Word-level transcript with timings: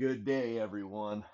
Good 0.00 0.24
day, 0.24 0.58
everyone. 0.58 1.24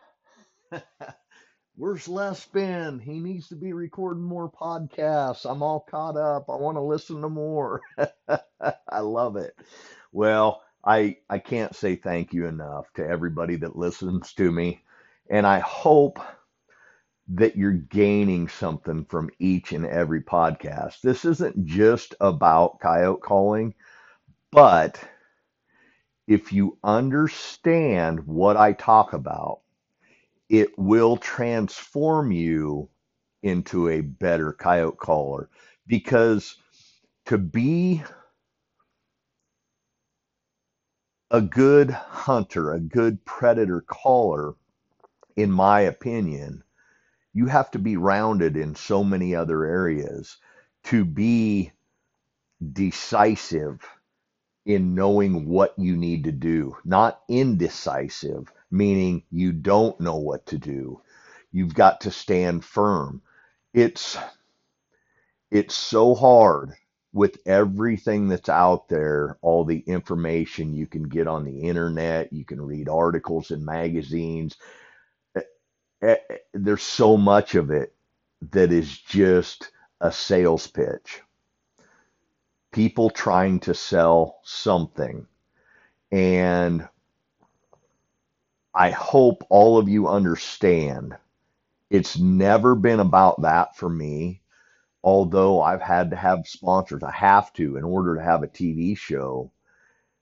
Where's 1.77 2.09
Les 2.09 2.45
been? 2.47 2.99
He 2.99 3.21
needs 3.21 3.47
to 3.51 3.55
be 3.55 3.73
recording 3.73 4.25
more 4.25 4.51
podcasts. 4.51 5.49
I'm 5.49 5.63
all 5.63 5.87
caught 5.89 6.17
up. 6.17 6.51
I 6.51 6.57
want 6.57 6.77
to 6.77 6.83
listen 6.83 7.23
to 7.23 7.29
more. 7.29 7.81
I 8.91 8.99
love 8.99 9.37
it. 9.37 9.57
Well, 10.11 10.65
I 10.85 11.19
I 11.31 11.39
can't 11.39 11.77
say 11.77 11.95
thank 11.95 12.33
you 12.33 12.47
enough 12.47 12.93
to 12.95 13.07
everybody 13.07 13.55
that 13.55 13.77
listens 13.77 14.33
to 14.33 14.51
me, 14.51 14.83
and 15.31 15.47
I 15.47 15.61
hope 15.61 16.19
that 17.29 17.57
you're 17.57 17.71
gaining 17.71 18.49
something 18.49 19.05
from 19.05 19.31
each 19.39 19.71
and 19.75 19.87
every 19.87 20.23
podcast. 20.23 21.03
This 21.03 21.25
isn't 21.25 21.67
just 21.67 22.17
about 22.21 22.81
coyote 22.81 23.23
calling, 23.23 23.75
but 24.51 24.99
if 26.27 26.53
you 26.53 26.79
understand 26.85 28.27
what 28.27 28.57
I 28.57 28.73
talk 28.73 29.13
about, 29.13 29.61
it 30.49 30.79
will 30.79 31.17
transform 31.17 32.33
you 32.33 32.89
into 33.43 33.89
a 33.89 34.01
better 34.01 34.53
coyote 34.53 34.99
caller. 34.99 35.49
Because 35.87 36.57
to 37.27 37.39
be 37.39 38.03
a 41.31 41.41
good 41.41 41.91
hunter, 41.91 42.73
a 42.73 42.81
good 42.81 43.25
predator 43.25 43.83
caller, 43.83 44.55
in 45.37 45.51
my 45.51 45.81
opinion, 45.83 46.63
you 47.35 47.47
have 47.47 47.71
to 47.73 47.79
be 47.79 47.97
rounded 47.97 48.57
in 48.57 48.75
so 48.75 49.05
many 49.05 49.35
other 49.35 49.65
areas 49.65 50.39
to 50.85 51.05
be 51.05 51.73
decisive 52.73 53.81
in 54.67 54.97
knowing 54.97 55.49
what 55.49 55.75
you 55.79 55.97
need 55.97 56.25
to 56.27 56.33
do, 56.33 56.77
not 56.85 57.23
indecisive, 57.29 58.53
meaning 58.71 59.25
you 59.33 59.53
don't 59.53 60.01
know 60.01 60.17
what 60.19 60.47
to 60.49 60.59
do. 60.59 61.03
You've 61.53 61.75
got 61.75 62.03
to 62.03 62.13
stand 62.13 62.65
firm. 62.65 63.23
It's 63.75 64.19
it's 65.51 65.75
so 65.75 66.15
hard 66.15 66.73
with 67.13 67.39
everything 67.47 68.29
that's 68.29 68.49
out 68.49 68.89
there, 68.89 69.39
all 69.43 69.65
the 69.65 69.81
information 69.81 70.75
you 70.75 70.87
can 70.87 71.05
get 71.05 71.27
on 71.27 71.45
the 71.45 71.63
internet, 71.63 72.33
you 72.33 72.45
can 72.45 72.61
read 72.61 72.89
articles 72.89 73.51
in 73.51 73.65
magazines. 73.65 74.57
Eh, 75.37 75.43
eh, 76.03 76.17
There's 76.55 76.83
so 76.83 77.17
much 77.17 77.55
of 77.55 77.71
it 77.71 77.95
that 78.53 78.73
is 78.73 78.99
just 78.99 79.71
a 80.01 80.13
sales 80.13 80.67
pitch 80.69 81.23
people 82.77 83.09
trying 83.09 83.59
to 83.59 83.73
sell 83.73 84.39
something. 84.45 85.27
And 86.13 86.87
I 88.75 88.91
hope 88.91 89.47
all 89.49 89.79
of 89.79 89.89
you 89.89 90.09
understand 90.09 91.17
it's 91.91 92.19
never 92.19 92.75
been 92.75 93.01
about 93.01 93.41
that 93.43 93.77
for 93.77 93.89
me. 93.89 94.43
Although 95.03 95.63
I've 95.63 95.81
had 95.81 96.11
to 96.11 96.17
have 96.17 96.47
sponsors, 96.47 97.03
I 97.03 97.13
have 97.13 97.53
to 97.55 97.77
in 97.79 97.85
order 97.85 98.17
to 98.17 98.23
have 98.23 98.43
a 98.43 98.49
TV 98.49 98.95
show. 98.97 99.53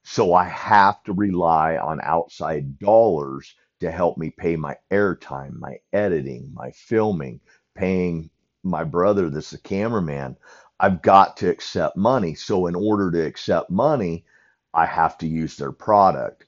So 0.05 0.35
I 0.35 0.45
have 0.45 1.03
to 1.05 1.13
rely 1.13 1.77
on 1.79 2.01
outside 2.03 2.79
dollars 2.79 3.55
to 3.81 3.91
help 3.91 4.17
me 4.19 4.31
pay 4.31 4.57
my 4.57 4.77
airtime, 4.93 5.59
my 5.59 5.79
editing, 5.93 6.53
my 6.55 6.71
filming, 6.71 7.41
paying 7.75 8.31
my 8.63 8.85
brother 8.85 9.31
that's 9.31 9.51
the 9.51 9.59
cameraman. 9.59 10.37
I've 10.81 11.03
got 11.03 11.37
to 11.39 11.51
accept 11.51 11.97
money. 11.97 12.35
So 12.35 12.67
in 12.67 12.75
order 12.75 13.11
to 13.13 13.25
accept 13.25 13.71
money, 13.71 14.25
I 14.73 14.87
have 14.87 15.17
to 15.19 15.27
use 15.27 15.57
their 15.57 15.73
product. 15.73 16.47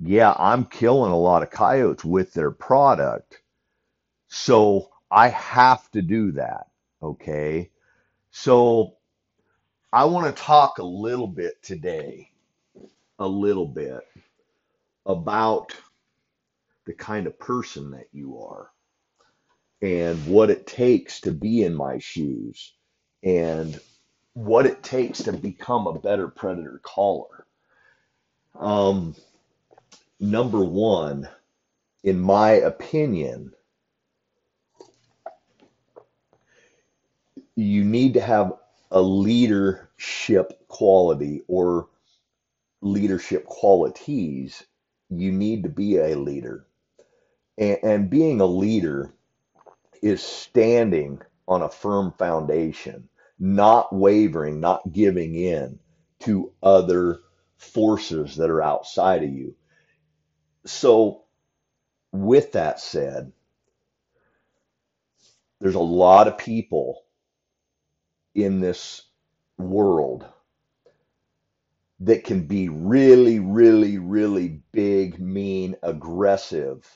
Yeah, 0.00 0.34
I'm 0.38 0.64
killing 0.64 1.12
a 1.12 1.18
lot 1.18 1.42
of 1.42 1.50
coyotes 1.50 2.04
with 2.04 2.32
their 2.32 2.50
product. 2.50 3.40
So 4.28 4.90
I 5.10 5.28
have 5.28 5.90
to 5.92 6.02
do 6.02 6.32
that. 6.32 6.66
Okay. 7.02 7.70
So 8.30 8.96
I 9.92 10.04
want 10.04 10.26
to 10.26 10.42
talk 10.42 10.78
a 10.78 10.84
little 10.84 11.26
bit 11.28 11.62
today, 11.62 12.30
a 13.18 13.26
little 13.26 13.66
bit 13.66 14.00
about 15.06 15.74
the 16.84 16.92
kind 16.92 17.26
of 17.26 17.38
person 17.38 17.90
that 17.92 18.08
you 18.12 18.38
are 18.40 18.70
and 19.80 20.26
what 20.26 20.50
it 20.50 20.66
takes 20.66 21.20
to 21.22 21.32
be 21.32 21.62
in 21.62 21.74
my 21.74 21.98
shoes 21.98 22.74
and 23.22 23.80
what 24.34 24.66
it 24.66 24.82
takes 24.82 25.22
to 25.24 25.32
become 25.32 25.86
a 25.86 25.98
better 25.98 26.28
predator 26.28 26.80
caller. 26.82 27.46
Um, 28.54 29.14
number 30.20 30.64
one, 30.64 31.28
in 32.04 32.20
my 32.20 32.52
opinion, 32.52 33.52
you 37.56 37.84
need 37.84 38.14
to 38.14 38.20
have 38.20 38.52
a 38.90 39.00
leadership 39.00 40.66
quality 40.68 41.42
or 41.48 41.88
leadership 42.80 43.44
qualities. 43.46 44.62
You 45.10 45.32
need 45.32 45.64
to 45.64 45.68
be 45.68 45.96
a 45.96 46.16
leader. 46.16 46.66
And, 47.56 47.78
and 47.82 48.10
being 48.10 48.40
a 48.40 48.46
leader 48.46 49.12
is 50.00 50.22
standing 50.22 51.20
on 51.48 51.62
a 51.62 51.70
firm 51.70 52.12
foundation, 52.12 53.08
not 53.40 53.94
wavering, 53.94 54.60
not 54.60 54.92
giving 54.92 55.34
in 55.36 55.80
to 56.20 56.52
other 56.62 57.20
forces 57.58 58.36
that 58.36 58.50
are 58.50 58.62
outside 58.62 59.24
of 59.24 59.30
you. 59.30 59.56
So, 60.66 61.24
with 62.12 62.52
that 62.52 62.80
said, 62.80 63.32
there's 65.60 65.74
a 65.76 65.80
lot 65.80 66.28
of 66.28 66.38
people 66.38 67.04
in 68.34 68.60
this 68.60 69.02
world 69.58 70.26
that 72.00 72.24
can 72.24 72.46
be 72.46 72.68
really, 72.68 73.40
really, 73.40 73.98
really 73.98 74.60
big, 74.72 75.20
mean, 75.20 75.76
aggressive 75.82 76.86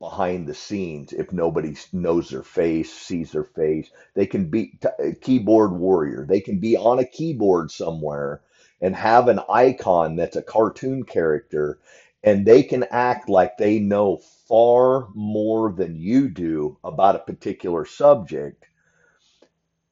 behind 0.00 0.48
the 0.48 0.54
scenes 0.54 1.12
if 1.12 1.32
nobody 1.32 1.76
knows 1.92 2.30
their 2.30 2.42
face, 2.44 2.92
sees 2.92 3.32
their 3.32 3.44
face. 3.44 3.90
They 4.14 4.26
can 4.26 4.50
be 4.50 4.78
keyboard 5.22 5.72
warrior. 5.72 6.26
They 6.28 6.40
can 6.40 6.60
be 6.60 6.76
on 6.76 6.98
a 7.00 7.06
keyboard 7.06 7.70
somewhere 7.70 8.42
and 8.82 8.96
have 8.96 9.28
an 9.28 9.40
icon 9.50 10.16
that's 10.16 10.36
a 10.36 10.42
cartoon 10.42 11.04
character 11.04 11.78
and 12.24 12.46
they 12.46 12.62
can 12.64 12.84
act 12.90 13.28
like 13.30 13.58
they 13.58 13.78
know 13.80 14.18
far 14.48 15.08
more 15.14 15.72
than 15.72 15.96
you 15.96 16.28
do 16.28 16.78
about 16.84 17.16
a 17.16 17.20
particular 17.20 17.86
subject 17.86 18.66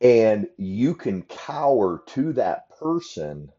and 0.01 0.49
you 0.59 0.95
can 0.95 1.23
cower 1.25 2.03
to 2.07 2.33
that 2.35 2.71
person 2.79 3.51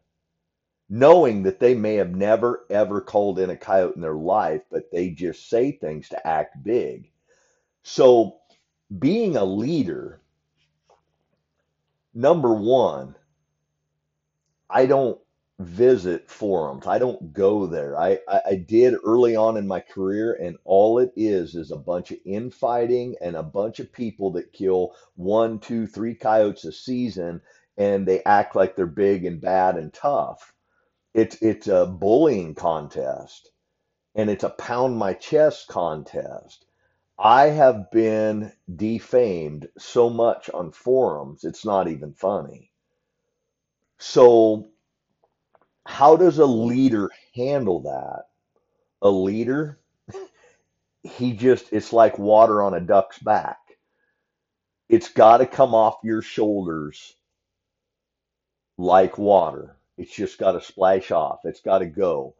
knowing 0.92 1.44
that 1.44 1.60
they 1.60 1.72
may 1.72 1.94
have 1.94 2.16
never 2.16 2.66
ever 2.68 3.00
called 3.00 3.38
in 3.38 3.48
a 3.48 3.56
coyote 3.56 3.94
in 3.94 4.02
their 4.02 4.16
life, 4.16 4.60
but 4.70 4.90
they 4.90 5.08
just 5.08 5.48
say 5.48 5.70
things 5.70 6.08
to 6.08 6.26
act 6.26 6.62
big. 6.64 7.12
So, 7.84 8.38
being 8.98 9.36
a 9.36 9.44
leader, 9.44 10.20
number 12.12 12.52
one, 12.52 13.14
I 14.68 14.86
don't 14.86 15.20
visit 15.60 16.28
forums. 16.28 16.88
I 16.88 16.98
don't 16.98 17.32
go 17.32 17.66
there. 17.66 17.96
I, 17.96 18.18
I, 18.28 18.40
I 18.46 18.54
did 18.56 18.94
early 19.04 19.36
on 19.36 19.56
in 19.56 19.68
my 19.68 19.78
career, 19.78 20.34
and 20.42 20.56
all 20.64 20.98
it 20.98 21.12
is 21.14 21.54
is 21.54 21.70
a 21.70 21.76
bunch 21.76 22.10
of 22.10 22.18
infighting 22.26 23.14
and 23.20 23.36
a 23.36 23.44
bunch 23.44 23.78
of 23.78 23.92
people 23.92 24.32
that 24.32 24.52
kill 24.52 24.96
one, 25.14 25.60
two, 25.60 25.86
three 25.86 26.16
coyotes 26.16 26.64
a 26.64 26.72
season, 26.72 27.40
and 27.76 28.08
they 28.08 28.24
act 28.24 28.56
like 28.56 28.74
they're 28.74 28.86
big 28.86 29.24
and 29.24 29.40
bad 29.40 29.76
and 29.76 29.94
tough 29.94 30.52
it's 31.14 31.36
it's 31.42 31.68
a 31.68 31.86
bullying 31.86 32.54
contest 32.54 33.50
and 34.14 34.30
it's 34.30 34.44
a 34.44 34.50
pound 34.50 34.96
my 34.96 35.14
chest 35.14 35.68
contest. 35.68 36.66
I 37.18 37.48
have 37.48 37.90
been 37.90 38.52
defamed 38.74 39.68
so 39.78 40.08
much 40.10 40.50
on 40.50 40.72
forums, 40.72 41.44
it's 41.44 41.64
not 41.64 41.88
even 41.88 42.14
funny. 42.14 42.72
So, 43.98 44.70
how 45.86 46.16
does 46.16 46.38
a 46.38 46.46
leader 46.46 47.10
handle 47.34 47.82
that? 47.82 48.24
A 49.02 49.10
leader, 49.10 49.80
he 51.02 51.32
just, 51.32 51.72
it's 51.72 51.92
like 51.92 52.18
water 52.18 52.62
on 52.62 52.74
a 52.74 52.80
duck's 52.80 53.18
back. 53.18 53.58
It's 54.88 55.08
got 55.10 55.38
to 55.38 55.46
come 55.46 55.74
off 55.74 55.98
your 56.02 56.22
shoulders 56.22 57.14
like 58.78 59.18
water. 59.18 59.76
It's 60.00 60.14
just 60.14 60.38
got 60.38 60.52
to 60.52 60.62
splash 60.62 61.10
off. 61.10 61.40
It's 61.44 61.60
got 61.60 61.78
to 61.78 61.86
go. 61.86 62.34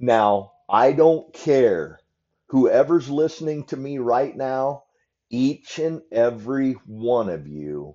Now, 0.00 0.52
I 0.68 0.92
don't 0.92 1.32
care. 1.32 2.00
Whoever's 2.48 3.08
listening 3.08 3.64
to 3.66 3.76
me 3.76 3.98
right 3.98 4.36
now, 4.36 4.84
each 5.30 5.78
and 5.78 6.02
every 6.10 6.72
one 6.86 7.28
of 7.28 7.46
you 7.46 7.94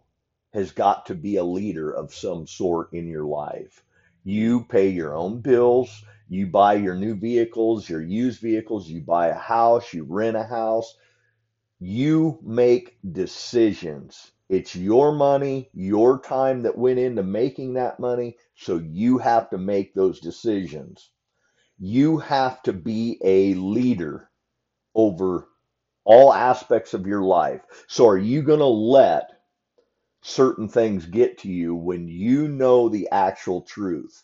has 0.53 0.71
got 0.71 1.05
to 1.07 1.15
be 1.15 1.35
a 1.35 1.43
leader 1.43 1.91
of 1.91 2.13
some 2.13 2.47
sort 2.47 2.93
in 2.93 3.07
your 3.07 3.25
life. 3.25 3.83
You 4.23 4.63
pay 4.63 4.89
your 4.89 5.15
own 5.15 5.41
bills. 5.41 6.03
You 6.29 6.47
buy 6.47 6.75
your 6.75 6.95
new 6.95 7.15
vehicles, 7.15 7.89
your 7.89 8.01
used 8.01 8.39
vehicles, 8.39 8.87
you 8.87 9.01
buy 9.01 9.27
a 9.27 9.33
house, 9.33 9.93
you 9.93 10.03
rent 10.03 10.37
a 10.37 10.43
house, 10.43 10.95
you 11.79 12.39
make 12.43 12.99
decisions. 13.11 14.31
It's 14.49 14.75
your 14.75 15.11
money, 15.11 15.69
your 15.73 16.19
time 16.19 16.63
that 16.63 16.77
went 16.77 16.99
into 16.99 17.23
making 17.23 17.75
that 17.75 17.99
money, 17.99 18.37
so 18.55 18.79
you 18.79 19.19
have 19.19 19.49
to 19.51 19.59
make 19.59 19.93
those 19.93 20.19
decisions. 20.19 21.11
You 21.77 22.17
have 22.17 22.61
to 22.63 22.73
be 22.73 23.19
a 23.23 23.53
leader 23.53 24.31
over 24.95 25.47
all 26.03 26.33
aspects 26.33 26.93
of 26.95 27.05
your 27.05 27.21
life. 27.21 27.61
So, 27.87 28.07
are 28.07 28.17
you 28.17 28.41
going 28.41 28.59
to 28.59 28.65
let 28.65 29.29
certain 30.21 30.67
things 30.67 31.05
get 31.05 31.37
to 31.39 31.49
you 31.49 31.75
when 31.75 32.07
you 32.07 32.47
know 32.47 32.89
the 32.89 33.07
actual 33.11 33.61
truth? 33.61 34.23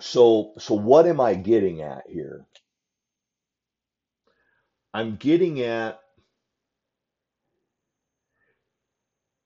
So, 0.00 0.52
so 0.58 0.74
what 0.74 1.06
am 1.06 1.20
I 1.20 1.34
getting 1.34 1.82
at 1.82 2.08
here? 2.08 2.46
I'm 4.94 5.16
getting 5.16 5.60
at 5.60 6.00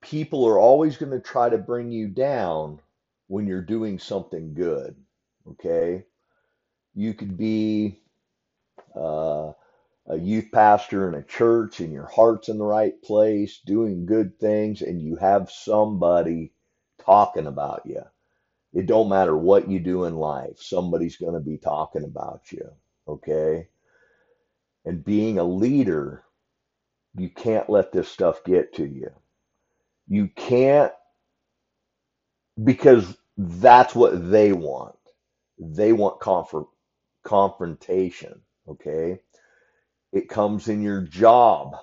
people 0.05 0.47
are 0.47 0.59
always 0.59 0.97
going 0.97 1.11
to 1.11 1.19
try 1.19 1.49
to 1.49 1.57
bring 1.57 1.91
you 1.91 2.07
down 2.07 2.79
when 3.27 3.47
you're 3.47 3.61
doing 3.61 3.97
something 3.99 4.53
good. 4.53 4.95
Okay. 5.49 6.05
You 6.93 7.13
could 7.13 7.37
be 7.37 7.99
uh, 8.95 9.51
a 10.07 10.17
youth 10.17 10.49
pastor 10.53 11.09
in 11.09 11.15
a 11.15 11.23
church 11.23 11.79
and 11.79 11.91
your 11.91 12.05
heart's 12.05 12.49
in 12.49 12.59
the 12.59 12.65
right 12.65 13.01
place, 13.01 13.59
doing 13.65 14.05
good 14.05 14.39
things, 14.39 14.81
and 14.81 15.01
you 15.01 15.15
have 15.17 15.51
somebody 15.51 16.53
talking 17.03 17.47
about 17.47 17.81
you. 17.85 18.03
It 18.73 18.85
don't 18.85 19.09
matter 19.09 19.35
what 19.35 19.69
you 19.69 19.79
do 19.79 20.03
in 20.05 20.15
life, 20.15 20.61
somebody's 20.61 21.17
going 21.17 21.33
to 21.33 21.39
be 21.39 21.57
talking 21.57 22.03
about 22.03 22.51
you. 22.51 22.69
Okay. 23.07 23.69
And 24.85 25.03
being 25.03 25.39
a 25.39 25.43
leader, 25.43 26.23
you 27.17 27.29
can't 27.29 27.69
let 27.69 27.91
this 27.91 28.09
stuff 28.09 28.43
get 28.43 28.75
to 28.75 28.85
you. 28.85 29.11
You 30.07 30.29
can't, 30.35 30.91
because 32.63 33.17
that's 33.37 33.95
what 33.95 34.31
they 34.31 34.53
want. 34.53 34.95
They 35.59 35.93
want 35.93 36.19
conf- 36.19 36.67
confrontation. 37.23 38.41
Okay. 38.67 39.19
It 40.13 40.29
comes 40.29 40.67
in 40.67 40.81
your 40.81 41.01
job 41.01 41.75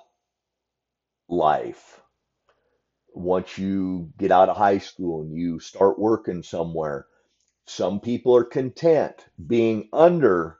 life. 1.29 2.01
Once 3.13 3.57
you 3.57 4.11
get 4.17 4.31
out 4.31 4.49
of 4.49 4.57
high 4.57 4.79
school 4.79 5.21
and 5.21 5.35
you 5.35 5.59
start 5.59 5.99
working 5.99 6.43
somewhere, 6.43 7.07
some 7.67 7.99
people 7.99 8.35
are 8.35 8.43
content 8.43 9.25
being 9.47 9.89
under 9.93 10.57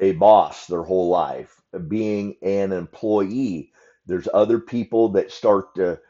a 0.00 0.12
boss 0.12 0.66
their 0.66 0.82
whole 0.84 1.08
life, 1.10 1.62
being 1.88 2.36
an 2.42 2.72
employee. 2.72 3.72
There's 4.06 4.28
other 4.34 4.60
people 4.60 5.10
that 5.10 5.32
start 5.32 5.74
to 5.76 6.00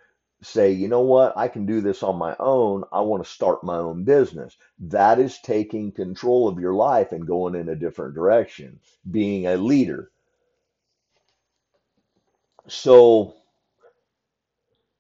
say, 0.44 0.72
you 0.72 0.88
know 0.88 1.00
what, 1.00 1.36
I 1.36 1.48
can 1.48 1.66
do 1.66 1.80
this 1.80 2.02
on 2.02 2.16
my 2.16 2.36
own. 2.38 2.84
I 2.92 3.00
want 3.00 3.24
to 3.24 3.30
start 3.30 3.64
my 3.64 3.76
own 3.76 4.04
business. 4.04 4.56
That 4.78 5.18
is 5.18 5.38
taking 5.40 5.92
control 5.92 6.48
of 6.48 6.60
your 6.60 6.74
life 6.74 7.12
and 7.12 7.26
going 7.26 7.54
in 7.54 7.68
a 7.68 7.76
different 7.76 8.14
direction, 8.14 8.80
being 9.10 9.46
a 9.46 9.56
leader. 9.56 10.10
So, 12.68 13.36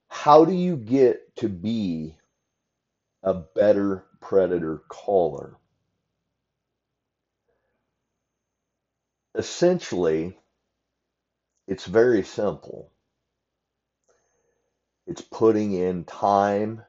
how 0.08 0.44
do 0.44 0.52
you 0.52 0.76
get 0.76 1.36
to 1.36 1.48
be 1.48 2.16
a 3.22 3.34
better 3.34 4.04
predator 4.20 4.82
caller? 4.88 5.56
Essentially, 9.34 10.38
it's 11.66 11.86
very 11.86 12.22
simple. 12.22 12.90
It's 15.06 15.22
putting 15.22 15.72
in 15.74 16.04
time 16.04 16.82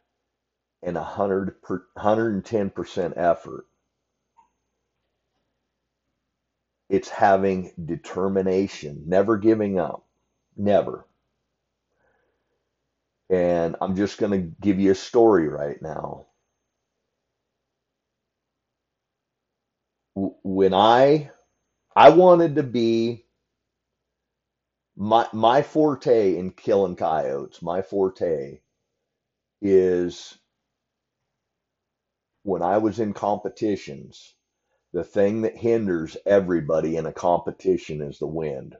and 0.84 0.96
100 0.96 1.62
per, 1.62 1.86
110% 1.98 3.14
effort. 3.18 3.68
It's 6.90 7.10
having 7.10 7.74
determination, 7.84 9.04
never 9.08 9.38
giving 9.38 9.80
up, 9.80 10.06
never. 10.58 11.06
And 13.30 13.76
I'm 13.82 13.96
just 13.96 14.20
going 14.20 14.32
to 14.34 14.56
give 14.62 14.80
you 14.80 14.92
a 14.92 14.96
story 14.96 15.48
right 15.48 15.82
now. 15.82 16.28
When 20.16 20.74
I 20.74 21.32
I 21.96 22.10
wanted 22.12 22.56
to 22.56 22.64
be 22.64 23.25
my 24.96 25.28
my 25.34 25.62
forte 25.62 26.38
in 26.38 26.52
killing 26.52 26.96
coyotes, 26.96 27.62
my 27.62 27.82
forte 27.82 28.60
is 29.62 30.38
when 32.44 32.62
I 32.62 32.78
was 32.78 33.00
in 33.00 33.14
competitions, 33.14 34.36
the 34.94 35.04
thing 35.04 35.42
that 35.42 35.58
hinders 35.58 36.18
everybody 36.26 36.98
in 36.98 37.06
a 37.06 37.14
competition 37.14 38.02
is 38.02 38.20
the 38.20 38.28
wind. 38.28 38.78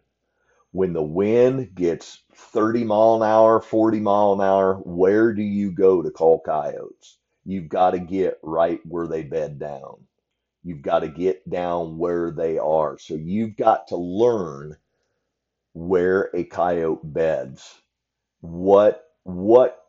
When 0.72 0.94
the 0.94 1.04
wind 1.04 1.76
gets 1.76 2.24
30 2.34 2.84
mile 2.86 3.16
an 3.16 3.24
hour, 3.24 3.62
40 3.62 4.00
mile 4.02 4.34
an 4.34 4.42
hour, 4.42 4.76
where 4.86 5.34
do 5.34 5.42
you 5.44 5.72
go 5.72 6.02
to 6.02 6.12
call 6.12 6.42
coyotes? 6.42 7.18
You've 7.46 7.70
got 7.70 7.92
to 7.92 8.00
get 8.00 8.40
right 8.44 8.82
where 8.86 9.08
they 9.08 9.24
bed 9.24 9.60
down. 9.60 10.06
You've 10.64 10.82
got 10.82 11.00
to 11.00 11.10
get 11.10 11.50
down 11.50 11.98
where 11.98 12.32
they 12.32 12.58
are. 12.58 12.98
So 12.98 13.16
you've 13.16 13.56
got 13.56 13.88
to 13.90 13.98
learn 13.98 14.78
where 15.76 16.32
a 16.36 16.46
coyote 16.46 17.02
beds. 17.06 17.76
What 18.42 19.06
what 19.26 19.80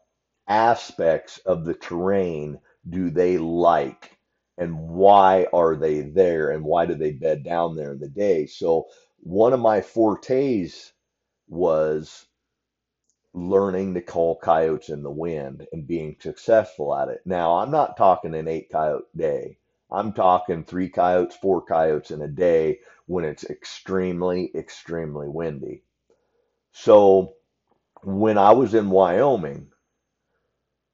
aspects 0.48 1.38
of 1.40 1.64
the 1.66 1.74
terrain 1.74 2.60
do 2.90 3.10
they 3.10 3.38
like 3.38 4.18
and 4.58 4.78
why 4.90 5.46
are 5.54 5.76
they 5.76 6.02
there 6.02 6.50
and 6.50 6.64
why 6.64 6.86
do 6.86 6.94
they 6.96 7.12
bed 7.12 7.44
down 7.44 7.76
there 7.76 7.92
in 7.92 8.00
the 8.00 8.08
day? 8.10 8.46
So 8.46 8.88
one 9.20 9.54
of 9.54 9.60
my 9.60 9.82
fortes 9.82 10.92
was 11.48 12.26
learning 13.34 13.94
to 13.94 14.02
call 14.02 14.36
coyotes 14.38 14.88
in 14.88 15.02
the 15.02 15.10
wind 15.10 15.66
and 15.72 15.86
being 15.86 16.16
successful 16.20 16.94
at 16.96 17.08
it. 17.08 17.20
Now, 17.26 17.56
I'm 17.58 17.70
not 17.70 17.96
talking 17.96 18.34
an 18.34 18.48
eight 18.48 18.70
coyote 18.70 19.06
day. 19.16 19.58
I'm 19.90 20.12
talking 20.12 20.64
three 20.64 20.88
coyotes, 20.90 21.36
four 21.36 21.62
coyotes 21.62 22.10
in 22.10 22.22
a 22.22 22.28
day 22.28 22.80
when 23.06 23.24
it's 23.24 23.44
extremely, 23.44 24.50
extremely 24.54 25.28
windy. 25.28 25.84
So 26.72 27.34
when 28.02 28.38
I 28.38 28.52
was 28.52 28.75
in 28.75 28.90
Wyoming, 28.90 29.70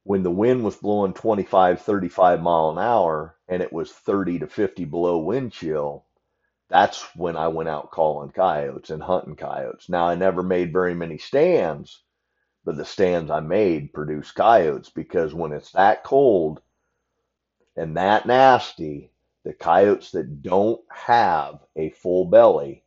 when 0.03 0.23
the 0.23 0.31
wind 0.31 0.63
was 0.63 0.75
blowing 0.75 1.13
25, 1.13 1.81
35 1.81 2.41
mile 2.41 2.71
an 2.71 2.79
hour 2.79 3.37
and 3.47 3.63
it 3.63 3.73
was 3.73 3.91
30 3.91 4.39
to 4.39 4.47
50 4.47 4.85
below 4.85 5.19
wind 5.19 5.51
chill, 5.51 6.05
that's 6.69 7.03
when 7.15 7.37
I 7.37 7.49
went 7.49 7.69
out 7.69 7.91
calling 7.91 8.31
coyotes 8.31 8.89
and 8.89 9.03
hunting 9.03 9.35
coyotes. 9.35 9.89
Now, 9.89 10.07
I 10.07 10.15
never 10.15 10.43
made 10.43 10.73
very 10.73 10.95
many 10.95 11.17
stands, 11.17 12.01
but 12.65 12.77
the 12.77 12.85
stands 12.85 13.31
I 13.31 13.41
made 13.41 13.93
produced 13.93 14.35
coyotes 14.35 14.89
because 14.89 15.33
when 15.33 15.53
it's 15.53 15.71
that 15.73 16.03
cold 16.03 16.61
and 17.75 17.97
that 17.97 18.25
nasty, 18.25 19.11
the 19.43 19.53
coyotes 19.53 20.11
that 20.11 20.41
don't 20.43 20.81
have 20.89 21.59
a 21.75 21.89
full 21.91 22.25
belly, 22.25 22.83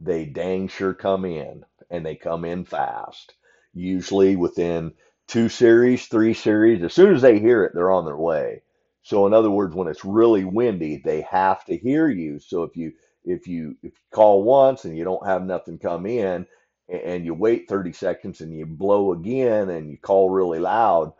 they 0.00 0.24
dang 0.26 0.68
sure 0.68 0.94
come 0.94 1.24
in 1.24 1.64
and 1.90 2.04
they 2.04 2.16
come 2.16 2.44
in 2.44 2.64
fast. 2.64 3.34
Usually 3.74 4.36
within 4.36 4.92
two 5.26 5.48
series, 5.48 6.06
three 6.06 6.34
series, 6.34 6.82
as 6.82 6.92
soon 6.92 7.14
as 7.14 7.22
they 7.22 7.38
hear 7.38 7.64
it, 7.64 7.72
they're 7.74 7.90
on 7.90 8.04
their 8.04 8.16
way. 8.16 8.62
So 9.02 9.26
in 9.26 9.32
other 9.32 9.50
words, 9.50 9.74
when 9.74 9.88
it's 9.88 10.04
really 10.04 10.44
windy, 10.44 10.98
they 10.98 11.22
have 11.22 11.64
to 11.66 11.76
hear 11.76 12.08
you. 12.08 12.38
So 12.38 12.62
if 12.64 12.76
you 12.76 12.92
if 13.24 13.46
you 13.46 13.76
if 13.82 13.92
you 13.92 14.04
call 14.12 14.42
once 14.42 14.84
and 14.84 14.96
you 14.96 15.04
don't 15.04 15.26
have 15.26 15.44
nothing 15.44 15.78
come 15.78 16.06
in 16.06 16.46
and 16.88 17.24
you 17.24 17.34
wait 17.34 17.68
30 17.68 17.92
seconds 17.92 18.40
and 18.40 18.54
you 18.54 18.66
blow 18.66 19.12
again 19.12 19.70
and 19.70 19.90
you 19.90 19.98
call 19.98 20.30
really 20.30 20.58
loud, 20.58 21.12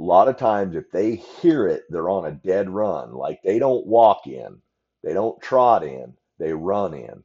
a 0.00 0.02
lot 0.02 0.28
of 0.28 0.38
times 0.38 0.74
if 0.74 0.90
they 0.90 1.16
hear 1.16 1.68
it, 1.68 1.84
they're 1.90 2.08
on 2.08 2.24
a 2.24 2.32
dead 2.32 2.70
run. 2.70 3.12
Like 3.12 3.42
they 3.44 3.58
don't 3.58 3.86
walk 3.86 4.26
in, 4.26 4.62
they 5.04 5.12
don't 5.12 5.42
trot 5.42 5.84
in, 5.84 6.14
they 6.38 6.54
run 6.54 6.94
in. 6.94 7.22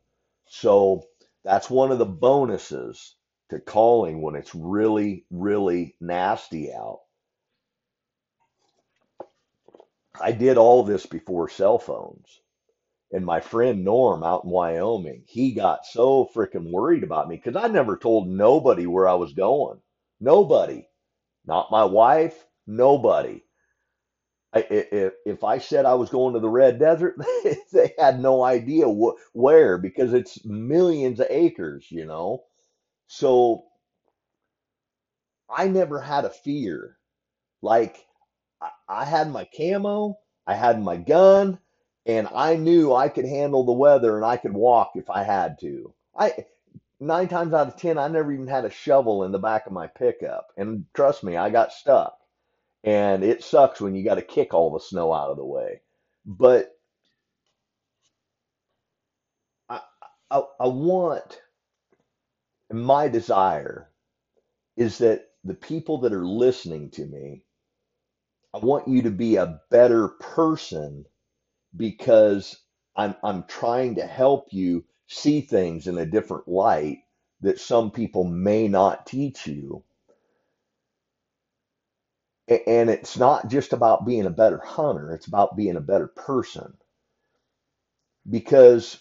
So 0.48 1.06
that's 1.46 1.70
one 1.70 1.94
of 1.94 2.00
the 2.00 2.06
bonuses 2.06 3.16
to 3.50 3.62
calling 3.62 4.22
when 4.22 4.36
it's 4.36 4.54
really, 4.54 5.26
really 5.32 5.96
nasty 6.02 6.74
out. 6.74 7.00
I 10.20 10.34
did 10.34 10.58
all 10.58 10.84
this 10.84 11.06
before 11.06 11.48
cell 11.48 11.80
phones. 11.80 12.42
And 13.14 13.26
my 13.26 13.40
friend 13.40 13.86
Norm 13.86 14.22
out 14.24 14.44
in 14.44 14.50
Wyoming, 14.50 15.24
he 15.28 15.54
got 15.54 15.86
so 15.86 16.30
freaking 16.36 16.72
worried 16.72 17.04
about 17.04 17.30
me 17.30 17.38
because 17.38 17.56
I 17.56 17.70
never 17.70 17.96
told 17.96 18.28
nobody 18.28 18.86
where 18.86 19.08
I 19.08 19.14
was 19.14 19.32
going. 19.32 19.80
Nobody. 20.20 20.90
Not 21.46 21.72
my 21.72 21.86
wife, 21.86 22.46
nobody. 22.68 23.42
I- 24.54 24.66
If 24.72 25.14
if 25.26 25.44
I 25.44 25.60
said 25.60 25.86
I 25.86 25.94
was 25.96 26.10
going 26.10 26.34
to 26.34 26.40
the 26.40 26.50
Red 26.50 26.80
Desert, 26.80 27.16
they 27.72 27.94
had 28.00 28.20
no 28.20 28.44
idea 28.44 28.90
what 28.90 29.18
where 29.34 29.78
because 29.78 30.14
it's 30.14 30.44
millions 30.46 31.20
of 31.20 31.28
acres, 31.30 31.92
you 31.92 32.06
know. 32.06 32.46
So 33.08 33.66
I 35.50 35.68
never 35.70 36.02
had 36.02 36.24
a 36.24 36.30
fear. 36.30 37.00
Like 37.62 38.06
I, 38.62 38.72
I 38.90 39.06
had 39.06 39.32
my 39.32 39.46
camo, 39.58 40.20
I 40.48 40.56
had 40.56 40.82
my 40.84 40.98
gun, 40.98 41.60
and 42.06 42.28
I 42.34 42.56
knew 42.58 42.94
I 42.94 43.10
could 43.10 43.26
handle 43.26 43.66
the 43.66 43.72
weather 43.74 44.18
and 44.18 44.26
I 44.26 44.38
could 44.38 44.54
walk 44.54 44.94
if 44.96 45.10
I 45.10 45.24
had 45.24 45.60
to. 45.62 45.94
I 46.16 46.46
nine 47.00 47.28
times 47.30 47.54
out 47.54 47.68
of 47.70 47.78
ten, 47.78 47.98
I 47.98 48.08
never 48.10 48.32
even 48.34 48.48
had 48.48 48.66
a 48.66 48.72
shovel 48.72 49.24
in 49.24 49.32
the 49.34 49.40
back 49.40 49.68
of 49.68 49.74
my 49.74 49.88
pickup. 49.88 50.50
And 50.58 50.86
trust 50.94 51.24
me, 51.24 51.38
I 51.38 51.50
got 51.52 51.74
stuck. 51.74 52.18
And 52.86 53.24
it 53.26 53.44
sucks 53.44 53.82
when 53.82 53.96
you 53.96 54.06
got 54.06 54.16
to 54.18 54.24
kick 54.24 54.56
all 54.56 54.72
the 54.74 54.82
snow 54.82 55.14
out 55.14 55.32
of 55.32 55.38
the 55.38 55.46
way. 55.46 55.82
But 56.26 56.74
I, 59.70 59.82
I, 60.32 60.44
I 60.60 60.68
want, 60.68 61.42
my 62.72 63.08
desire 63.10 63.90
is 64.78 65.00
that 65.00 65.28
the 65.46 65.56
people 65.56 66.00
that 66.00 66.14
are 66.14 66.26
listening 66.28 66.92
to 66.92 67.06
me, 67.06 67.44
I 68.54 68.60
want 68.60 68.88
you 68.88 69.04
to 69.04 69.12
be 69.12 69.38
a 69.38 69.62
better 69.72 70.10
person 70.10 71.06
because 71.78 72.58
I'm 72.98 73.16
I'm 73.24 73.46
trying 73.46 73.96
to 73.98 74.08
help 74.08 74.50
you 74.54 74.86
see 75.08 75.42
things 75.42 75.88
in 75.88 76.00
a 76.00 76.08
different 76.08 76.50
light 76.50 77.00
that 77.42 77.62
some 77.62 77.92
people 77.92 78.26
may 78.26 78.70
not 78.70 79.08
teach 79.08 79.48
you. 79.48 79.85
And 82.48 82.90
it's 82.90 83.18
not 83.18 83.50
just 83.50 83.72
about 83.74 84.06
being 84.06 84.26
a 84.26 84.32
better 84.32 84.60
hunter, 84.60 85.12
it's 85.12 85.28
about 85.28 85.56
being 85.56 85.78
a 85.78 85.82
better 85.82 86.08
person 86.08 86.78
because 88.30 89.00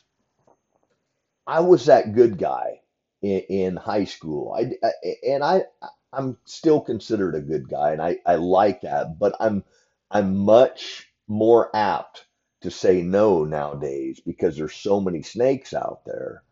I 1.46 1.60
was 1.60 1.86
that 1.86 2.14
good 2.14 2.36
guy 2.36 2.82
in, 3.22 3.40
in 3.48 3.76
high 3.76 4.04
school. 4.04 4.52
I, 4.52 4.72
I- 4.86 5.16
and 5.26 5.42
I 5.42 5.64
I'm 6.12 6.36
still 6.44 6.80
considered 6.82 7.34
a 7.34 7.40
good 7.40 7.68
guy 7.68 7.92
and 7.92 8.02
I, 8.02 8.18
I 8.26 8.34
like 8.36 8.82
that, 8.82 9.18
but 9.18 9.34
I'm 9.40 9.64
I'm 10.10 10.36
much 10.36 11.10
more 11.26 11.74
apt 11.74 12.26
to 12.60 12.70
say 12.70 13.02
no 13.02 13.44
nowadays 13.44 14.20
because 14.20 14.56
there's 14.58 14.74
so 14.74 15.00
many 15.00 15.22
snakes 15.22 15.72
out 15.74 16.04
there, 16.04 16.42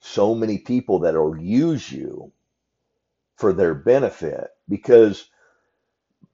so 0.00 0.34
many 0.34 0.58
people 0.58 1.00
that'll 1.00 1.38
use 1.38 1.92
you 1.92 2.32
for 3.36 3.52
their 3.52 3.74
benefit. 3.74 4.50
Because 4.68 5.28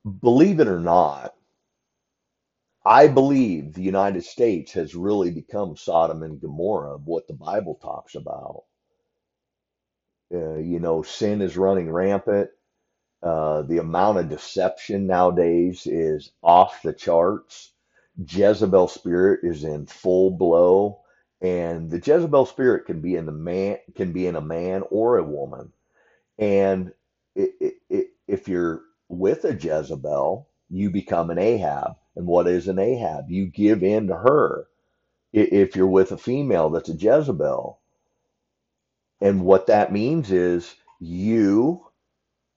believe 0.07 0.61
it 0.61 0.69
or 0.69 0.81
not, 0.81 1.35
I 2.85 3.09
believe 3.09 3.75
the 3.75 3.83
United 3.83 4.25
States 4.25 4.73
has 4.75 4.97
really 4.97 5.31
become 5.33 5.77
Sodom 5.77 6.25
and 6.25 6.41
Gomorrah 6.41 6.97
of 6.97 7.07
what 7.07 7.29
the 7.29 7.35
Bible 7.35 7.77
talks 7.77 8.17
about. 8.17 8.65
Uh, 10.35 10.57
you 10.57 10.81
know, 10.81 11.03
sin 11.03 11.43
is 11.43 11.57
running 11.59 11.91
rampant. 11.93 12.51
Uh, 13.23 13.63
the 13.65 13.79
amount 13.79 14.19
of 14.19 14.31
deception 14.31 15.07
nowadays 15.09 15.87
is 15.87 16.33
off 16.43 16.83
the 16.83 16.95
charts. 16.95 17.73
Jezebel 18.29 18.89
spirit 18.89 19.41
is 19.45 19.65
in 19.65 19.87
full 19.87 20.33
blow, 20.33 21.01
and 21.43 21.91
the 21.91 21.99
Jezebel 21.99 22.47
spirit 22.47 22.87
can 22.87 23.03
be 23.03 23.17
in 23.17 23.27
the 23.27 23.33
man, 23.33 23.79
can 23.97 24.13
be 24.13 24.27
in 24.29 24.37
a 24.37 24.43
man 24.43 24.85
or 24.91 25.19
a 25.19 25.25
woman. 25.25 25.73
And 26.39 26.93
it, 27.37 27.53
it, 27.61 27.75
it, 27.91 28.09
if 28.29 28.49
you're 28.49 28.83
with 29.09 29.45
a 29.45 29.55
Jezebel, 29.55 30.49
you 30.69 30.91
become 30.91 31.31
an 31.31 31.39
Ahab. 31.39 31.97
And 32.17 32.27
what 32.27 32.47
is 32.47 32.69
an 32.69 32.79
Ahab? 32.79 33.31
You 33.31 33.47
give 33.47 33.83
in 33.83 34.09
to 34.09 34.17
her. 34.17 34.67
If 35.33 35.77
you're 35.77 35.87
with 35.87 36.13
a 36.13 36.19
female 36.19 36.71
that's 36.71 36.89
a 36.89 36.95
Jezebel, 36.95 37.79
and 39.21 39.45
what 39.45 39.67
that 39.67 39.93
means 39.93 40.31
is 40.31 40.75
you 40.99 41.87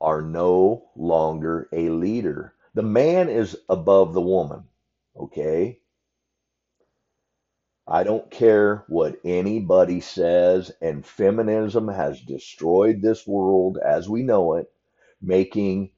are 0.01 0.21
no 0.21 0.89
longer 0.95 1.69
a 1.73 1.89
leader. 1.89 2.53
The 2.73 2.83
man 2.83 3.29
is 3.29 3.57
above 3.67 4.13
the 4.13 4.21
woman. 4.21 4.63
Okay? 5.17 5.79
I 7.87 8.03
don't 8.03 8.29
care 8.29 8.85
what 8.87 9.19
anybody 9.25 9.99
says, 9.99 10.71
and 10.79 11.05
feminism 11.05 11.87
has 11.87 12.21
destroyed 12.21 13.01
this 13.01 13.25
world 13.25 13.79
as 13.83 14.07
we 14.07 14.21
know 14.21 14.53
it, 14.53 14.71
making 15.21 15.89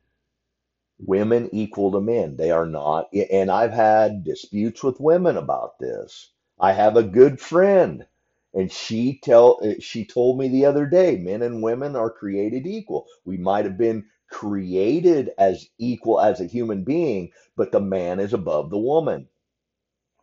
women 1.05 1.49
equal 1.53 1.91
to 1.93 2.01
men. 2.01 2.37
They 2.37 2.51
are 2.51 2.65
not. 2.67 3.09
And 3.31 3.51
I've 3.51 3.73
had 3.73 4.23
disputes 4.25 4.83
with 4.83 5.01
women 5.01 5.37
about 5.37 5.79
this. 5.79 6.31
I 6.59 6.73
have 6.73 6.97
a 6.97 7.03
good 7.03 7.39
friend, 7.41 8.07
and 8.53 8.71
she 8.71 9.19
tell 9.23 9.61
she 9.79 10.05
told 10.05 10.39
me 10.39 10.49
the 10.49 10.65
other 10.65 10.85
day, 10.87 11.17
men 11.17 11.41
and 11.43 11.63
women 11.63 11.95
are 11.95 12.11
created 12.11 12.67
equal. 12.67 13.07
We 13.25 13.37
might 13.37 13.65
have 13.65 13.77
been 13.77 14.05
created 14.31 15.31
as 15.39 15.67
equal 15.79 16.21
as 16.21 16.41
a 16.41 16.45
human 16.47 16.83
being, 16.85 17.31
but 17.57 17.71
the 17.71 17.81
man 17.81 18.19
is 18.19 18.33
above 18.33 18.69
the 18.71 18.79
woman. 18.79 19.27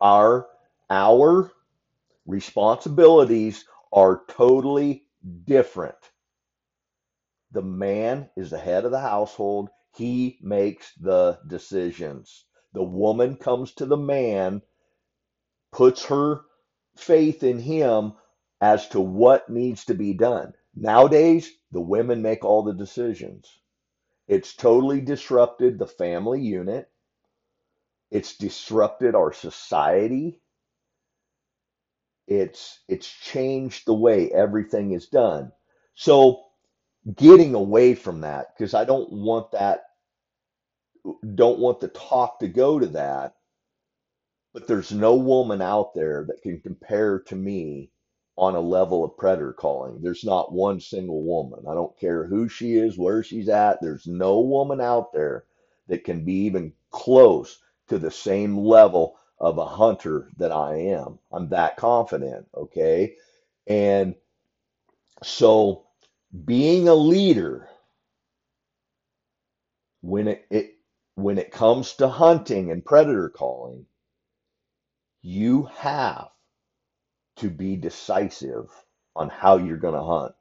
Our 0.01 0.47
our 0.89 1.51
responsibilities 2.27 3.65
are 3.93 4.23
totally 4.29 5.05
different. 5.45 5.95
The 7.51 7.61
man 7.61 8.29
is 8.37 8.51
the 8.51 8.59
head 8.59 8.85
of 8.85 8.91
the 8.91 8.99
household. 8.99 9.69
He 9.95 10.39
makes 10.41 10.93
the 10.95 11.39
decisions. 11.47 12.45
The 12.73 12.83
woman 12.83 13.35
comes 13.37 13.73
to 13.75 13.85
the 13.85 13.97
man, 13.97 14.61
puts 15.71 16.05
her 16.05 16.41
faith 16.95 17.43
in 17.43 17.59
him 17.59 18.13
as 18.61 18.87
to 18.89 18.99
what 19.01 19.49
needs 19.49 19.85
to 19.85 19.93
be 19.95 20.13
done. 20.13 20.53
Nowadays, 20.75 21.51
the 21.71 21.81
women 21.81 22.21
make 22.21 22.45
all 22.45 22.63
the 22.63 22.73
decisions. 22.73 23.59
It's 24.27 24.55
totally 24.55 25.01
disrupted 25.01 25.79
the 25.79 25.87
family 25.87 26.41
unit. 26.41 26.89
It's 28.11 28.37
disrupted 28.37 29.15
our 29.15 29.33
society. 29.33 30.41
It's 32.27 32.81
it's 32.87 33.09
changed 33.09 33.85
the 33.87 33.93
way 33.95 34.31
everything 34.31 34.91
is 34.91 35.07
done. 35.07 35.51
So 35.95 36.43
getting 37.15 37.55
away 37.55 37.95
from 37.95 38.21
that 38.21 38.55
because 38.57 38.73
I 38.73 38.85
don't 38.85 39.11
want 39.11 39.51
that 39.51 39.83
don't 41.35 41.59
want 41.59 41.79
the 41.79 41.87
talk 41.89 42.39
to 42.39 42.47
go 42.47 42.79
to 42.79 42.87
that, 42.87 43.35
but 44.53 44.67
there's 44.67 44.91
no 44.91 45.15
woman 45.15 45.61
out 45.61 45.93
there 45.93 46.25
that 46.27 46.41
can 46.41 46.59
compare 46.61 47.19
to 47.19 47.35
me 47.35 47.91
on 48.37 48.55
a 48.55 48.59
level 48.61 49.03
of 49.03 49.17
predator 49.17 49.53
calling. 49.53 50.01
There's 50.01 50.23
not 50.23 50.53
one 50.53 50.79
single 50.79 51.23
woman. 51.23 51.65
I 51.69 51.73
don't 51.73 51.97
care 51.99 52.25
who 52.25 52.49
she 52.49 52.75
is, 52.77 52.97
where 52.97 53.23
she's 53.23 53.49
at. 53.49 53.81
There's 53.81 54.07
no 54.07 54.39
woman 54.41 54.81
out 54.81 55.13
there 55.13 55.45
that 55.87 56.03
can 56.05 56.23
be 56.25 56.33
even 56.45 56.73
close 56.91 57.59
to 57.89 57.99
the 57.99 58.11
same 58.11 58.57
level 58.57 59.17
of 59.39 59.57
a 59.57 59.65
hunter 59.65 60.29
that 60.37 60.51
I 60.51 60.75
am. 60.77 61.19
I'm 61.31 61.49
that 61.49 61.77
confident, 61.77 62.47
okay? 62.55 63.15
And 63.67 64.15
so 65.23 65.87
being 66.45 66.87
a 66.87 66.95
leader 66.95 67.69
when 70.01 70.27
it, 70.29 70.45
it 70.49 70.75
when 71.15 71.37
it 71.37 71.51
comes 71.51 71.93
to 71.95 72.07
hunting 72.07 72.71
and 72.71 72.85
predator 72.85 73.29
calling, 73.29 73.85
you 75.23 75.65
have 75.77 76.29
to 77.37 77.49
be 77.49 77.75
decisive 77.77 78.69
on 79.15 79.29
how 79.29 79.57
you're 79.57 79.77
going 79.77 79.95
to 79.95 80.03
hunt. 80.03 80.33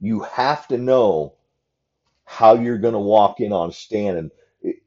You 0.00 0.20
have 0.22 0.68
to 0.68 0.78
know 0.78 1.34
how 2.26 2.54
you're 2.54 2.78
going 2.78 2.94
to 2.94 3.00
walk 3.00 3.40
in 3.40 3.52
on 3.52 3.70
a 3.70 3.74
stand. 3.74 4.18
And 4.18 4.32
it- 4.62 4.82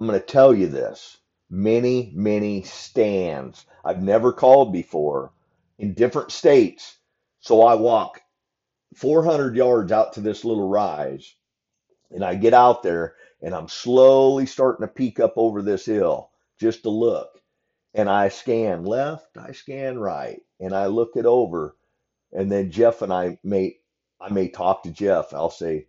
I'm 0.00 0.08
going 0.08 0.20
to 0.20 0.26
tell 0.26 0.54
you 0.54 0.68
this 0.68 1.18
many, 1.50 2.12
many 2.16 2.64
stands 2.64 3.66
I've 3.84 4.02
never 4.02 4.32
called 4.32 4.72
before 4.74 5.32
in 5.78 5.94
different 5.94 6.32
states. 6.32 6.98
So 7.40 7.62
I 7.64 7.76
walk 7.76 8.21
400 8.96 9.56
yards 9.56 9.92
out 9.92 10.14
to 10.14 10.20
this 10.20 10.44
little 10.44 10.68
rise 10.68 11.34
and 12.12 12.24
I 12.24 12.36
get 12.36 12.54
out 12.54 12.84
there 12.84 13.16
and 13.42 13.54
I'm 13.54 13.68
slowly 13.68 14.46
starting 14.46 14.86
to 14.86 14.92
peek 14.92 15.20
up 15.20 15.34
over 15.36 15.62
this 15.62 15.86
hill 15.86 16.30
just 16.60 16.84
to 16.84 16.90
look. 16.90 17.40
And 17.94 18.10
I 18.10 18.30
scan 18.30 18.84
left, 18.84 19.36
I 19.38 19.52
scan 19.52 19.98
right, 19.98 20.40
and 20.60 20.74
I 20.74 20.86
look 20.86 21.12
it 21.16 21.26
over. 21.26 21.76
And 22.32 22.52
then 22.52 22.70
Jeff 22.70 23.02
and 23.02 23.12
I 23.12 23.38
may 23.44 23.78
I 24.20 24.32
may 24.32 24.48
talk 24.48 24.84
to 24.84 24.90
Jeff. 24.92 25.34
I'll 25.34 25.50
say, 25.50 25.88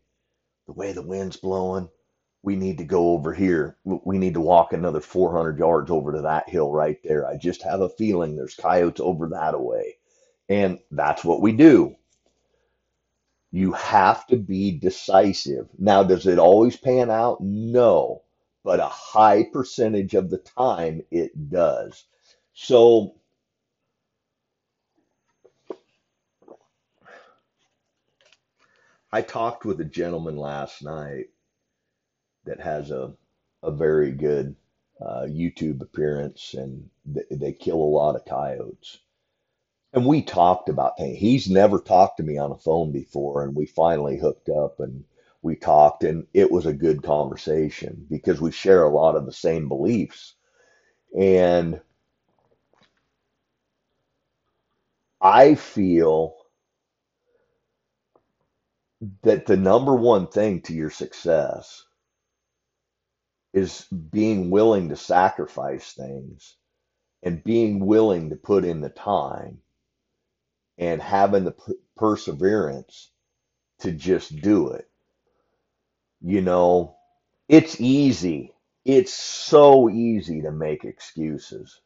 the 0.67 0.73
way 0.73 0.93
the 0.93 1.01
wind's 1.01 1.37
blowing, 1.37 1.89
we 2.43 2.55
need 2.55 2.79
to 2.79 2.85
go 2.85 3.11
over 3.11 3.33
here. 3.33 3.77
We 3.85 4.17
need 4.17 4.35
to 4.35 4.41
walk 4.41 4.73
another 4.73 5.01
400 5.01 5.59
yards 5.59 5.91
over 5.91 6.13
to 6.13 6.21
that 6.21 6.49
hill 6.49 6.71
right 6.71 6.99
there. 7.03 7.27
I 7.27 7.37
just 7.37 7.63
have 7.63 7.81
a 7.81 7.89
feeling 7.89 8.35
there's 8.35 8.55
coyotes 8.55 9.01
over 9.01 9.29
that 9.29 9.59
way. 9.61 9.97
And 10.49 10.79
that's 10.91 11.23
what 11.25 11.41
we 11.41 11.53
do. 11.53 11.95
You 13.53 13.73
have 13.73 14.27
to 14.29 14.37
be 14.37 14.73
decisive. 14.73 15.69
Now, 15.79 16.03
does 16.03 16.27
it 16.27 16.39
always 16.39 16.77
pan 16.77 17.11
out? 17.11 17.41
No. 17.41 18.23
but 18.65 18.81
a 18.81 18.87
high 18.89 19.45
percentage 19.45 20.15
of 20.15 20.29
the 20.31 20.39
time 20.39 21.03
it 21.11 21.51
does. 21.51 22.05
So 22.53 23.15
I 29.11 29.21
talked 29.23 29.65
with 29.65 29.81
a 29.81 29.85
gentleman 29.85 30.37
last 30.37 30.83
night 30.83 31.27
that 32.45 32.61
has 32.61 32.91
a, 32.91 33.13
a 33.63 33.71
very 33.71 34.11
good 34.13 34.55
uh, 35.01 35.23
YouTube 35.29 35.81
appearance 35.81 36.55
and 36.55 36.89
th- 37.13 37.27
they 37.31 37.53
kill 37.53 37.77
a 37.77 37.95
lot 37.97 38.15
of 38.17 38.25
coyotes. 38.25 38.99
And 39.93 40.05
we 40.07 40.23
talked 40.23 40.69
about 40.69 40.97
things. 40.97 41.19
He's 41.19 41.49
never 41.49 41.79
talked 41.79 42.17
to 42.17 42.23
me 42.23 42.37
on 42.37 42.51
a 42.51 42.57
phone 42.57 42.91
before, 42.91 43.43
and 43.43 43.55
we 43.55 43.67
finally 43.67 44.17
hooked 44.17 44.49
up 44.49 44.79
and 44.79 45.05
we 45.43 45.55
talked, 45.55 46.03
and 46.03 46.27
it 46.33 46.51
was 46.51 46.65
a 46.65 46.73
good 46.73 47.03
conversation 47.03 48.07
because 48.09 48.41
we 48.41 48.51
share 48.51 48.83
a 48.83 48.89
lot 48.89 49.15
of 49.15 49.25
the 49.25 49.33
same 49.33 49.67
beliefs. 49.67 50.35
And 51.17 51.81
I 55.21 55.55
feel 55.55 56.35
that 59.23 59.45
the 59.45 59.57
number 59.57 59.95
one 59.95 60.27
thing 60.27 60.61
to 60.63 60.73
your 60.73 60.89
success 60.91 61.85
is 63.53 63.85
being 64.11 64.49
willing 64.51 64.89
to 64.89 64.95
sacrifice 64.95 65.93
things 65.93 66.57
and 67.23 67.43
being 67.43 67.85
willing 67.85 68.29
to 68.31 68.37
put 68.37 68.65
in 68.65 68.81
the 68.81 68.89
time 68.89 69.59
and 70.77 71.01
having 71.01 71.45
the 71.45 71.51
p- 71.53 71.73
perseverance 71.97 73.11
to 73.81 73.91
just 73.91 74.41
do 74.41 74.69
it. 74.71 74.89
You 76.21 76.41
know, 76.41 76.97
it's 77.49 77.79
easy. 77.81 78.53
It's 78.85 79.13
so 79.13 79.89
easy 79.89 80.41
to 80.43 80.51
make 80.51 80.85
excuses. 80.85 81.81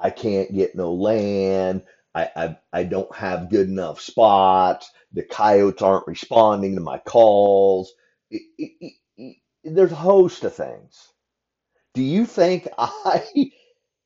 I 0.00 0.10
can't 0.10 0.54
get 0.54 0.74
no 0.76 0.92
land. 0.94 1.82
I, 2.14 2.30
I, 2.36 2.58
I 2.72 2.84
don't 2.84 3.14
have 3.14 3.50
good 3.50 3.68
enough 3.68 4.00
spots. 4.00 4.90
The 5.12 5.22
coyotes 5.24 5.82
aren't 5.82 6.06
responding 6.06 6.74
to 6.76 6.80
my 6.80 6.98
calls. 6.98 7.94
It, 8.30 8.42
it, 8.58 8.94
it, 9.16 9.36
there's 9.64 9.92
a 9.92 9.96
host 9.96 10.44
of 10.44 10.54
things. 10.54 11.08
Do 11.94 12.02
you 12.02 12.26
think 12.26 12.68
I 12.78 13.24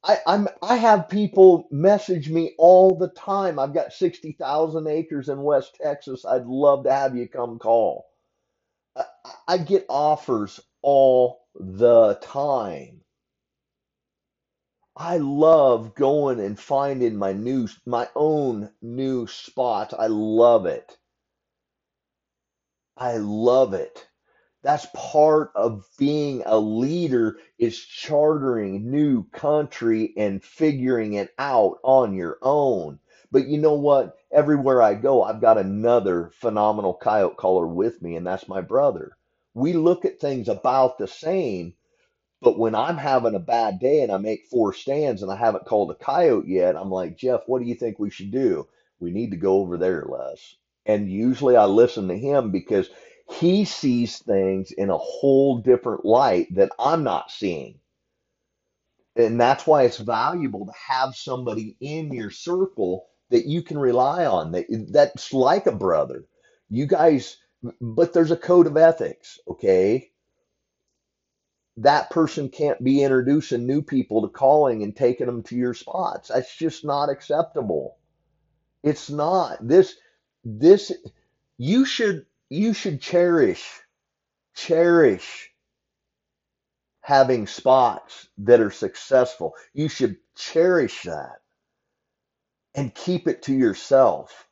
I, 0.05 0.19
I'm 0.27 0.49
I 0.63 0.77
have 0.77 1.09
people 1.09 1.69
message 1.71 2.31
me 2.31 2.55
all 2.59 2.97
the 2.97 3.09
time. 3.09 3.59
I've 3.59 3.75
got 3.75 3.93
60,000 3.93 4.87
acres 4.87 5.29
in 5.29 5.43
West 5.43 5.77
Texas. 5.83 6.25
I'd 6.25 6.47
love 6.47 6.85
to 6.85 6.93
have 6.93 7.17
you 7.17 7.29
come 7.29 7.59
call. 7.59 8.07
I, 8.97 9.05
I 9.49 9.59
get 9.59 9.87
offers 9.89 10.61
all 10.83 11.43
the 11.57 12.17
time. 12.23 13.03
I 14.97 15.19
love 15.19 15.95
going 15.95 16.41
and 16.41 16.59
finding 16.61 17.17
my 17.17 17.33
new 17.33 17.69
my 17.87 18.09
own 18.17 18.71
new 18.83 19.27
spot. 19.27 19.95
I 19.99 20.09
love 20.09 20.67
it. 20.67 20.99
I 22.97 23.19
love 23.19 23.75
it. 23.75 24.09
That's 24.63 24.87
part 24.95 25.53
of 25.55 25.85
being 25.99 26.43
a 26.45 26.59
leader 26.59 27.39
is 27.59 27.79
chartering 27.79 28.91
new 28.91 29.25
country 29.31 30.13
and 30.17 30.43
figuring 30.43 31.15
it 31.15 31.33
out 31.39 31.79
on 31.85 32.15
your 32.15 32.39
own. 32.43 32.99
But 33.31 33.47
you 33.47 33.59
know 33.59 33.75
what? 33.75 34.17
Everywhere 34.33 34.83
I 34.83 34.95
go, 34.95 35.23
I've 35.23 35.41
got 35.41 35.59
another 35.59 36.31
phenomenal 36.35 36.95
coyote 36.95 37.37
caller 37.37 37.67
with 37.67 38.03
me, 38.03 38.17
and 38.17 38.27
that's 38.27 38.49
my 38.49 38.61
brother. 38.61 39.13
We 39.55 39.75
look 39.75 40.05
at 40.05 40.21
things 40.21 40.49
about 40.49 40.99
the 40.99 41.09
same, 41.09 41.75
but 42.41 42.59
when 42.59 42.75
I'm 42.75 42.99
having 42.99 43.35
a 43.35 43.41
bad 43.41 43.81
day 43.81 44.03
and 44.03 44.13
I 44.13 44.19
make 44.19 44.47
four 44.51 44.73
stands 44.73 45.23
and 45.23 45.33
I 45.33 45.37
haven't 45.37 45.67
called 45.67 45.91
a 45.91 45.97
coyote 45.97 46.49
yet, 46.49 46.77
I'm 46.77 46.91
like, 46.91 47.17
Jeff, 47.19 47.43
what 47.47 47.61
do 47.63 47.69
you 47.69 47.75
think 47.77 47.99
we 47.99 48.11
should 48.11 48.31
do? 48.33 48.69
We 49.01 49.11
need 49.13 49.33
to 49.33 49.37
go 49.37 49.59
over 49.61 49.77
there, 49.77 50.05
Les. 50.09 50.57
And 50.87 51.11
usually 51.11 51.57
I 51.57 51.67
listen 51.67 52.09
to 52.09 52.19
him 52.19 52.51
because 52.53 52.91
he 53.31 53.65
sees 53.65 54.19
things 54.19 54.73
in 54.73 54.91
a 54.91 54.99
whole 54.99 55.59
different 55.59 56.05
light 56.05 56.55
that 56.57 56.71
I'm 56.79 57.05
not 57.05 57.31
seeing. 57.31 57.81
And 59.17 59.41
that's 59.41 59.67
why 59.67 59.85
it's 59.85 59.99
valuable 59.99 60.67
to 60.67 60.73
have 60.89 61.15
somebody 61.17 61.77
in 61.81 62.13
your 62.13 62.31
circle 62.31 63.07
that 63.31 63.47
you 63.47 63.63
can 63.63 63.79
rely 63.79 64.27
on, 64.27 64.53
that 64.53 64.67
that's 64.93 65.33
like 65.33 65.67
a 65.67 65.73
brother. 65.73 66.25
You 66.71 66.87
guys, 66.87 67.37
but 67.81 68.13
there's 68.13 68.31
a 68.31 68.37
code 68.37 68.67
of 68.67 68.77
ethics, 68.77 69.39
okay? 69.49 70.07
that 71.79 72.11
person 72.11 72.51
can't 72.51 72.83
be 72.85 73.03
introducing 73.03 73.67
new 73.67 73.83
people 73.83 74.23
to 74.23 74.29
calling 74.29 74.85
and 74.85 74.97
taking 74.97 75.27
them 75.27 75.43
to 75.45 75.57
your 75.57 75.75
spots. 75.75 76.31
That's 76.31 76.57
just 76.57 76.87
not 76.87 77.11
acceptable. 77.11 77.99
It's 78.83 79.11
not. 79.11 79.67
This 79.67 79.97
this 80.45 80.93
you 81.59 81.85
should 81.85 82.27
you 82.51 82.73
should 82.73 83.01
cherish 83.01 83.81
cherish 84.55 85.51
having 87.01 87.47
spots 87.47 88.29
that 88.39 88.61
are 88.61 88.71
successful. 88.71 89.55
You 89.73 89.89
should 89.89 90.17
cherish 90.37 91.03
that 91.05 91.41
and 92.75 92.95
keep 92.95 93.29
it 93.29 93.43
to 93.43 93.55
yourself. 93.55 94.47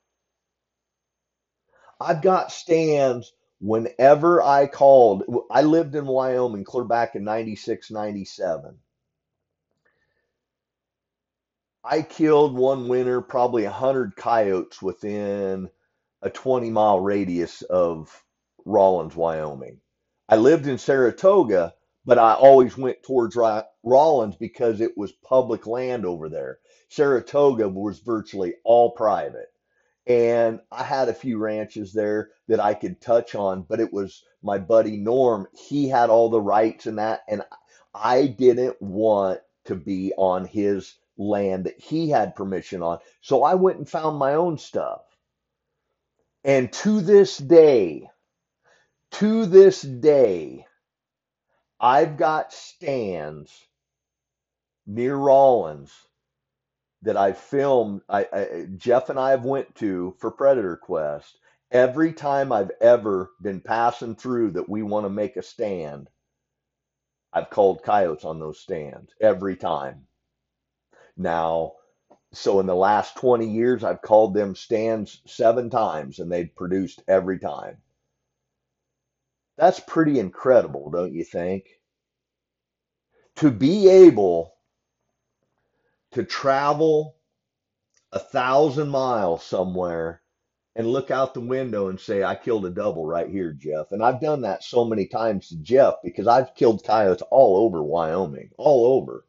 I've 2.00 2.22
got 2.22 2.52
stands 2.52 3.32
whenever 3.60 4.42
I 4.42 4.66
called. 4.66 5.24
I 5.50 5.62
lived 5.62 5.94
in 5.94 6.06
Wyoming 6.06 6.64
clear 6.64 6.84
back 6.84 7.14
in 7.14 7.24
96, 7.24 7.90
97. 7.90 8.78
I 11.84 12.02
killed 12.02 12.56
one 12.56 12.88
winter 12.88 13.20
probably 13.20 13.64
a 13.64 13.70
hundred 13.70 14.16
coyotes 14.16 14.82
within 14.82 15.70
a 16.22 16.30
20 16.30 16.70
mile 16.70 17.00
radius 17.00 17.62
of 17.62 18.24
Rawlins, 18.64 19.14
Wyoming. 19.16 19.80
I 20.28 20.36
lived 20.36 20.66
in 20.66 20.78
Saratoga, 20.78 21.74
but 22.04 22.18
I 22.18 22.34
always 22.34 22.76
went 22.76 23.02
towards 23.02 23.36
Rawlins 23.84 24.36
because 24.36 24.80
it 24.80 24.96
was 24.96 25.12
public 25.12 25.66
land 25.66 26.04
over 26.04 26.28
there. 26.28 26.58
Saratoga 26.88 27.68
was 27.68 28.00
virtually 28.00 28.54
all 28.64 28.90
private. 28.90 29.52
And 30.06 30.60
I 30.70 30.84
had 30.84 31.08
a 31.08 31.14
few 31.14 31.38
ranches 31.38 31.92
there 31.92 32.30
that 32.46 32.60
I 32.60 32.74
could 32.74 33.00
touch 33.00 33.34
on, 33.34 33.62
but 33.62 33.80
it 33.80 33.92
was 33.92 34.22
my 34.42 34.58
buddy 34.58 34.96
Norm. 34.96 35.48
He 35.52 35.88
had 35.88 36.10
all 36.10 36.30
the 36.30 36.40
rights 36.40 36.86
and 36.86 36.98
that, 36.98 37.22
and 37.28 37.42
I 37.92 38.26
didn't 38.26 38.80
want 38.80 39.40
to 39.64 39.74
be 39.74 40.12
on 40.16 40.44
his 40.44 40.94
land 41.18 41.64
that 41.64 41.80
he 41.80 42.08
had 42.08 42.36
permission 42.36 42.82
on. 42.82 42.98
So 43.20 43.42
I 43.42 43.54
went 43.54 43.78
and 43.78 43.88
found 43.88 44.16
my 44.18 44.34
own 44.34 44.58
stuff. 44.58 45.00
And 46.46 46.72
to 46.74 47.02
this 47.02 47.38
day, 47.38 48.08
to 49.12 49.46
this 49.46 49.82
day, 49.82 50.66
I've 51.80 52.16
got 52.16 52.52
stands 52.52 53.52
near 54.86 55.16
Rawlins 55.16 55.92
that 57.02 57.16
I 57.16 57.32
filmed. 57.32 58.02
I, 58.08 58.26
I 58.32 58.66
Jeff 58.76 59.10
and 59.10 59.18
I 59.18 59.30
have 59.30 59.44
went 59.44 59.74
to 59.76 60.14
for 60.20 60.30
Predator 60.30 60.76
Quest. 60.76 61.38
Every 61.72 62.12
time 62.12 62.52
I've 62.52 62.72
ever 62.80 63.30
been 63.42 63.60
passing 63.60 64.16
through 64.16 64.52
that 64.52 64.68
we 64.68 64.82
want 64.82 65.06
to 65.06 65.10
make 65.10 65.36
a 65.36 65.42
stand, 65.42 66.08
I've 67.32 67.50
called 67.50 67.82
coyotes 67.82 68.24
on 68.24 68.40
those 68.40 68.60
stands 68.60 69.12
every 69.20 69.56
time. 69.56 70.06
Now, 71.16 71.74
so 72.32 72.60
in 72.60 72.66
the 72.66 72.74
last 72.74 73.16
20 73.16 73.48
years, 73.48 73.84
I've 73.84 74.02
called 74.02 74.34
them 74.34 74.54
stands 74.54 75.22
seven 75.26 75.70
times 75.70 76.18
and 76.18 76.30
they've 76.32 76.54
produced 76.54 77.02
every 77.08 77.38
time. 77.38 77.78
That's 79.58 79.80
pretty 79.80 80.18
incredible, 80.18 80.90
don't 80.90 81.14
you 81.14 81.24
think? 81.24 81.66
To 83.36 83.50
be 83.50 83.88
able 83.88 84.54
to 86.12 86.24
travel 86.24 87.16
a 88.12 88.18
thousand 88.18 88.88
miles 88.88 89.44
somewhere 89.44 90.22
and 90.74 90.86
look 90.86 91.10
out 91.10 91.34
the 91.34 91.40
window 91.42 91.88
and 91.88 92.00
say, 92.00 92.24
I 92.24 92.34
killed 92.34 92.66
a 92.66 92.70
double 92.70 93.06
right 93.06 93.28
here, 93.30 93.52
Jeff. 93.52 93.92
And 93.92 94.02
I've 94.02 94.22
done 94.22 94.42
that 94.42 94.64
so 94.64 94.84
many 94.86 95.06
times 95.06 95.50
to 95.50 95.56
Jeff 95.58 95.96
because 96.02 96.26
I've 96.26 96.54
killed 96.54 96.84
coyotes 96.84 97.22
all 97.30 97.58
over 97.58 97.82
Wyoming, 97.82 98.50
all 98.58 98.86
over. 98.98 99.25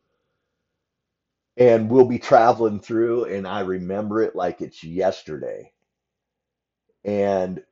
And 1.58 1.89
we'll 1.89 2.06
be 2.06 2.20
traveling 2.20 2.80
through, 2.82 3.26
and 3.26 3.48
I 3.48 3.62
remember 3.62 4.22
it 4.24 4.36
like 4.36 4.62
it's 4.62 4.84
yesterday. 4.84 5.74
And 7.06 7.63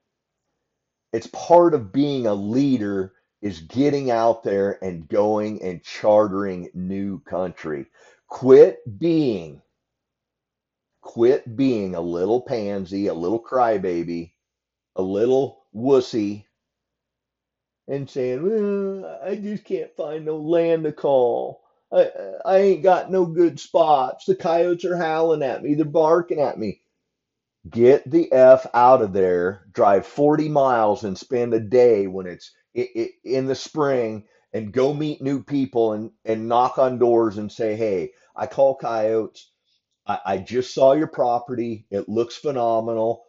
it's 1.14 1.28
part 1.28 1.74
of 1.74 1.92
being 1.92 2.28
a 2.28 2.34
leader 2.34 3.14
is 3.42 3.62
getting 3.62 4.12
out 4.12 4.44
there 4.44 4.84
and 4.84 5.08
going 5.08 5.62
and 5.64 5.84
chartering 5.84 6.70
new 6.74 7.20
country. 7.22 7.88
Quit 8.28 8.80
being, 9.00 9.62
quit 11.02 11.56
being 11.56 11.96
a 11.96 12.02
little 12.02 12.42
pansy, 12.42 13.08
a 13.08 13.14
little 13.14 13.44
crybaby, 13.44 14.34
a 14.96 15.04
little 15.04 15.66
wussy, 15.76 16.46
and 17.88 18.10
saying, 18.10 18.44
well, 18.44 19.20
I 19.26 19.36
just 19.36 19.66
can't 19.66 19.96
find 19.98 20.26
no 20.26 20.38
land 20.38 20.86
to 20.86 20.94
call. 20.94 21.65
I, 21.96 22.10
I 22.46 22.58
ain't 22.58 22.84
got 22.84 23.12
no 23.12 23.26
good 23.26 23.60
spots. 23.60 24.26
The 24.26 24.36
coyotes 24.36 24.86
are 24.86 24.98
howling 24.98 25.44
at 25.44 25.64
me. 25.64 25.76
They're 25.76 25.86
barking 25.86 26.42
at 26.42 26.60
me. 26.60 26.82
Get 27.70 28.10
the 28.10 28.32
F 28.32 28.68
out 28.74 29.02
of 29.02 29.14
there. 29.14 29.66
Drive 29.74 30.06
40 30.06 30.50
miles 30.50 31.04
and 31.04 31.18
spend 31.18 31.54
a 31.54 31.60
day 31.60 32.08
when 32.08 32.28
it's 32.28 32.52
in 33.24 33.48
the 33.48 33.56
spring 33.56 34.26
and 34.54 34.74
go 34.74 34.94
meet 34.94 35.22
new 35.22 35.44
people 35.44 35.94
and, 35.94 36.12
and 36.26 36.48
knock 36.50 36.78
on 36.78 37.00
doors 37.00 37.38
and 37.38 37.52
say, 37.52 37.76
hey, 37.76 38.12
I 38.36 38.48
call 38.48 38.76
coyotes. 38.76 39.50
I, 40.06 40.20
I 40.26 40.38
just 40.38 40.74
saw 40.74 40.94
your 40.94 41.08
property. 41.08 41.88
It 41.92 42.10
looks 42.10 42.36
phenomenal 42.36 43.24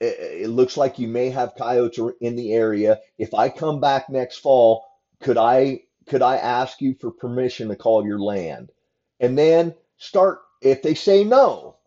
it 0.00 0.50
looks 0.50 0.76
like 0.76 0.98
you 0.98 1.08
may 1.08 1.30
have 1.30 1.54
coyotes 1.56 2.00
in 2.20 2.36
the 2.36 2.52
area. 2.52 3.00
If 3.18 3.34
I 3.34 3.48
come 3.48 3.80
back 3.80 4.10
next 4.10 4.38
fall, 4.38 4.84
could 5.20 5.38
I 5.38 5.82
could 6.10 6.22
I 6.22 6.38
ask 6.38 6.82
you 6.82 6.96
for 7.00 7.12
permission 7.12 7.70
to 7.70 7.76
call 7.76 8.06
your 8.06 8.20
land? 8.20 8.72
And 9.20 9.38
then 9.38 9.76
start 9.98 10.40
if 10.62 10.82
they 10.82 10.94
say 10.96 11.24
no, 11.24 11.78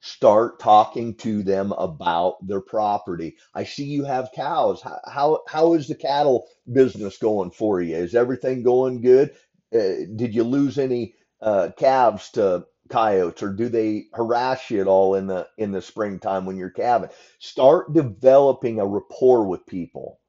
start 0.00 0.60
talking 0.60 1.14
to 1.16 1.42
them 1.42 1.72
about 1.72 2.46
their 2.46 2.62
property. 2.62 3.36
I 3.54 3.64
see 3.64 3.84
you 3.84 4.04
have 4.04 4.30
cows. 4.34 4.82
How 4.82 5.00
how, 5.06 5.40
how 5.48 5.74
is 5.74 5.88
the 5.88 5.96
cattle 5.96 6.48
business 6.72 7.18
going 7.18 7.52
for 7.52 7.82
you? 7.82 7.96
Is 7.96 8.14
everything 8.16 8.64
going 8.64 9.02
good? 9.02 9.32
Uh, 9.74 10.06
did 10.16 10.34
you 10.34 10.44
lose 10.44 10.78
any 10.78 11.14
uh, 11.42 11.70
calves 11.78 12.30
to 12.32 12.66
coyotes, 12.90 13.42
or 13.42 13.52
do 13.52 13.68
they 13.68 14.06
harass 14.14 14.70
you 14.70 14.80
at 14.80 14.88
all 14.88 15.16
in 15.16 15.28
the 15.28 15.48
in 15.58 15.72
the 15.72 15.82
springtime 15.82 16.46
when 16.46 16.56
you're 16.58 16.70
calving? 16.70 17.10
Start 17.40 17.94
developing 17.94 18.80
a 18.80 18.86
rapport 18.86 19.46
with 19.46 19.66
people. 19.66 20.20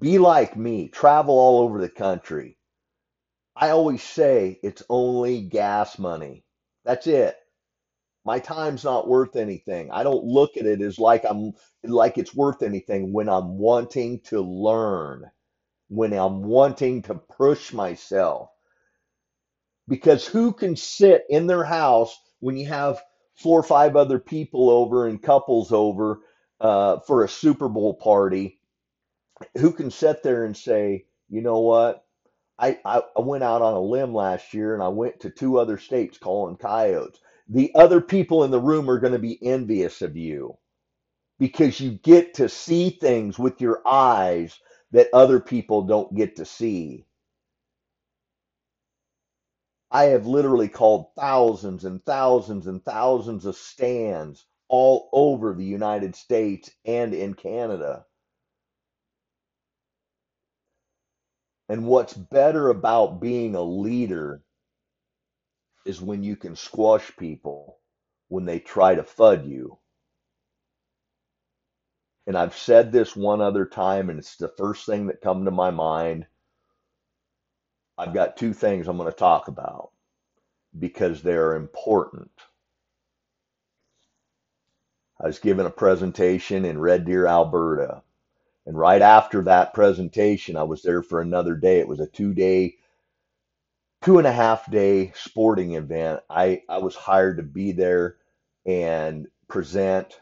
Be 0.00 0.18
like 0.18 0.56
me. 0.56 0.88
Travel 0.88 1.34
all 1.38 1.60
over 1.62 1.80
the 1.80 1.88
country. 1.90 2.58
I 3.56 3.70
always 3.70 4.02
say 4.02 4.60
it's 4.62 4.82
only 4.90 5.42
gas 5.42 5.98
money. 5.98 6.44
That's 6.84 7.06
it 7.06 7.36
my 8.24 8.38
time's 8.40 8.84
not 8.84 9.08
worth 9.08 9.36
anything. 9.36 9.90
I 9.92 10.04
don't 10.04 10.24
look 10.24 10.56
at 10.58 10.66
it 10.66 10.82
as 10.82 11.00
like 11.00 11.24
I'm 11.28 11.54
like 11.84 12.18
it's 12.18 12.36
worth 12.36 12.62
anything 12.62 13.12
when 13.12 13.28
I'm 13.28 13.58
wanting 13.58 14.20
to 14.26 14.42
learn, 14.42 15.30
when 15.88 16.12
I'm 16.14 16.42
wanting 16.44 17.02
to 17.04 17.14
push 17.16 17.72
myself. 17.72 18.50
Because 19.88 20.26
who 20.26 20.52
can 20.52 20.76
sit 20.76 21.24
in 21.30 21.46
their 21.46 21.64
house 21.64 22.16
when 22.40 22.56
you 22.56 22.66
have 22.68 23.02
four 23.36 23.60
or 23.60 23.64
five 23.64 23.96
other 23.96 24.18
people 24.18 24.70
over 24.70 25.08
and 25.08 25.22
couples 25.22 25.72
over 25.72 26.20
uh, 26.60 27.00
for 27.06 27.24
a 27.24 27.28
Super 27.28 27.68
Bowl 27.68 27.94
party? 27.94 28.60
Who 29.58 29.72
can 29.72 29.90
sit 29.90 30.22
there 30.22 30.44
and 30.44 30.56
say, 30.56 31.06
you 31.30 31.42
know 31.42 31.60
what? 31.60 32.04
I, 32.58 32.78
I, 32.86 33.02
I 33.16 33.20
went 33.22 33.44
out 33.44 33.62
on 33.62 33.74
a 33.74 33.80
limb 33.80 34.14
last 34.14 34.54
year 34.54 34.74
and 34.74 34.82
I 34.82 34.88
went 34.88 35.20
to 35.20 35.30
two 35.30 35.58
other 35.58 35.78
states 35.78 36.18
calling 36.18 36.56
coyotes. 36.56 37.20
The 37.48 37.72
other 37.76 38.00
people 38.00 38.44
in 38.44 38.52
the 38.52 38.60
room 38.60 38.90
are 38.90 39.00
going 39.00 39.14
to 39.14 39.20
be 39.20 39.38
envious 39.46 40.02
of 40.02 40.16
you 40.16 40.56
because 41.40 41.80
you 41.80 41.92
get 41.92 42.34
to 42.36 42.48
see 42.48 42.90
things 42.90 43.38
with 43.38 43.60
your 43.60 43.82
eyes 43.86 44.58
that 44.92 45.08
other 45.14 45.40
people 45.40 45.82
don't 45.84 46.14
get 46.16 46.36
to 46.36 46.46
see. 46.46 47.06
I 49.90 50.04
have 50.06 50.26
literally 50.26 50.68
called 50.68 51.08
thousands 51.18 51.84
and 51.86 52.04
thousands 52.04 52.66
and 52.68 52.84
thousands 52.84 53.46
of 53.46 53.56
stands 53.56 54.46
all 54.68 55.08
over 55.14 55.54
the 55.54 55.64
United 55.64 56.16
States 56.16 56.70
and 56.86 57.14
in 57.14 57.34
Canada. 57.34 58.04
And 61.68 61.86
what's 61.86 62.14
better 62.14 62.70
about 62.70 63.20
being 63.20 63.54
a 63.54 63.62
leader 63.62 64.42
is 65.86 66.00
when 66.00 66.22
you 66.22 66.36
can 66.36 66.56
squash 66.56 67.12
people 67.16 67.78
when 68.28 68.44
they 68.46 68.60
try 68.60 68.94
to 68.94 69.02
FUD 69.02 69.48
you. 69.48 69.78
And 72.26 72.38
I've 72.38 72.56
said 72.56 72.92
this 72.92 73.16
one 73.16 73.42
other 73.42 73.66
time, 73.66 74.10
and 74.10 74.18
it's 74.18 74.36
the 74.36 74.48
first 74.56 74.86
thing 74.86 75.08
that 75.08 75.22
come 75.22 75.44
to 75.46 75.52
my 75.52 75.70
mind. 75.70 76.26
I've 77.98 78.14
got 78.14 78.36
two 78.36 78.54
things 78.54 78.88
I'm 78.88 78.96
going 78.98 79.10
to 79.12 79.16
talk 79.18 79.48
about 79.48 79.90
because 80.78 81.22
they're 81.22 81.56
important. 81.56 82.30
I 85.20 85.28
was 85.28 85.40
given 85.40 85.66
a 85.66 85.70
presentation 85.70 86.66
in 86.66 86.78
Red 86.80 87.06
Deer, 87.06 87.26
Alberta. 87.26 88.03
And 88.66 88.78
right 88.78 89.02
after 89.02 89.42
that 89.42 89.74
presentation, 89.74 90.56
I 90.56 90.62
was 90.62 90.82
there 90.82 91.02
for 91.02 91.20
another 91.20 91.54
day. 91.54 91.80
It 91.80 91.88
was 91.88 92.00
a 92.00 92.06
two 92.06 92.32
day, 92.32 92.76
two 94.02 94.18
and 94.18 94.26
a 94.26 94.32
half 94.32 94.70
day 94.70 95.12
sporting 95.14 95.74
event. 95.74 96.20
I, 96.30 96.62
I 96.68 96.78
was 96.78 96.94
hired 96.94 97.36
to 97.36 97.42
be 97.42 97.72
there 97.72 98.16
and 98.64 99.26
present, 99.48 100.20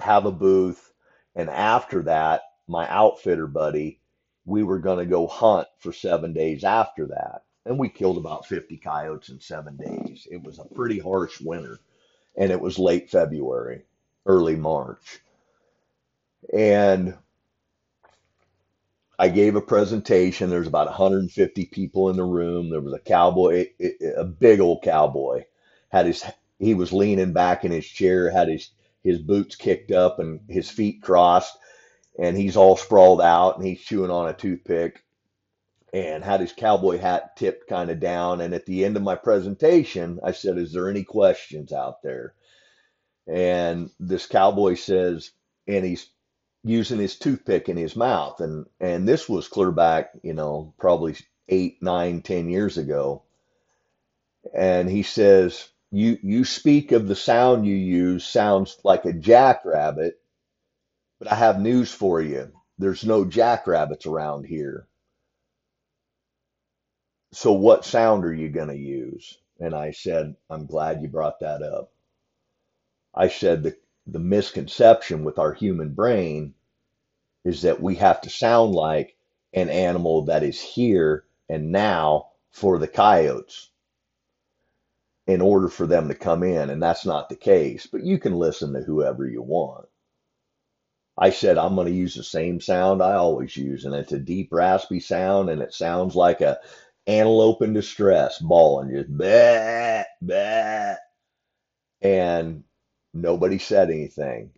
have 0.00 0.26
a 0.26 0.32
booth. 0.32 0.92
And 1.34 1.48
after 1.48 2.02
that, 2.02 2.42
my 2.66 2.88
outfitter 2.88 3.46
buddy, 3.46 4.00
we 4.44 4.64
were 4.64 4.80
going 4.80 4.98
to 4.98 5.06
go 5.06 5.26
hunt 5.26 5.68
for 5.78 5.92
seven 5.92 6.32
days 6.32 6.64
after 6.64 7.06
that. 7.08 7.44
And 7.64 7.78
we 7.78 7.88
killed 7.88 8.16
about 8.16 8.46
50 8.46 8.76
coyotes 8.78 9.28
in 9.28 9.40
seven 9.40 9.76
days. 9.76 10.26
It 10.30 10.42
was 10.42 10.58
a 10.58 10.74
pretty 10.74 10.98
harsh 10.98 11.40
winter. 11.40 11.78
And 12.36 12.50
it 12.50 12.60
was 12.60 12.78
late 12.78 13.08
February, 13.08 13.84
early 14.26 14.56
March. 14.56 15.20
And 16.52 17.14
I 19.18 19.28
gave 19.28 19.56
a 19.56 19.60
presentation. 19.60 20.50
There's 20.50 20.66
about 20.66 20.86
150 20.88 21.66
people 21.66 22.08
in 22.10 22.16
the 22.16 22.24
room. 22.24 22.70
There 22.70 22.80
was 22.80 22.94
a 22.94 22.98
cowboy, 22.98 23.68
a 24.16 24.24
big 24.24 24.60
old 24.60 24.82
cowboy, 24.82 25.44
had 25.90 26.06
his 26.06 26.24
he 26.58 26.74
was 26.74 26.92
leaning 26.92 27.32
back 27.32 27.64
in 27.64 27.72
his 27.72 27.86
chair, 27.86 28.30
had 28.30 28.48
his 28.48 28.70
his 29.04 29.18
boots 29.18 29.56
kicked 29.56 29.90
up 29.90 30.18
and 30.18 30.40
his 30.48 30.70
feet 30.70 31.02
crossed, 31.02 31.56
and 32.18 32.36
he's 32.36 32.56
all 32.56 32.76
sprawled 32.76 33.20
out 33.20 33.56
and 33.58 33.66
he's 33.66 33.80
chewing 33.80 34.10
on 34.10 34.28
a 34.28 34.34
toothpick 34.34 35.04
and 35.92 36.24
had 36.24 36.40
his 36.40 36.52
cowboy 36.52 36.98
hat 36.98 37.36
tipped 37.36 37.68
kind 37.68 37.90
of 37.90 38.00
down. 38.00 38.40
And 38.40 38.54
at 38.54 38.66
the 38.66 38.84
end 38.84 38.96
of 38.96 39.02
my 39.02 39.16
presentation, 39.16 40.20
I 40.24 40.32
said, 40.32 40.56
"Is 40.58 40.72
there 40.72 40.88
any 40.88 41.04
questions 41.04 41.72
out 41.72 42.02
there?" 42.02 42.34
And 43.26 43.90
this 44.00 44.26
cowboy 44.26 44.74
says, 44.74 45.30
and 45.68 45.84
he's 45.84 46.11
using 46.64 46.98
his 47.00 47.18
toothpick 47.18 47.68
in 47.68 47.76
his 47.76 47.96
mouth. 47.96 48.40
And 48.40 48.66
and 48.80 49.08
this 49.08 49.28
was 49.28 49.48
clear 49.48 49.72
back 49.72 50.12
you 50.22 50.34
know 50.34 50.74
probably 50.78 51.16
eight 51.48 51.82
nine 51.82 52.22
ten 52.22 52.48
years 52.50 52.78
ago. 52.78 53.24
And 54.54 54.90
he 54.90 55.02
says 55.04 55.68
you 55.92 56.18
you 56.22 56.44
speak 56.44 56.92
of 56.92 57.08
the 57.08 57.16
sound 57.16 57.66
you 57.66 57.76
use 57.76 58.26
sounds 58.26 58.78
like 58.84 59.04
a 59.06 59.12
jackrabbit 59.14 60.20
but 61.20 61.32
i 61.32 61.34
have 61.36 61.60
news 61.60 61.92
for 61.92 62.20
you. 62.22 62.52
There's 62.78 63.04
no 63.04 63.24
jackrabbits 63.24 64.06
around 64.06 64.46
here. 64.46 64.88
So 67.32 67.52
what 67.52 67.84
sound 67.84 68.24
are 68.24 68.34
you 68.34 68.50
going 68.50 68.68
to 68.68 68.76
use? 68.76 69.38
And 69.60 69.74
i 69.74 69.92
said 69.92 70.36
i'm 70.50 70.66
glad 70.66 71.02
you 71.02 71.08
brought 71.08 71.40
that 71.40 71.62
up. 71.62 71.92
I 73.14 73.28
said 73.28 73.62
the 73.64 73.76
the 74.06 74.18
misconception 74.18 75.24
with 75.24 75.38
our 75.38 75.52
human 75.52 75.94
brain 75.94 76.54
is 77.44 77.62
that 77.62 77.80
we 77.80 77.96
have 77.96 78.20
to 78.22 78.30
sound 78.30 78.72
like 78.72 79.16
an 79.52 79.68
animal 79.68 80.24
that 80.26 80.42
is 80.42 80.60
here 80.60 81.24
and 81.48 81.72
now 81.72 82.28
for 82.50 82.78
the 82.78 82.88
coyotes 82.88 83.70
in 85.26 85.40
order 85.40 85.68
for 85.68 85.86
them 85.86 86.08
to 86.08 86.14
come 86.14 86.42
in. 86.42 86.70
And 86.70 86.82
that's 86.82 87.06
not 87.06 87.28
the 87.28 87.36
case, 87.36 87.86
but 87.86 88.02
you 88.02 88.18
can 88.18 88.34
listen 88.34 88.72
to 88.72 88.80
whoever 88.80 89.26
you 89.26 89.42
want. 89.42 89.86
I 91.16 91.30
said, 91.30 91.58
I'm 91.58 91.74
going 91.74 91.88
to 91.88 91.92
use 91.92 92.14
the 92.14 92.24
same 92.24 92.60
sound 92.60 93.02
I 93.02 93.14
always 93.14 93.56
use, 93.56 93.84
and 93.84 93.94
it's 93.94 94.12
a 94.12 94.18
deep, 94.18 94.48
raspy 94.50 94.98
sound, 94.98 95.50
and 95.50 95.60
it 95.60 95.74
sounds 95.74 96.16
like 96.16 96.40
a 96.40 96.58
antelope 97.06 97.62
in 97.62 97.74
distress 97.74 98.38
bawling, 98.38 98.90
just 98.94 99.16
bah, 99.16 100.04
bah. 100.22 100.96
And 102.00 102.64
nobody 103.14 103.58
said 103.58 103.90
anything 103.90 104.50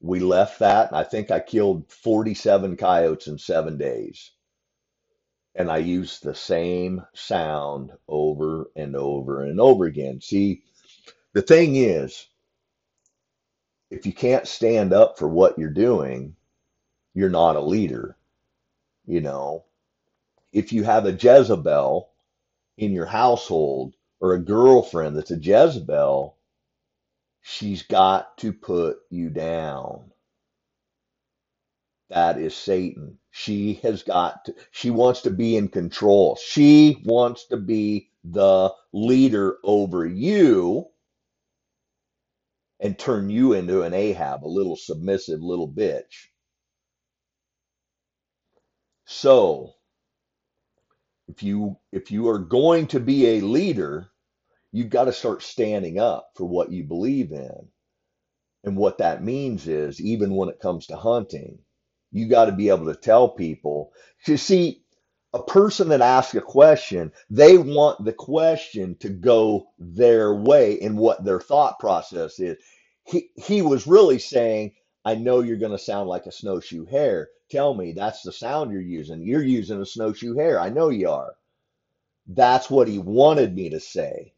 we 0.00 0.20
left 0.20 0.60
that. 0.60 0.92
I 0.92 1.04
think 1.04 1.30
I 1.30 1.40
killed 1.40 1.90
47 1.90 2.76
coyotes 2.76 3.26
in 3.26 3.38
seven 3.38 3.78
days. 3.78 4.30
And 5.54 5.70
I 5.70 5.78
used 5.78 6.22
the 6.22 6.34
same 6.34 7.04
sound 7.14 7.90
over 8.06 8.70
and 8.76 8.94
over 8.94 9.44
and 9.44 9.60
over 9.60 9.86
again. 9.86 10.20
See, 10.20 10.62
the 11.32 11.42
thing 11.42 11.74
is, 11.74 12.28
if 13.90 14.06
you 14.06 14.12
can't 14.12 14.46
stand 14.46 14.92
up 14.92 15.18
for 15.18 15.28
what 15.28 15.58
you're 15.58 15.70
doing, 15.70 16.36
you're 17.14 17.30
not 17.30 17.56
a 17.56 17.60
leader. 17.60 18.16
You 19.06 19.20
know, 19.22 19.64
if 20.52 20.72
you 20.72 20.84
have 20.84 21.06
a 21.06 21.12
Jezebel 21.12 22.10
in 22.76 22.92
your 22.92 23.06
household 23.06 23.94
or 24.20 24.34
a 24.34 24.40
girlfriend 24.40 25.16
that's 25.16 25.32
a 25.32 25.38
Jezebel, 25.38 26.37
she's 27.42 27.82
got 27.82 28.38
to 28.38 28.52
put 28.52 28.98
you 29.10 29.30
down. 29.30 30.12
That 32.10 32.38
is 32.38 32.56
Satan. 32.56 33.18
She 33.32 33.74
has 33.82 34.02
got, 34.02 34.46
to, 34.46 34.54
she 34.72 34.90
wants 34.90 35.22
to 35.22 35.30
be 35.30 35.56
in 35.56 35.68
control. 35.68 36.36
She 36.36 37.02
wants 37.04 37.46
to 37.48 37.56
be 37.58 38.10
the 38.24 38.72
leader 38.92 39.58
over 39.64 40.06
you 40.06 40.86
and 42.80 42.98
turn 42.98 43.30
you 43.30 43.54
into 43.54 43.82
an 43.82 43.94
Ahab, 43.94 44.44
a 44.44 44.48
little 44.48 44.76
submissive 44.76 45.42
little 45.42 45.68
bitch. 45.68 46.28
So 49.06 49.74
if 51.28 51.42
you 51.42 51.78
if 51.92 52.10
you 52.12 52.28
are 52.28 52.38
going 52.38 52.88
to 52.88 53.00
be 53.00 53.26
a 53.28 53.40
leader, 53.42 54.10
you've 54.72 54.90
got 54.90 55.04
to 55.04 55.12
start 55.12 55.42
standing 55.42 55.98
up 55.98 56.30
for 56.36 56.44
what 56.46 56.72
you 56.72 56.84
believe 56.84 57.32
in. 57.32 57.68
And 58.64 58.76
what 58.76 58.98
that 58.98 59.24
means 59.24 59.66
is, 59.68 60.00
even 60.00 60.34
when 60.34 60.48
it 60.48 60.60
comes 60.60 60.86
to 60.86 60.96
hunting, 60.96 61.58
you 62.12 62.28
got 62.28 62.46
to 62.46 62.52
be 62.52 62.68
able 62.68 62.86
to 62.86 62.94
tell 62.96 63.28
people. 63.28 63.92
You 64.26 64.36
see, 64.36 64.82
a 65.32 65.42
person 65.42 65.88
that 65.90 66.00
asks 66.00 66.34
a 66.34 66.40
question, 66.40 67.12
they 67.30 67.56
want 67.56 68.04
the 68.04 68.12
question 68.12 68.96
to 68.96 69.08
go 69.08 69.68
their 69.78 70.34
way 70.34 70.74
in 70.74 70.96
what 70.96 71.24
their 71.24 71.40
thought 71.40 71.78
process 71.78 72.38
is. 72.40 72.58
He 73.04 73.30
he 73.36 73.62
was 73.62 73.86
really 73.86 74.18
saying, 74.18 74.72
I 75.04 75.14
know 75.14 75.40
you're 75.40 75.56
going 75.56 75.72
to 75.72 75.78
sound 75.78 76.08
like 76.08 76.26
a 76.26 76.32
snowshoe 76.32 76.84
hare. 76.86 77.28
Tell 77.50 77.74
me 77.74 77.92
that's 77.92 78.22
the 78.22 78.32
sound 78.32 78.72
you're 78.72 78.82
using. 78.82 79.22
You're 79.22 79.42
using 79.42 79.80
a 79.80 79.86
snowshoe 79.86 80.34
hare. 80.36 80.60
I 80.60 80.68
know 80.68 80.90
you 80.90 81.08
are. 81.10 81.34
That's 82.26 82.68
what 82.70 82.88
he 82.88 82.98
wanted 82.98 83.54
me 83.54 83.70
to 83.70 83.80
say 83.80 84.34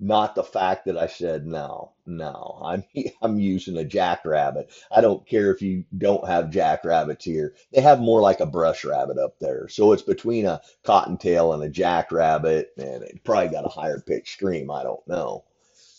not 0.00 0.34
the 0.34 0.42
fact 0.44 0.86
that 0.86 0.98
I 0.98 1.06
said 1.06 1.46
no, 1.46 1.92
no, 2.06 2.60
I'm 2.64 2.84
I'm 3.22 3.38
using 3.38 3.76
a 3.78 3.84
jackrabbit. 3.84 4.72
I 4.90 5.00
don't 5.00 5.26
care 5.26 5.50
if 5.50 5.62
you 5.62 5.84
don't 5.96 6.26
have 6.28 6.50
jackrabbits 6.50 7.24
here. 7.24 7.54
They 7.72 7.80
have 7.80 8.00
more 8.00 8.20
like 8.20 8.40
a 8.40 8.46
brush 8.46 8.84
rabbit 8.84 9.18
up 9.18 9.38
there. 9.40 9.68
So 9.68 9.92
it's 9.92 10.02
between 10.02 10.46
a 10.46 10.60
cottontail 10.84 11.52
and 11.52 11.62
a 11.62 11.68
jackrabbit, 11.68 12.72
and 12.76 13.02
it 13.04 13.24
probably 13.24 13.48
got 13.50 13.66
a 13.66 13.68
higher 13.68 14.00
pitch 14.00 14.32
scream. 14.32 14.70
I 14.70 14.82
don't 14.82 15.06
know, 15.08 15.44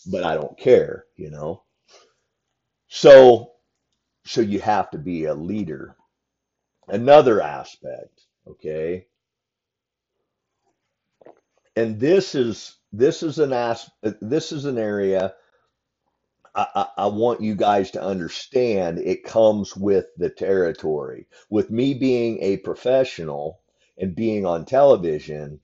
but 0.06 0.24
I 0.24 0.34
don't 0.34 0.58
care, 0.58 1.06
you 1.16 1.30
know. 1.30 1.62
So 2.88 3.52
so 4.26 4.40
you 4.40 4.60
have 4.60 4.90
to 4.90 4.98
be 4.98 5.24
a 5.24 5.34
leader. 5.34 5.96
Another 6.88 7.40
aspect, 7.42 8.22
okay, 8.46 9.06
and 11.76 12.00
this 12.00 12.34
is 12.34 12.76
this 12.98 13.22
is 13.22 13.38
an 13.38 13.52
as 13.52 13.90
this 14.20 14.52
is 14.52 14.64
an 14.64 14.78
area 14.78 15.34
I, 16.54 16.66
I, 16.74 16.86
I 17.04 17.06
want 17.08 17.42
you 17.42 17.54
guys 17.54 17.90
to 17.92 18.02
understand 18.02 18.98
it 18.98 19.24
comes 19.24 19.76
with 19.76 20.06
the 20.16 20.30
territory. 20.30 21.28
With 21.50 21.70
me 21.70 21.92
being 21.92 22.42
a 22.42 22.56
professional 22.56 23.60
and 23.98 24.16
being 24.16 24.46
on 24.46 24.64
television, 24.64 25.60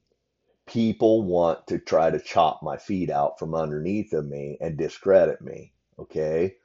people 0.66 1.22
want 1.22 1.66
to 1.68 1.78
try 1.78 2.10
to 2.10 2.20
chop 2.20 2.62
my 2.62 2.76
feet 2.76 3.08
out 3.10 3.38
from 3.38 3.54
underneath 3.54 4.12
of 4.12 4.26
me 4.26 4.58
and 4.60 4.76
discredit 4.76 5.40
me. 5.40 5.72
Okay. 5.98 6.56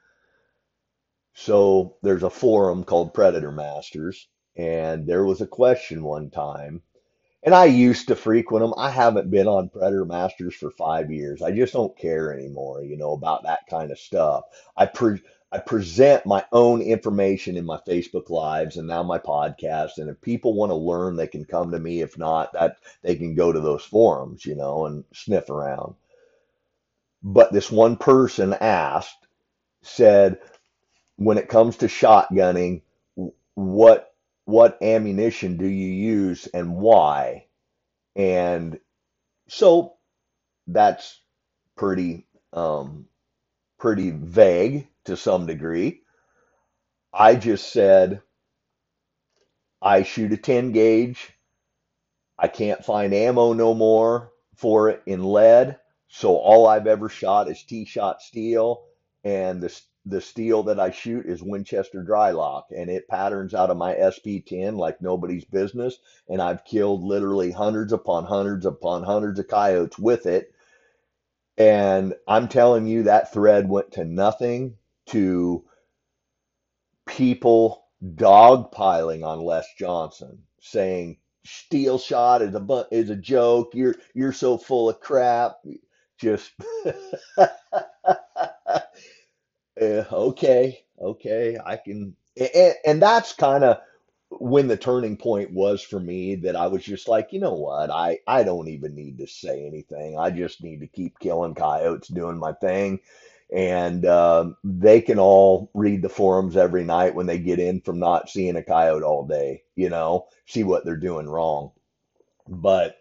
So 1.34 1.96
there's 2.02 2.24
a 2.24 2.30
forum 2.30 2.84
called 2.84 3.14
Predator 3.14 3.52
Masters, 3.52 4.28
and 4.58 5.08
there 5.08 5.24
was 5.24 5.40
a 5.40 5.48
question 5.48 6.04
one 6.04 6.32
time 6.32 6.82
and 7.44 7.54
I 7.54 7.66
used 7.66 8.08
to 8.08 8.16
frequent 8.16 8.64
them. 8.64 8.74
I 8.78 8.90
haven't 8.90 9.32
been 9.32 9.48
on 9.48 9.70
Predator 9.70 10.06
Masters 10.06 10.56
for 10.56 10.72
five 10.72 11.12
years. 11.12 11.42
I 11.42 11.52
just 11.52 11.74
don't 11.74 11.98
care 11.98 12.34
anymore, 12.34 12.84
you 12.84 12.98
know, 12.98 13.14
about 13.14 13.44
that 13.44 13.68
kind 13.70 13.92
of 13.92 14.00
stuff. 14.00 14.46
I 14.76 14.86
pre 14.86 15.22
I 15.52 15.60
present 15.60 16.26
my 16.26 16.44
own 16.52 16.82
information 16.82 17.56
in 17.56 17.66
my 17.66 17.80
Facebook 17.88 18.30
lives 18.30 18.76
and 18.76 18.88
now 18.88 19.02
my 19.02 19.18
podcast. 19.18 19.98
And 19.98 20.10
if 20.10 20.20
people 20.20 20.54
want 20.54 20.72
to 20.72 20.76
learn, 20.76 21.16
they 21.16 21.28
can 21.28 21.46
come 21.46 21.72
to 21.72 21.80
me. 21.80 22.02
If 22.02 22.18
not, 22.18 22.52
that 22.52 22.78
they 23.02 23.16
can 23.16 23.34
go 23.34 23.54
to 23.54 23.60
those 23.60 23.84
forums, 23.84 24.46
you 24.46 24.56
know, 24.56 24.86
and 24.88 25.06
sniff 25.14 25.50
around. 25.50 25.96
But 27.24 27.54
this 27.54 27.72
one 27.72 27.96
person 27.96 28.56
asked, 28.60 29.26
said, 29.84 30.40
when 31.16 31.38
it 31.38 31.48
comes 31.48 31.78
to 31.78 31.88
shotgunning, 31.88 32.82
what 33.56 34.14
what 34.48 34.82
ammunition 34.82 35.58
do 35.58 35.68
you 35.68 35.90
use 35.90 36.48
and 36.48 36.78
why? 36.78 37.48
And 38.16 38.80
so 39.50 39.96
that's 40.68 41.22
pretty 41.76 42.28
um, 42.54 43.08
pretty 43.78 44.12
vague 44.12 44.88
to 45.04 45.18
some 45.18 45.48
degree. 45.48 46.04
I 47.14 47.36
just 47.36 47.74
said 47.74 48.22
I 49.82 50.04
shoot 50.04 50.32
a 50.32 50.38
10 50.38 50.72
gauge. 50.72 51.30
I 52.40 52.48
can't 52.48 52.86
find 52.86 53.14
ammo 53.14 53.52
no 53.52 53.74
more 53.74 54.32
for 54.56 54.90
it 54.90 55.04
in 55.06 55.26
lead. 55.26 55.78
So 56.08 56.38
all 56.38 56.68
I've 56.68 56.88
ever 56.88 57.10
shot 57.10 57.50
is 57.50 57.62
T-shot 57.64 58.22
steel 58.22 58.86
and 59.26 59.62
the 59.62 59.78
the 60.10 60.22
steel 60.22 60.64
that 60.64 60.80
I 60.80 60.92
shoot 60.92 61.26
is 61.26 61.44
Winchester 61.44 62.04
Drylok, 62.04 62.64
and 62.76 62.90
it 62.90 63.08
patterns 63.08 63.54
out 63.54 63.70
of 63.72 63.78
my 63.78 63.94
SP10 63.96 64.78
like 64.78 65.02
nobody's 65.02 65.46
business. 65.46 66.00
And 66.30 66.42
I've 66.42 66.66
killed 66.66 67.04
literally 67.04 67.52
hundreds 67.52 67.94
upon 67.94 68.26
hundreds 68.26 68.66
upon 68.66 69.04
hundreds 69.04 69.40
of 69.40 69.48
coyotes 69.48 70.00
with 70.00 70.26
it. 70.26 70.54
And 71.58 72.16
I'm 72.28 72.48
telling 72.48 72.88
you, 72.88 73.04
that 73.04 73.34
thread 73.34 73.70
went 73.70 73.92
to 73.94 74.06
nothing 74.06 74.78
to 75.08 75.66
people 77.08 77.86
dogpiling 78.04 79.26
on 79.26 79.42
Les 79.42 79.66
Johnson, 79.78 80.44
saying 80.62 81.18
steel 81.46 81.98
shot 81.98 82.42
is 82.42 82.56
a 82.56 82.60
bu- 82.60 82.84
is 82.92 83.10
a 83.10 83.16
joke. 83.16 83.72
You're 83.74 83.96
you're 84.14 84.34
so 84.34 84.58
full 84.58 84.90
of 84.90 85.00
crap. 85.00 85.58
Just 86.20 86.52
Uh, 89.80 90.04
okay, 90.12 90.84
okay, 91.00 91.58
I 91.64 91.78
can, 91.78 92.16
and, 92.36 92.74
and 92.86 93.02
that's 93.02 93.34
kind 93.34 93.64
of 93.64 93.78
when 94.30 94.68
the 94.68 94.78
turning 94.78 95.16
point 95.18 95.52
was 95.54 95.82
for 95.82 96.00
me 96.00 96.36
that 96.36 96.56
I 96.56 96.68
was 96.68 96.84
just 96.84 97.08
like, 97.08 97.32
you 97.32 97.40
know 97.40 97.54
what, 97.54 97.90
I 97.92 98.20
I 98.28 98.44
don't 98.44 98.68
even 98.68 98.96
need 98.96 99.18
to 99.20 99.28
say 99.28 99.66
anything. 99.66 100.18
I 100.18 100.32
just 100.32 100.64
need 100.64 100.80
to 100.82 100.88
keep 100.88 101.20
killing 101.20 101.54
coyotes, 101.56 102.08
doing 102.10 102.38
my 102.40 102.54
thing, 102.54 103.00
and 103.54 104.06
um, 104.06 104.58
they 104.64 105.00
can 105.02 105.20
all 105.20 105.70
read 105.76 106.02
the 106.02 106.10
forums 106.10 106.58
every 106.58 106.84
night 106.84 107.16
when 107.16 107.28
they 107.28 107.38
get 107.40 107.60
in 107.60 107.82
from 107.82 108.00
not 108.00 108.30
seeing 108.30 108.56
a 108.58 108.64
coyote 108.64 109.04
all 109.04 109.26
day, 109.28 109.64
you 109.76 109.90
know, 109.90 110.28
see 110.48 110.64
what 110.64 110.86
they're 110.86 110.98
doing 110.98 111.30
wrong. 111.30 111.72
But 112.50 112.97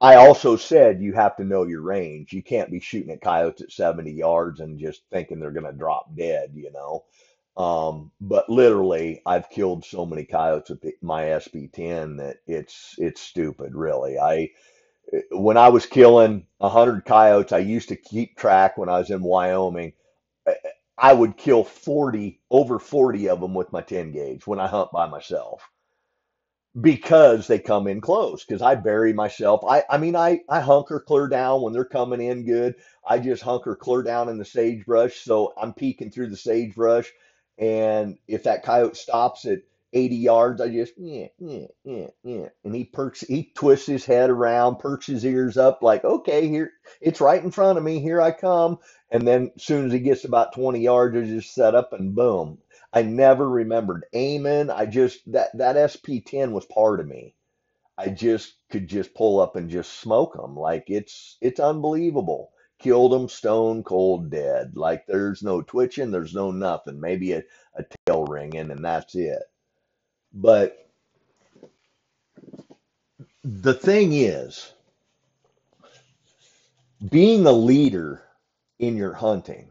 I 0.00 0.16
also 0.16 0.56
said 0.56 1.02
you 1.02 1.12
have 1.14 1.36
to 1.36 1.44
know 1.44 1.64
your 1.64 1.82
range. 1.82 2.32
You 2.32 2.42
can't 2.42 2.70
be 2.70 2.80
shooting 2.80 3.12
at 3.12 3.20
coyotes 3.20 3.62
at 3.62 3.72
70 3.72 4.10
yards 4.12 4.60
and 4.60 4.78
just 4.78 5.02
thinking 5.10 5.40
they're 5.40 5.50
going 5.50 5.66
to 5.70 5.72
drop 5.72 6.14
dead, 6.16 6.52
you 6.54 6.72
know. 6.72 7.04
Um, 7.62 8.12
but 8.20 8.48
literally, 8.48 9.20
I've 9.26 9.50
killed 9.50 9.84
so 9.84 10.06
many 10.06 10.24
coyotes 10.24 10.70
with 10.70 10.84
my 11.02 11.24
SP10 11.24 12.16
that 12.18 12.38
it's 12.46 12.94
it's 12.98 13.20
stupid, 13.20 13.74
really. 13.74 14.18
I 14.18 14.50
when 15.32 15.56
I 15.56 15.68
was 15.68 15.86
killing 15.86 16.46
100 16.58 17.04
coyotes, 17.04 17.52
I 17.52 17.58
used 17.58 17.88
to 17.90 17.96
keep 17.96 18.36
track 18.36 18.78
when 18.78 18.88
I 18.88 18.98
was 18.98 19.10
in 19.10 19.22
Wyoming. 19.22 19.92
I 20.98 21.12
would 21.12 21.36
kill 21.36 21.64
40 21.64 22.40
over 22.50 22.78
40 22.78 23.28
of 23.28 23.40
them 23.40 23.54
with 23.54 23.72
my 23.72 23.82
10 23.82 24.12
gauge 24.12 24.46
when 24.46 24.60
I 24.60 24.68
hunt 24.68 24.92
by 24.92 25.06
myself 25.08 25.68
because 26.78 27.46
they 27.46 27.58
come 27.58 27.86
in 27.86 28.00
close 28.00 28.44
because 28.44 28.62
I 28.62 28.74
bury 28.74 29.12
myself. 29.12 29.62
I 29.68 29.84
I 29.88 29.98
mean 29.98 30.14
I 30.16 30.40
I 30.48 30.60
hunker 30.60 31.00
clear 31.00 31.28
down 31.28 31.62
when 31.62 31.72
they're 31.72 31.84
coming 31.84 32.20
in 32.20 32.44
good. 32.44 32.76
I 33.08 33.18
just 33.18 33.42
hunker 33.42 33.76
clear 33.76 34.02
down 34.02 34.28
in 34.28 34.38
the 34.38 34.44
sagebrush 34.44 35.16
so 35.20 35.52
I'm 35.60 35.72
peeking 35.74 36.10
through 36.10 36.30
the 36.30 36.36
sagebrush 36.36 37.10
and 37.58 38.18
if 38.28 38.44
that 38.44 38.62
coyote 38.64 38.96
stops 38.96 39.46
at 39.46 39.60
80 39.92 40.16
yards 40.16 40.60
I 40.60 40.68
just 40.68 40.92
yeah 40.98 41.28
yeah 41.38 41.66
yeah 41.84 42.08
yeah 42.22 42.48
and 42.64 42.74
he 42.74 42.84
perks 42.84 43.20
he 43.22 43.50
twists 43.56 43.86
his 43.86 44.04
head 44.04 44.30
around 44.30 44.78
perks 44.78 45.06
his 45.06 45.24
ears 45.24 45.56
up 45.56 45.82
like 45.82 46.04
okay 46.04 46.48
here 46.48 46.72
it's 47.00 47.20
right 47.22 47.42
in 47.42 47.50
front 47.50 47.78
of 47.78 47.84
me 47.84 48.00
here 48.00 48.20
I 48.20 48.32
come 48.32 48.78
and 49.10 49.26
then 49.26 49.50
as 49.56 49.62
soon 49.64 49.86
as 49.86 49.92
he 49.92 50.00
gets 50.00 50.24
about 50.24 50.54
20 50.54 50.80
yards 50.80 51.16
I 51.16 51.22
just 51.22 51.54
set 51.54 51.74
up 51.74 51.92
and 51.94 52.14
boom 52.14 52.58
I 52.92 53.02
never 53.02 53.48
remembered 53.48 54.06
aiming. 54.12 54.70
I 54.70 54.86
just 54.86 55.20
that 55.32 55.56
that 55.58 55.76
SP10 55.76 56.52
was 56.52 56.66
part 56.66 57.00
of 57.00 57.08
me. 57.08 57.34
I 57.98 58.08
just 58.08 58.54
could 58.70 58.88
just 58.88 59.14
pull 59.14 59.40
up 59.40 59.56
and 59.56 59.70
just 59.70 60.00
smoke 60.00 60.34
them. 60.34 60.56
Like 60.56 60.84
it's 60.88 61.38
it's 61.40 61.60
unbelievable. 61.60 62.50
Killed 62.80 63.12
them 63.12 63.28
stone 63.28 63.84
cold 63.84 64.30
dead. 64.30 64.76
Like 64.76 65.06
there's 65.06 65.42
no 65.42 65.62
twitching, 65.62 66.10
there's 66.10 66.34
no 66.34 66.50
nothing. 66.50 67.00
Maybe 67.00 67.32
a, 67.32 67.44
a 67.76 67.84
tail 68.06 68.24
ringing 68.24 68.70
and 68.70 68.84
that's 68.84 69.14
it. 69.14 69.42
But 70.32 70.78
the 73.44 73.74
thing 73.74 74.12
is, 74.14 74.72
being 77.10 77.46
a 77.46 77.52
leader 77.52 78.22
in 78.78 78.96
your 78.96 79.14
hunting, 79.14 79.70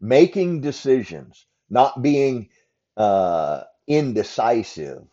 making 0.00 0.60
decisions, 0.62 1.46
not 1.70 2.02
being 2.02 2.48
uh, 2.96 3.62
indecisive, 3.86 5.04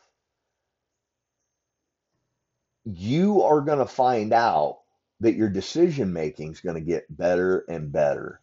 you 2.86 3.42
are 3.44 3.62
going 3.62 3.80
to 3.80 3.86
find 3.86 4.34
out 4.34 4.80
that 5.20 5.36
your 5.36 5.50
decision 5.50 6.14
making 6.14 6.52
is 6.52 6.62
going 6.62 6.76
to 6.76 6.82
get 6.82 7.06
better 7.16 7.66
and 7.70 7.92
better 7.92 8.42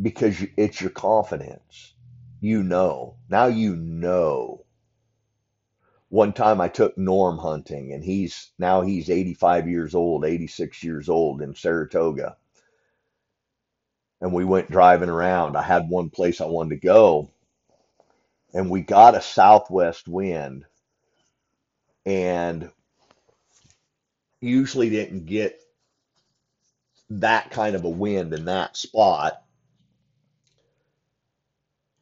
because 0.00 0.44
it's 0.56 0.80
your 0.80 0.90
confidence. 0.90 1.94
You 2.40 2.62
know. 2.62 3.16
Now 3.28 3.46
you 3.46 3.76
know. 3.76 4.64
One 6.08 6.32
time 6.32 6.60
I 6.60 6.68
took 6.68 6.98
Norm 6.98 7.38
hunting 7.38 7.92
and 7.92 8.04
he's 8.04 8.52
now 8.58 8.82
he's 8.82 9.10
85 9.10 9.68
years 9.68 9.94
old, 9.94 10.24
86 10.24 10.82
years 10.84 11.08
old 11.08 11.40
in 11.42 11.54
Saratoga. 11.54 12.36
And 14.22 14.32
we 14.32 14.46
went 14.46 14.70
driving 14.70 15.10
around. 15.10 15.56
I 15.56 15.62
had 15.62 15.90
one 15.90 16.08
place 16.08 16.40
I 16.40 16.46
wanted 16.46 16.80
to 16.80 16.86
go 16.86 17.30
and 18.54 18.70
we 18.70 18.82
got 18.82 19.14
a 19.14 19.22
southwest 19.22 20.08
wind 20.08 20.64
and 22.04 22.70
usually 24.40 24.90
didn't 24.90 25.26
get 25.26 25.60
that 27.10 27.50
kind 27.50 27.76
of 27.76 27.84
a 27.84 27.90
wind 27.90 28.32
in 28.32 28.46
that 28.46 28.76
spot. 28.76 29.42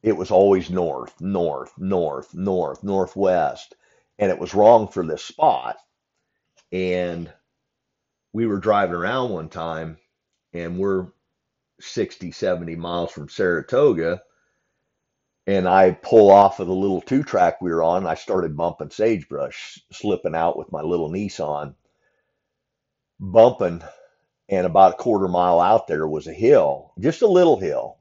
It 0.03 0.17
was 0.17 0.31
always 0.31 0.69
north, 0.69 1.19
north, 1.21 1.73
north, 1.77 2.33
north, 2.33 2.83
northwest. 2.83 3.75
And 4.17 4.31
it 4.31 4.39
was 4.39 4.53
wrong 4.55 4.87
for 4.87 5.05
this 5.05 5.23
spot. 5.23 5.77
And 6.71 7.31
we 8.33 8.47
were 8.47 8.59
driving 8.59 8.95
around 8.95 9.29
one 9.31 9.49
time 9.49 9.97
and 10.53 10.77
we're 10.77 11.07
60, 11.83 12.31
70 12.31 12.75
miles 12.75 13.11
from 13.11 13.29
Saratoga. 13.29 14.21
And 15.47 15.67
I 15.67 15.91
pull 15.91 16.29
off 16.29 16.59
of 16.59 16.67
the 16.67 16.73
little 16.73 17.01
two 17.01 17.23
track 17.23 17.61
we 17.61 17.71
were 17.71 17.83
on. 17.83 18.05
I 18.05 18.15
started 18.15 18.55
bumping 18.55 18.91
sagebrush, 18.91 19.79
slipping 19.91 20.35
out 20.35 20.57
with 20.57 20.71
my 20.71 20.81
little 20.81 21.09
Nissan, 21.09 21.75
bumping. 23.19 23.81
And 24.49 24.65
about 24.67 24.93
a 24.93 24.97
quarter 24.97 25.27
mile 25.27 25.59
out 25.59 25.87
there 25.87 26.07
was 26.07 26.27
a 26.27 26.33
hill, 26.33 26.93
just 26.99 27.21
a 27.21 27.27
little 27.27 27.57
hill. 27.57 27.97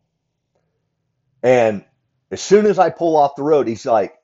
And 1.43 1.85
as 2.31 2.43
soon 2.43 2.66
as 2.66 2.79
I 2.79 2.90
pull 2.90 3.16
off 3.16 3.37
the 3.37 3.43
road, 3.43 3.69
he's 3.69 3.87
like, 3.87 4.14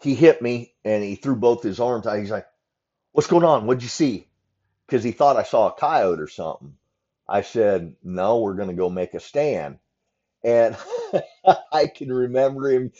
he 0.00 0.14
hit 0.14 0.42
me 0.42 0.74
and 0.84 1.02
he 1.02 1.16
threw 1.16 1.36
both 1.36 1.62
his 1.62 1.80
arms 1.80 2.06
out. 2.06 2.18
He's 2.18 2.30
like, 2.30 2.46
What's 3.12 3.28
going 3.28 3.44
on? 3.44 3.66
What'd 3.66 3.82
you 3.82 3.90
see? 3.90 4.26
Because 4.86 5.04
he 5.04 5.12
thought 5.12 5.36
I 5.36 5.42
saw 5.42 5.68
a 5.68 5.72
coyote 5.72 6.20
or 6.20 6.28
something. 6.28 6.74
I 7.28 7.42
said, 7.42 7.94
No, 8.02 8.40
we're 8.40 8.54
going 8.54 8.68
to 8.70 8.74
go 8.74 8.90
make 8.90 9.14
a 9.14 9.20
stand. 9.20 9.78
And 10.44 10.76
I 11.72 11.86
can 11.88 12.12
remember 12.12 12.70
him 12.70 12.92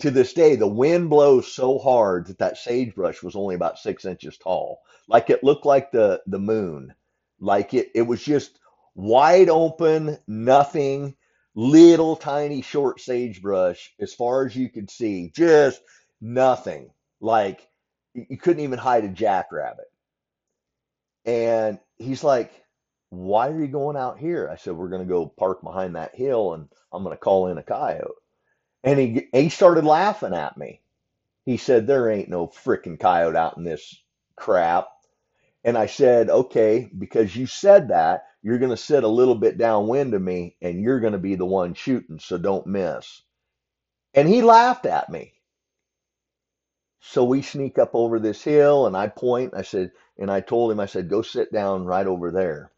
to 0.00 0.10
this 0.10 0.32
day. 0.32 0.56
The 0.56 0.66
wind 0.68 1.10
blows 1.10 1.52
so 1.52 1.78
hard 1.78 2.26
that 2.26 2.38
that 2.38 2.58
sagebrush 2.58 3.22
was 3.22 3.36
only 3.36 3.54
about 3.54 3.78
six 3.78 4.04
inches 4.04 4.38
tall. 4.38 4.80
Like 5.08 5.30
it 5.30 5.44
looked 5.44 5.66
like 5.66 5.92
the, 5.92 6.22
the 6.26 6.38
moon. 6.38 6.94
Like 7.40 7.74
it, 7.74 7.90
it 7.94 8.02
was 8.02 8.22
just 8.22 8.58
wide 8.94 9.48
open, 9.48 10.18
nothing, 10.26 11.16
little 11.54 12.16
tiny 12.16 12.62
short 12.62 13.00
sagebrush 13.00 13.92
as 14.00 14.14
far 14.14 14.46
as 14.46 14.56
you 14.56 14.68
could 14.70 14.90
see. 14.90 15.30
Just 15.34 15.82
nothing. 16.20 16.90
Like 17.20 17.68
you 18.14 18.38
couldn't 18.38 18.64
even 18.64 18.78
hide 18.78 19.04
a 19.04 19.08
jackrabbit. 19.08 19.86
And 21.24 21.78
he's 21.98 22.24
like, 22.24 22.52
Why 23.10 23.48
are 23.48 23.60
you 23.60 23.68
going 23.68 23.96
out 23.96 24.18
here? 24.18 24.48
I 24.50 24.56
said, 24.56 24.74
We're 24.74 24.88
going 24.88 25.02
to 25.02 25.08
go 25.08 25.26
park 25.26 25.62
behind 25.62 25.96
that 25.96 26.14
hill 26.14 26.54
and 26.54 26.68
I'm 26.92 27.02
going 27.02 27.16
to 27.16 27.20
call 27.20 27.48
in 27.48 27.58
a 27.58 27.62
coyote. 27.62 28.14
And 28.84 28.98
he, 28.98 29.28
he 29.32 29.48
started 29.48 29.84
laughing 29.84 30.34
at 30.34 30.56
me. 30.56 30.80
He 31.44 31.56
said, 31.56 31.86
There 31.86 32.10
ain't 32.10 32.28
no 32.28 32.46
freaking 32.46 32.98
coyote 33.00 33.36
out 33.36 33.56
in 33.56 33.64
this 33.64 34.02
crap. 34.36 34.88
And 35.64 35.76
I 35.76 35.86
said, 35.86 36.30
Okay, 36.30 36.88
because 36.96 37.34
you 37.34 37.46
said 37.46 37.88
that, 37.88 38.26
you're 38.42 38.58
going 38.58 38.70
to 38.70 38.76
sit 38.76 39.04
a 39.04 39.08
little 39.08 39.34
bit 39.34 39.58
downwind 39.58 40.14
of 40.14 40.22
me 40.22 40.56
and 40.62 40.80
you're 40.80 41.00
going 41.00 41.12
to 41.12 41.18
be 41.18 41.34
the 41.34 41.44
one 41.44 41.74
shooting, 41.74 42.18
so 42.20 42.38
don't 42.38 42.66
miss. 42.66 43.22
And 44.14 44.28
he 44.28 44.40
laughed 44.42 44.86
at 44.86 45.10
me. 45.10 45.34
So 47.00 47.24
we 47.24 47.42
sneak 47.42 47.78
up 47.78 47.90
over 47.94 48.18
this 48.18 48.42
hill 48.42 48.86
and 48.86 48.96
I 48.96 49.08
point. 49.08 49.54
I 49.56 49.62
said, 49.62 49.90
and 50.18 50.30
I 50.30 50.40
told 50.40 50.70
him, 50.70 50.80
I 50.80 50.86
said, 50.86 51.08
go 51.08 51.22
sit 51.22 51.52
down 51.52 51.84
right 51.84 52.06
over 52.06 52.30
there. 52.30 52.70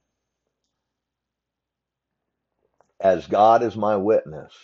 As 3.02 3.26
God 3.26 3.64
is 3.64 3.76
my 3.76 3.96
witness, 3.96 4.54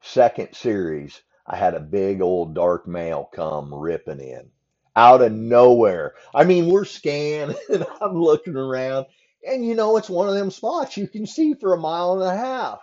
second 0.00 0.54
series, 0.54 1.20
I 1.46 1.56
had 1.56 1.74
a 1.74 1.80
big 1.80 2.22
old 2.22 2.54
dark 2.54 2.86
male 2.86 3.28
come 3.34 3.74
ripping 3.74 4.20
in 4.20 4.50
out 4.96 5.22
of 5.22 5.32
nowhere. 5.32 6.14
I 6.34 6.44
mean, 6.44 6.68
we're 6.70 6.84
scanning 6.84 7.56
and 7.68 7.84
I'm 8.00 8.14
looking 8.14 8.56
around, 8.56 9.06
and 9.46 9.66
you 9.66 9.74
know, 9.74 9.96
it's 9.96 10.08
one 10.08 10.28
of 10.28 10.36
them 10.36 10.52
spots 10.52 10.96
you 10.96 11.08
can 11.08 11.26
see 11.26 11.54
for 11.54 11.74
a 11.74 11.78
mile 11.80 12.14
and 12.14 12.22
a 12.22 12.36
half. 12.36 12.80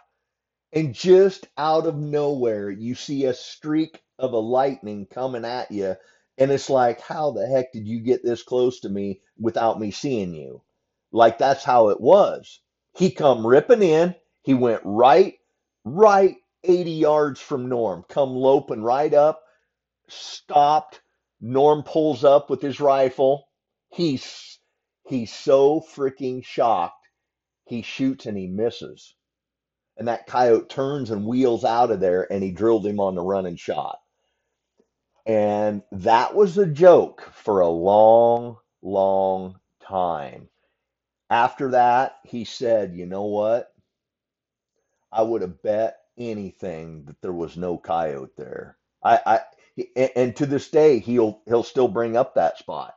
And 0.74 0.93
just 0.93 1.48
out 1.58 1.88
of 1.88 1.96
nowhere, 1.98 2.69
you 2.69 2.96
see 2.96 3.26
a 3.26 3.34
streak 3.34 4.02
of 4.19 4.34
a 4.34 4.39
lightning 4.39 5.08
coming 5.08 5.46
at 5.46 5.72
you. 5.72 5.96
And 6.38 6.52
it's 6.52 6.69
like, 6.69 7.02
how 7.02 7.32
the 7.32 7.48
heck 7.48 7.72
did 7.74 7.88
you 7.88 8.02
get 8.02 8.24
this 8.24 8.43
close 8.43 8.82
to 8.82 8.89
me 8.89 9.22
without 9.39 9.80
me 9.80 9.91
seeing 9.91 10.34
you? 10.34 10.63
Like 11.12 11.38
that's 11.39 11.63
how 11.63 11.89
it 11.89 12.02
was. 12.02 12.60
He 12.95 13.12
come 13.12 13.45
ripping 13.45 13.82
in. 13.82 14.15
He 14.43 14.53
went 14.53 14.82
right, 14.84 15.36
right 15.86 16.36
80 16.63 16.91
yards 16.91 17.41
from 17.41 17.69
Norm, 17.69 18.03
come 18.08 18.29
loping 18.32 18.84
right 18.84 19.13
up, 19.13 19.41
stopped. 20.08 21.01
Norm 21.41 21.84
pulls 21.84 22.23
up 22.23 22.49
with 22.49 22.62
his 22.62 22.79
rifle. 22.79 23.47
He's 23.89 24.60
he's 25.08 25.34
so 25.34 25.82
freaking 25.82 26.43
shocked. 26.43 27.08
He 27.65 27.82
shoots 27.82 28.25
and 28.25 28.38
he 28.38 28.47
misses. 28.47 29.15
And 29.97 30.08
that 30.08 30.27
coyote 30.27 30.69
turns 30.69 31.12
and 31.12 31.25
wheels 31.27 31.63
out 31.65 31.91
of 31.91 31.99
there 31.99 32.32
and 32.32 32.43
he 32.43 32.51
drilled 32.51 32.86
him 32.86 32.99
on 32.99 33.15
the 33.15 33.21
running 33.21 33.58
shot. 33.58 33.99
And 35.25 35.84
that 35.91 36.36
was 36.36 36.58
a 36.58 36.65
joke 36.65 37.21
for 37.34 37.62
a 37.62 37.69
long, 37.69 38.58
long 38.82 39.60
time. 39.82 40.49
After 41.34 41.72
that, 41.72 42.19
he 42.26 42.46
said, 42.46 42.93
You 42.96 43.08
know 43.08 43.24
what? 43.26 43.74
I 45.12 45.24
would 45.24 45.41
have 45.41 45.63
bet 45.63 46.00
anything 46.15 47.06
that 47.06 47.22
there 47.24 47.34
was 47.34 47.58
no 47.58 47.80
coyote 47.80 48.36
there. 48.38 48.78
I, 49.04 49.19
I 49.26 49.41
and, 50.15 50.36
to 50.36 50.46
this 50.46 50.69
day 50.69 51.00
he'll 51.00 51.41
he'll 51.48 51.63
still 51.63 51.88
bring 51.88 52.15
up 52.15 52.36
that 52.36 52.60
spot. 52.60 52.96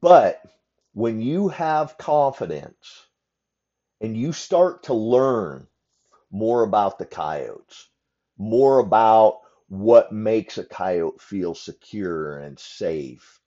But 0.00 0.42
when 0.94 1.20
you 1.20 1.46
have 1.48 1.96
confidence 1.96 3.06
and 4.00 4.16
you 4.16 4.32
start 4.32 4.84
to 4.84 4.94
learn 4.94 5.68
more 6.32 6.64
about 6.64 6.98
the 6.98 7.06
coyotes, 7.06 7.88
more 8.38 8.80
about 8.80 9.42
what 9.68 10.12
makes 10.12 10.58
a 10.58 10.64
coyote 10.64 11.20
feel 11.20 11.54
secure 11.54 12.38
and 12.38 12.58
safe, 12.58 13.40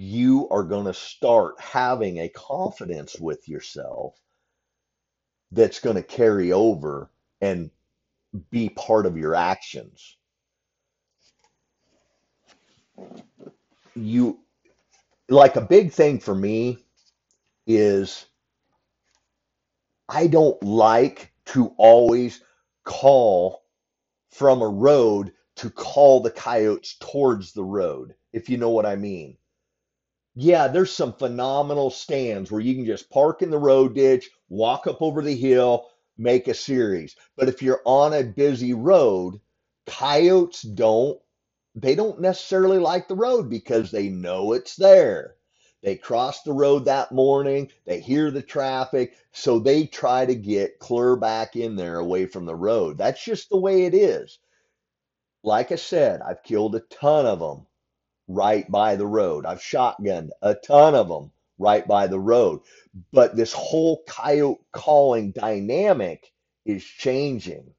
you 0.00 0.48
are 0.48 0.62
going 0.62 0.86
to 0.86 0.94
start 0.94 1.60
having 1.60 2.20
a 2.20 2.28
confidence 2.30 3.20
with 3.20 3.46
yourself 3.46 4.18
that's 5.52 5.78
going 5.78 5.96
to 5.96 6.02
carry 6.02 6.52
over 6.52 7.10
and 7.42 7.70
be 8.50 8.70
part 8.70 9.04
of 9.04 9.18
your 9.18 9.34
actions. 9.34 10.16
You 13.94 14.38
like 15.28 15.56
a 15.56 15.60
big 15.60 15.92
thing 15.92 16.18
for 16.18 16.34
me 16.34 16.78
is 17.66 18.24
I 20.08 20.28
don't 20.28 20.62
like 20.62 21.30
to 21.46 21.74
always 21.76 22.40
call 22.84 23.64
from 24.30 24.62
a 24.62 24.68
road 24.68 25.32
to 25.56 25.68
call 25.68 26.20
the 26.22 26.30
coyotes 26.30 26.96
towards 27.00 27.52
the 27.52 27.64
road, 27.64 28.14
if 28.32 28.48
you 28.48 28.56
know 28.56 28.70
what 28.70 28.86
I 28.86 28.96
mean. 28.96 29.36
Yeah, 30.34 30.66
there's 30.66 30.92
some 30.92 31.12
phenomenal 31.12 31.88
stands 31.88 32.50
where 32.50 32.60
you 32.60 32.74
can 32.74 32.84
just 32.84 33.10
park 33.10 33.42
in 33.42 33.50
the 33.50 33.58
road 33.58 33.94
ditch, 33.94 34.28
walk 34.48 34.88
up 34.88 35.00
over 35.00 35.22
the 35.22 35.36
hill, 35.36 35.86
make 36.18 36.48
a 36.48 36.54
series. 36.54 37.14
But 37.36 37.48
if 37.48 37.62
you're 37.62 37.80
on 37.84 38.12
a 38.12 38.24
busy 38.24 38.72
road, 38.74 39.40
coyotes 39.86 40.62
don't 40.62 41.20
they 41.76 41.94
don't 41.94 42.20
necessarily 42.20 42.78
like 42.78 43.06
the 43.08 43.14
road 43.14 43.48
because 43.50 43.90
they 43.92 44.08
know 44.08 44.52
it's 44.52 44.74
there. 44.74 45.36
They 45.82 45.96
cross 45.96 46.42
the 46.42 46.52
road 46.52 46.86
that 46.86 47.12
morning, 47.12 47.70
they 47.84 48.00
hear 48.00 48.30
the 48.32 48.42
traffic, 48.42 49.14
so 49.32 49.58
they 49.60 49.86
try 49.86 50.26
to 50.26 50.34
get 50.34 50.80
clear 50.80 51.14
back 51.16 51.54
in 51.56 51.76
there 51.76 51.98
away 51.98 52.26
from 52.26 52.46
the 52.46 52.56
road. 52.56 52.98
That's 52.98 53.24
just 53.24 53.48
the 53.50 53.58
way 53.58 53.84
it 53.84 53.94
is. 53.94 54.40
Like 55.42 55.70
I 55.70 55.76
said, 55.76 56.22
I've 56.22 56.42
killed 56.42 56.74
a 56.74 56.80
ton 56.80 57.26
of 57.26 57.40
them 57.40 57.66
right 58.30 58.70
by 58.70 58.96
the 58.96 59.06
road. 59.06 59.44
I've 59.44 59.60
shotgunned 59.60 60.30
a 60.42 60.54
ton 60.54 60.94
of 60.94 61.08
them 61.08 61.32
right 61.58 61.86
by 61.86 62.06
the 62.06 62.20
road. 62.20 62.60
But 63.12 63.36
this 63.36 63.52
whole 63.52 64.02
coyote 64.06 64.60
calling 64.72 65.32
dynamic 65.32 66.32
is 66.64 66.84
changing. 66.84 67.74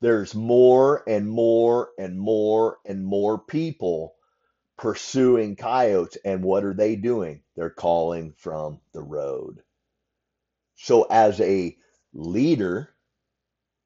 There's 0.00 0.34
more 0.34 1.02
and 1.08 1.28
more 1.28 1.90
and 1.98 2.18
more 2.18 2.78
and 2.84 3.04
more 3.04 3.38
people 3.38 4.14
pursuing 4.76 5.56
coyotes. 5.56 6.18
And 6.24 6.42
what 6.42 6.64
are 6.64 6.74
they 6.74 6.96
doing? 6.96 7.42
They're 7.56 7.70
calling 7.70 8.32
from 8.36 8.80
the 8.92 9.02
road. 9.02 9.62
So, 10.76 11.04
as 11.10 11.40
a 11.40 11.76
leader, 12.14 12.90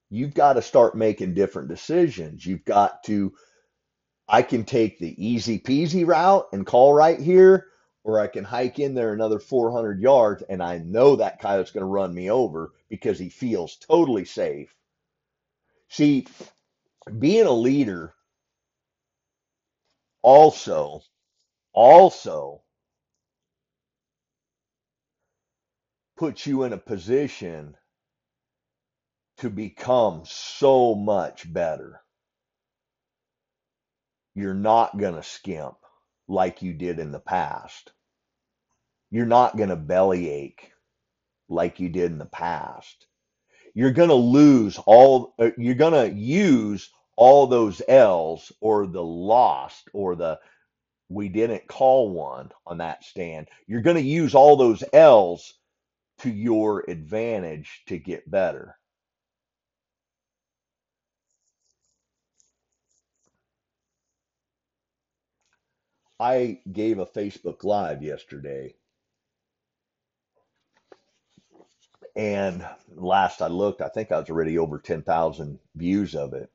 you've 0.09 0.35
got 0.35 0.53
to 0.53 0.61
start 0.61 0.95
making 0.95 1.33
different 1.33 1.69
decisions. 1.69 2.45
You've 2.45 2.65
got 2.65 3.03
to, 3.05 3.33
I 4.27 4.41
can 4.41 4.65
take 4.65 4.99
the 4.99 5.15
easy 5.23 5.59
peasy 5.59 6.05
route 6.07 6.47
and 6.53 6.65
call 6.65 6.93
right 6.93 7.19
here, 7.19 7.67
or 8.03 8.19
I 8.19 8.27
can 8.27 8.43
hike 8.43 8.79
in 8.79 8.93
there 8.95 9.13
another 9.13 9.39
400 9.39 10.01
yards 10.01 10.43
and 10.43 10.63
I 10.63 10.79
know 10.79 11.15
that 11.17 11.39
coyote's 11.39 11.71
going 11.71 11.81
to 11.83 11.87
run 11.87 12.13
me 12.13 12.31
over 12.31 12.73
because 12.89 13.19
he 13.19 13.29
feels 13.29 13.77
totally 13.77 14.25
safe. 14.25 14.75
See, 15.89 16.27
being 17.19 17.45
a 17.45 17.51
leader 17.51 18.13
also, 20.21 21.01
also 21.73 22.63
puts 26.17 26.47
you 26.47 26.63
in 26.63 26.73
a 26.73 26.77
position 26.77 27.77
to 29.39 29.49
become 29.49 30.23
so 30.25 30.95
much 30.95 31.51
better. 31.51 32.02
You're 34.35 34.53
not 34.53 34.97
going 34.97 35.15
to 35.15 35.23
skimp 35.23 35.75
like 36.27 36.61
you 36.61 36.73
did 36.73 36.99
in 36.99 37.11
the 37.11 37.19
past. 37.19 37.91
You're 39.11 39.25
not 39.25 39.57
going 39.57 39.69
to 39.69 39.75
bellyache 39.75 40.71
like 41.49 41.79
you 41.79 41.89
did 41.89 42.11
in 42.11 42.17
the 42.17 42.25
past. 42.25 43.07
You're 43.75 43.91
going 43.91 44.09
to 44.09 44.15
lose 44.15 44.79
all, 44.85 45.35
uh, 45.39 45.51
you're 45.57 45.75
going 45.75 45.93
to 45.93 46.15
use 46.15 46.89
all 47.15 47.47
those 47.47 47.81
L's 47.87 48.51
or 48.61 48.87
the 48.87 49.03
lost 49.03 49.89
or 49.93 50.15
the 50.15 50.39
we 51.09 51.29
didn't 51.29 51.67
call 51.67 52.09
one 52.11 52.51
on 52.65 52.79
that 52.79 53.03
stand. 53.03 53.47
You're 53.67 53.81
going 53.81 53.97
to 53.97 54.01
use 54.01 54.33
all 54.33 54.55
those 54.55 54.83
L's 54.93 55.53
to 56.19 56.29
your 56.29 56.85
advantage 56.89 57.83
to 57.87 57.97
get 57.99 58.29
better. 58.29 58.77
I 66.23 66.61
gave 66.71 66.99
a 66.99 67.05
Facebook 67.05 67.65
Live 67.65 68.01
yesterday, 68.01 68.75
and 72.15 72.65
last 72.95 73.41
I 73.41 73.47
looked, 73.47 73.81
I 73.81 73.89
think 73.89 74.11
I 74.11 74.19
was 74.19 74.29
already 74.29 74.57
over 74.57 74.79
10,000 74.79 75.59
views 75.75 76.15
of 76.15 76.33
it. 76.33 76.49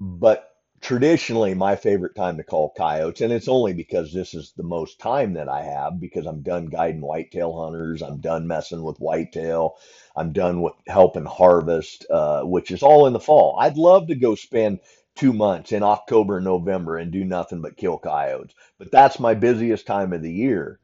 But 0.00 0.48
traditionally, 0.80 1.54
my 1.54 1.74
favorite 1.76 2.14
time 2.14 2.36
to 2.36 2.44
call 2.44 2.72
coyotes, 2.76 3.20
and 3.22 3.32
it's 3.32 3.48
only 3.48 3.72
because 3.72 4.12
this 4.12 4.32
is 4.32 4.52
the 4.56 4.62
most 4.62 5.00
time 5.00 5.34
that 5.34 5.48
I 5.48 5.64
have 5.64 5.98
because 5.98 6.26
I'm 6.26 6.42
done 6.42 6.66
guiding 6.66 7.00
whitetail 7.00 7.58
hunters, 7.60 8.02
I'm 8.02 8.20
done 8.20 8.46
messing 8.46 8.84
with 8.84 8.98
whitetail, 8.98 9.74
I'm 10.14 10.32
done 10.32 10.62
with 10.62 10.74
helping 10.86 11.24
harvest, 11.24 12.06
uh, 12.08 12.42
which 12.44 12.70
is 12.70 12.84
all 12.84 13.06
in 13.08 13.14
the 13.14 13.20
fall. 13.20 13.58
I'd 13.58 13.76
love 13.78 14.06
to 14.08 14.14
go 14.14 14.36
spend 14.36 14.78
two 15.16 15.32
months 15.32 15.72
in 15.72 15.82
October 15.82 16.36
and 16.36 16.44
November 16.44 16.98
and 16.98 17.10
do 17.10 17.24
nothing 17.24 17.62
but 17.62 17.76
kill 17.76 17.98
coyotes, 17.98 18.54
but 18.78 18.90
that's 18.90 19.18
my 19.18 19.34
busiest 19.34 19.86
time 19.86 20.12
of 20.12 20.22
the 20.22 20.32
year. 20.32 20.78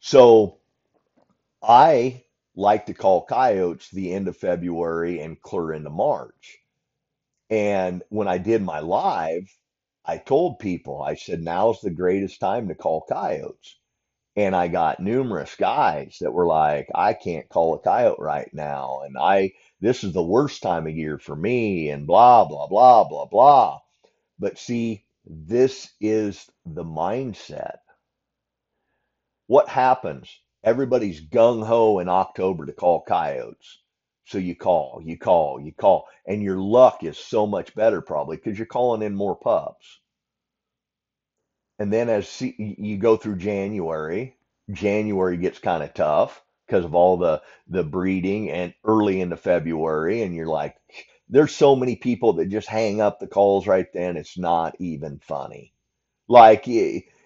So 0.00 0.58
I 1.62 2.24
like 2.56 2.86
to 2.86 2.94
call 2.94 3.24
coyotes 3.24 3.90
the 3.90 4.12
end 4.12 4.28
of 4.28 4.36
February 4.36 5.20
and 5.20 5.40
clear 5.40 5.72
into 5.72 5.90
March. 5.90 6.58
And 7.48 8.02
when 8.08 8.28
I 8.28 8.38
did 8.38 8.62
my 8.62 8.80
live, 8.80 9.48
I 10.04 10.18
told 10.18 10.58
people, 10.58 11.02
I 11.02 11.14
said, 11.14 11.42
now's 11.42 11.80
the 11.80 11.90
greatest 11.90 12.40
time 12.40 12.68
to 12.68 12.74
call 12.74 13.06
coyotes. 13.08 13.76
And 14.36 14.54
I 14.54 14.68
got 14.68 15.00
numerous 15.00 15.54
guys 15.56 16.18
that 16.20 16.32
were 16.32 16.46
like, 16.46 16.88
I 16.94 17.14
can't 17.14 17.48
call 17.48 17.74
a 17.74 17.78
coyote 17.78 18.20
right 18.20 18.48
now. 18.54 19.02
And 19.04 19.16
I, 19.18 19.52
this 19.80 20.04
is 20.04 20.12
the 20.12 20.22
worst 20.22 20.62
time 20.62 20.86
of 20.86 20.96
year 20.96 21.18
for 21.18 21.34
me, 21.34 21.90
and 21.90 22.06
blah, 22.06 22.44
blah, 22.44 22.66
blah, 22.66 23.04
blah, 23.04 23.26
blah. 23.26 23.80
But 24.38 24.58
see, 24.58 25.04
this 25.24 25.90
is 26.00 26.50
the 26.66 26.84
mindset. 26.84 27.78
What 29.46 29.68
happens? 29.68 30.40
Everybody's 30.62 31.20
gung 31.20 31.64
ho 31.64 31.98
in 31.98 32.08
October 32.08 32.66
to 32.66 32.72
call 32.72 33.02
coyotes. 33.02 33.78
So 34.26 34.38
you 34.38 34.54
call, 34.54 35.00
you 35.04 35.18
call, 35.18 35.60
you 35.60 35.72
call, 35.72 36.06
and 36.26 36.42
your 36.42 36.58
luck 36.58 37.02
is 37.02 37.18
so 37.18 37.46
much 37.46 37.74
better 37.74 38.00
probably 38.00 38.36
because 38.36 38.58
you're 38.58 38.66
calling 38.66 39.02
in 39.02 39.14
more 39.14 39.34
pups. 39.34 39.98
And 41.78 41.92
then 41.92 42.08
as 42.08 42.40
you 42.40 42.98
go 42.98 43.16
through 43.16 43.36
January, 43.38 44.36
January 44.70 45.38
gets 45.38 45.58
kind 45.58 45.82
of 45.82 45.94
tough 45.94 46.42
because 46.70 46.84
of 46.84 46.94
all 46.94 47.16
the 47.16 47.42
the 47.68 47.84
breeding 47.84 48.50
and 48.50 48.74
early 48.84 49.20
into 49.20 49.36
February, 49.36 50.22
and 50.22 50.34
you're 50.34 50.46
like, 50.46 50.76
there's 51.28 51.54
so 51.54 51.76
many 51.76 51.96
people 51.96 52.34
that 52.34 52.46
just 52.48 52.68
hang 52.68 53.00
up 53.00 53.18
the 53.18 53.26
calls 53.26 53.66
right 53.66 53.92
then. 53.92 54.16
It's 54.16 54.38
not 54.38 54.76
even 54.78 55.18
funny. 55.18 55.74
Like 56.28 56.64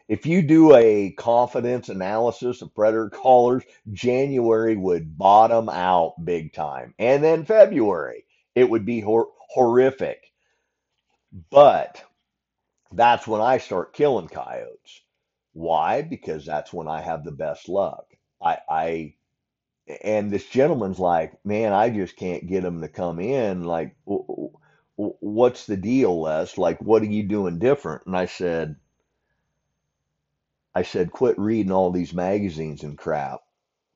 if 0.08 0.26
you 0.26 0.42
do 0.42 0.74
a 0.74 1.12
confidence 1.12 1.90
analysis 1.90 2.62
of 2.62 2.74
predator 2.74 3.10
callers, 3.10 3.64
January 3.92 4.76
would 4.76 5.18
bottom 5.18 5.68
out 5.68 6.14
big 6.24 6.54
time, 6.54 6.94
and 6.98 7.22
then 7.22 7.44
February 7.44 8.24
it 8.54 8.70
would 8.70 8.86
be 8.86 9.00
hor- 9.00 9.30
horrific. 9.50 10.32
But 11.50 12.02
that's 12.92 13.26
when 13.26 13.42
I 13.42 13.58
start 13.58 13.94
killing 13.94 14.28
coyotes. 14.28 15.02
Why? 15.52 16.02
Because 16.02 16.46
that's 16.46 16.72
when 16.72 16.88
I 16.88 17.00
have 17.02 17.24
the 17.24 17.32
best 17.32 17.68
luck. 17.68 18.06
I, 18.42 18.58
I, 18.68 19.14
and 19.86 20.30
this 20.30 20.46
gentleman's 20.46 20.98
like, 20.98 21.44
man, 21.44 21.72
I 21.72 21.90
just 21.90 22.16
can't 22.16 22.46
get 22.46 22.62
them 22.62 22.80
to 22.80 22.88
come 22.88 23.20
in. 23.20 23.64
Like, 23.64 23.96
what's 24.96 25.66
the 25.66 25.76
deal, 25.76 26.22
Les? 26.22 26.56
Like, 26.56 26.80
what 26.80 27.02
are 27.02 27.06
you 27.06 27.22
doing 27.22 27.58
different? 27.58 28.06
And 28.06 28.16
I 28.16 28.26
said, 28.26 28.76
I 30.74 30.82
said, 30.82 31.12
quit 31.12 31.38
reading 31.38 31.72
all 31.72 31.90
these 31.90 32.14
magazines 32.14 32.82
and 32.82 32.96
crap. 32.96 33.40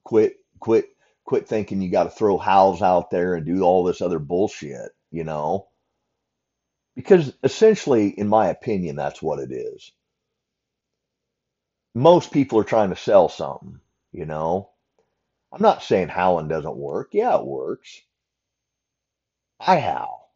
Quit, 0.04 0.36
quit, 0.60 0.94
quit 1.24 1.48
thinking 1.48 1.80
you 1.80 1.90
got 1.90 2.04
to 2.04 2.10
throw 2.10 2.38
howls 2.38 2.82
out 2.82 3.10
there 3.10 3.34
and 3.34 3.46
do 3.46 3.62
all 3.62 3.84
this 3.84 4.00
other 4.00 4.18
bullshit, 4.18 4.90
you 5.10 5.24
know? 5.24 5.68
Because 6.94 7.32
essentially, 7.42 8.08
in 8.08 8.28
my 8.28 8.48
opinion, 8.48 8.96
that's 8.96 9.22
what 9.22 9.38
it 9.38 9.52
is. 9.52 9.92
Most 11.94 12.32
people 12.32 12.58
are 12.58 12.64
trying 12.64 12.90
to 12.90 12.96
sell 12.96 13.28
something, 13.28 13.80
you 14.12 14.26
know? 14.26 14.70
I'm 15.58 15.62
not 15.64 15.82
saying 15.82 16.06
howling 16.06 16.46
doesn't 16.46 16.76
work. 16.76 17.08
Yeah, 17.10 17.36
it 17.36 17.44
works. 17.44 18.02
I 19.58 19.80
howl. 19.80 20.30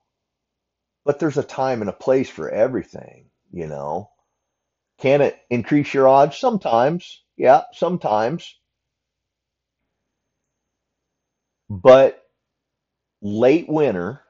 But 1.04 1.20
there's 1.20 1.38
a 1.38 1.44
time 1.44 1.80
and 1.80 1.88
a 1.88 1.92
place 1.92 2.28
for 2.28 2.50
everything, 2.50 3.30
you 3.52 3.68
know? 3.68 4.10
Can 4.98 5.20
it 5.20 5.38
increase 5.48 5.94
your 5.94 6.08
odds? 6.08 6.36
Sometimes. 6.38 7.22
Yeah, 7.36 7.62
sometimes. 7.72 8.58
But 11.70 12.20
late 13.20 13.68
winter, 13.68 14.22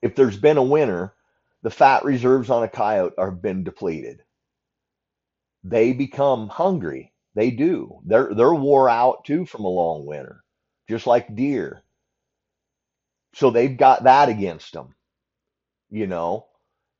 if 0.00 0.14
there's 0.16 0.38
been 0.38 0.56
a 0.56 0.62
winter, 0.62 1.12
the 1.60 1.70
fat 1.70 2.02
reserves 2.02 2.48
on 2.48 2.62
a 2.62 2.68
coyote 2.68 3.12
have 3.18 3.42
been 3.42 3.62
depleted. 3.62 4.22
They 5.64 5.92
become 5.92 6.48
hungry. 6.48 7.12
They 7.34 7.50
do. 7.50 8.00
They're 8.04 8.34
they're 8.34 8.54
wore 8.54 8.88
out 8.90 9.24
too 9.24 9.46
from 9.46 9.64
a 9.64 9.68
long 9.68 10.06
winter, 10.06 10.44
just 10.88 11.06
like 11.06 11.34
deer. 11.34 11.82
So 13.34 13.50
they've 13.50 13.76
got 13.76 14.04
that 14.04 14.28
against 14.28 14.72
them, 14.72 14.94
you 15.90 16.06
know. 16.06 16.46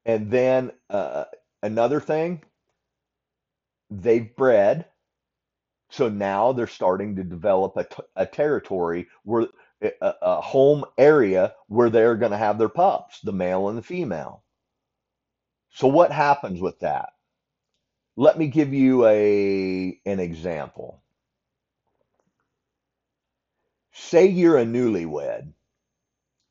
And 0.07 0.31
then 0.31 0.73
uh, 0.91 1.25
another 1.63 2.01
thing, 2.01 2.43
they've 3.91 4.35
bred, 4.37 4.87
so 5.91 6.09
now 6.09 6.53
they're 6.53 6.67
starting 6.67 7.17
to 7.17 7.25
develop 7.25 7.77
a, 7.77 7.85
t- 7.85 8.03
a 8.17 8.27
territory 8.27 9.09
where 9.25 9.49
a, 9.83 9.93
a 10.23 10.41
home 10.41 10.85
area 10.99 11.55
where 11.69 11.91
they're 11.91 12.17
going 12.17 12.33
to 12.33 12.39
have 12.39 12.59
their 12.59 12.69
pups, 12.69 13.21
the 13.23 13.33
male 13.33 13.69
and 13.69 13.79
the 13.79 13.83
female. 13.83 14.45
So 15.73 15.89
what 15.89 16.13
happens 16.13 16.61
with 16.61 16.81
that? 16.81 17.11
Let 18.21 18.37
me 18.37 18.49
give 18.49 18.75
you 18.75 19.07
a 19.07 19.99
an 20.05 20.21
example. 20.21 21.01
Say 23.93 24.27
you're 24.27 24.59
a 24.59 24.67
newlywed 24.67 25.55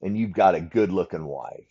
and 0.01 0.17
you've 0.17 0.31
got 0.31 0.55
a 0.55 0.61
good-looking 0.61 1.25
wife. 1.25 1.69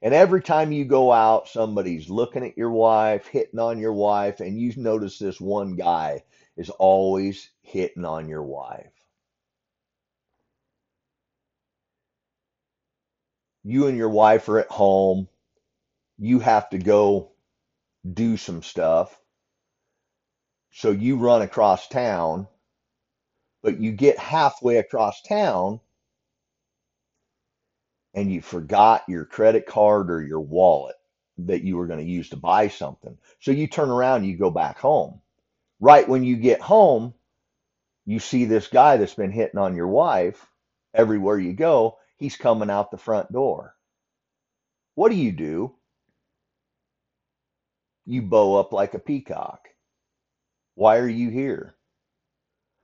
And 0.00 0.14
every 0.14 0.40
time 0.40 0.72
you 0.72 0.86
go 0.86 1.12
out, 1.12 1.46
somebody's 1.46 2.08
looking 2.08 2.42
at 2.42 2.56
your 2.56 2.70
wife, 2.70 3.26
hitting 3.26 3.60
on 3.60 3.78
your 3.78 3.92
wife, 3.92 4.40
and 4.40 4.58
you 4.58 4.72
notice 4.78 5.18
this 5.18 5.42
one 5.42 5.76
guy 5.76 6.22
is 6.56 6.70
always 6.70 7.50
hitting 7.60 8.06
on 8.06 8.30
your 8.30 8.44
wife. 8.44 8.94
You 13.62 13.88
and 13.88 13.98
your 13.98 14.08
wife 14.08 14.48
are 14.48 14.60
at 14.60 14.70
home. 14.70 15.28
You 16.16 16.38
have 16.38 16.70
to 16.70 16.78
go 16.78 17.32
do 18.14 18.36
some 18.36 18.62
stuff. 18.62 19.18
So 20.72 20.90
you 20.90 21.16
run 21.18 21.42
across 21.42 21.88
town, 21.88 22.48
but 23.62 23.80
you 23.80 23.92
get 23.92 24.18
halfway 24.18 24.78
across 24.78 25.22
town 25.22 25.80
and 28.14 28.32
you 28.32 28.40
forgot 28.40 29.04
your 29.08 29.24
credit 29.24 29.66
card 29.66 30.10
or 30.10 30.22
your 30.22 30.40
wallet 30.40 30.96
that 31.38 31.62
you 31.62 31.76
were 31.76 31.86
going 31.86 32.00
to 32.04 32.10
use 32.10 32.30
to 32.30 32.36
buy 32.36 32.68
something. 32.68 33.16
So 33.40 33.50
you 33.52 33.66
turn 33.66 33.90
around 33.90 34.18
and 34.22 34.26
you 34.26 34.36
go 34.36 34.50
back 34.50 34.78
home. 34.78 35.20
Right 35.80 36.08
when 36.08 36.24
you 36.24 36.36
get 36.36 36.60
home, 36.60 37.14
you 38.06 38.18
see 38.20 38.44
this 38.46 38.68
guy 38.68 38.96
that's 38.96 39.14
been 39.14 39.32
hitting 39.32 39.58
on 39.60 39.76
your 39.76 39.88
wife 39.88 40.46
everywhere 40.94 41.38
you 41.38 41.52
go. 41.54 41.98
He's 42.16 42.36
coming 42.36 42.70
out 42.70 42.90
the 42.90 42.98
front 42.98 43.32
door. 43.32 43.74
What 44.94 45.10
do 45.10 45.16
you 45.16 45.32
do? 45.32 45.74
You 48.06 48.22
bow 48.22 48.54
up 48.54 48.72
like 48.72 48.94
a 48.94 49.00
peacock. 49.00 49.68
Why 50.74 50.98
are 50.98 51.08
you 51.08 51.28
here? 51.28 51.76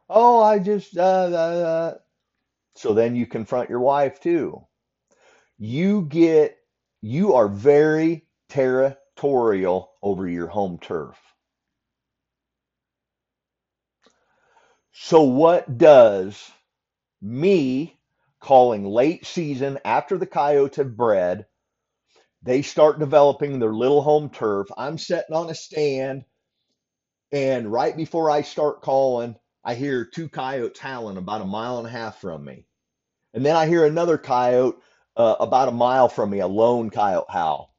Oh, 0.09 0.43
I 0.43 0.59
just, 0.59 0.97
uh, 0.97 1.01
uh, 1.33 1.35
uh. 1.35 1.99
so 2.75 2.93
then 2.93 3.17
you 3.17 3.27
confront 3.27 3.71
your 3.71 3.81
wife 3.81 4.21
too. 4.21 4.67
You 5.59 6.03
get, 6.03 6.59
you 7.01 7.35
are 7.35 7.49
very 7.49 8.27
territorial 8.49 9.93
over 10.03 10.29
your 10.29 10.49
home 10.49 10.79
turf. 10.81 11.19
So 14.93 15.23
what 15.23 15.79
does 15.79 16.51
me 17.21 17.99
calling 18.41 18.85
late 18.85 19.25
season 19.25 19.79
after 19.85 20.19
the 20.19 20.27
coyotes 20.27 20.77
have 20.77 20.97
bred, 20.97 21.47
they 22.43 22.63
start 22.63 22.99
developing 22.99 23.59
their 23.59 23.73
little 23.73 24.03
home 24.03 24.31
turf. 24.31 24.69
I'm 24.77 24.99
sitting 24.99 25.35
on 25.35 25.51
a 25.51 25.55
stand, 25.55 26.25
and 27.33 27.71
right 27.73 27.97
before 27.97 28.31
I 28.31 28.43
start 28.43 28.83
calling, 28.83 29.37
I 29.65 29.75
hear 29.75 30.05
two 30.05 30.29
coyotes 30.29 30.81
howling 30.81 31.19
about 31.19 31.43
a 31.43 31.47
mile 31.47 31.79
and 31.79 31.87
a 31.87 31.91
half 31.91 32.21
from 32.21 32.45
me. 32.45 32.67
And 33.35 33.47
then 33.47 33.57
I 33.57 33.67
hear 33.67 33.87
another 33.87 34.19
coyote 34.19 34.79
uh, 35.17 35.37
about 35.41 35.69
a 35.69 35.73
mile 35.73 36.09
from 36.09 36.31
me, 36.31 36.41
a 36.41 36.47
lone 36.47 36.91
coyote 36.91 37.27
howl 37.31 37.75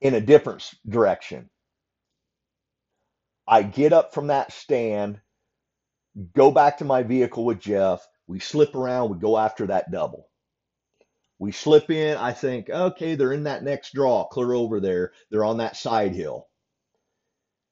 in 0.00 0.14
a 0.14 0.22
different 0.22 0.70
direction. 0.88 1.50
I 3.48 3.64
get 3.64 3.92
up 3.92 4.14
from 4.14 4.28
that 4.28 4.52
stand, 4.52 5.20
go 6.36 6.52
back 6.52 6.78
to 6.78 6.86
my 6.86 7.04
vehicle 7.04 7.44
with 7.44 7.60
Jeff. 7.60 8.06
We 8.28 8.40
slip 8.40 8.76
around, 8.76 9.10
we 9.10 9.18
go 9.18 9.38
after 9.38 9.68
that 9.68 9.92
double. 9.92 10.29
We 11.40 11.52
slip 11.52 11.90
in. 11.90 12.18
I 12.18 12.32
think, 12.32 12.68
okay, 12.68 13.14
they're 13.16 13.32
in 13.32 13.44
that 13.44 13.64
next 13.64 13.94
draw, 13.94 14.26
clear 14.26 14.52
over 14.52 14.78
there. 14.78 15.12
They're 15.30 15.44
on 15.44 15.56
that 15.56 15.74
side 15.76 16.14
hill. 16.14 16.46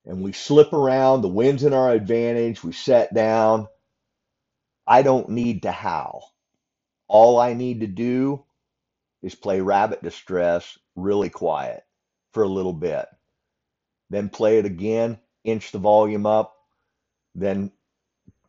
And 0.06 0.22
we 0.22 0.32
slip 0.32 0.72
around. 0.72 1.20
The 1.20 1.28
wind's 1.28 1.64
in 1.64 1.74
our 1.74 1.92
advantage. 1.92 2.64
We 2.64 2.72
set 2.72 3.12
down. 3.12 3.68
I 4.86 5.02
don't 5.02 5.28
need 5.28 5.62
to 5.62 5.70
howl. 5.70 6.32
All 7.08 7.38
I 7.38 7.52
need 7.52 7.80
to 7.82 7.86
do 7.86 8.42
is 9.22 9.34
play 9.34 9.60
rabbit 9.60 10.02
distress 10.02 10.78
really 10.96 11.28
quiet 11.28 11.82
for 12.32 12.44
a 12.44 12.48
little 12.48 12.72
bit. 12.72 13.06
Then 14.08 14.30
play 14.30 14.58
it 14.58 14.64
again, 14.64 15.18
inch 15.44 15.72
the 15.72 15.78
volume 15.78 16.24
up, 16.24 16.54
then 17.34 17.70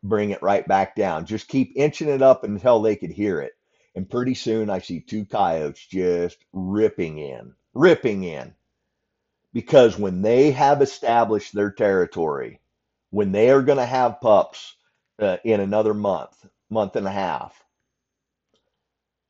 bring 0.02 0.30
it 0.30 0.42
right 0.42 0.66
back 0.66 0.96
down. 0.96 1.26
Just 1.26 1.48
keep 1.48 1.74
inching 1.76 2.08
it 2.08 2.22
up 2.22 2.42
until 2.42 2.80
they 2.80 2.96
could 2.96 3.10
hear 3.10 3.42
it. 3.42 3.52
And 3.94 4.10
pretty 4.10 4.34
soon 4.34 4.70
I 4.70 4.80
see 4.80 5.00
two 5.00 5.24
coyotes 5.26 5.86
just 5.86 6.38
ripping 6.52 7.18
in, 7.18 7.54
ripping 7.74 8.24
in. 8.24 8.54
Because 9.52 9.98
when 9.98 10.22
they 10.22 10.52
have 10.52 10.82
established 10.82 11.54
their 11.54 11.72
territory, 11.72 12.60
when 13.10 13.32
they 13.32 13.50
are 13.50 13.62
going 13.62 13.78
to 13.78 13.86
have 13.86 14.20
pups 14.20 14.76
uh, 15.20 15.38
in 15.44 15.60
another 15.60 15.94
month, 15.94 16.46
month 16.70 16.96
and 16.96 17.06
a 17.06 17.12
half, 17.12 17.64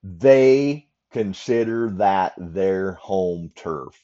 they 0.02 0.88
consider 1.12 1.90
that 1.92 2.34
their 2.38 2.92
home 2.92 3.50
turf. 3.56 3.96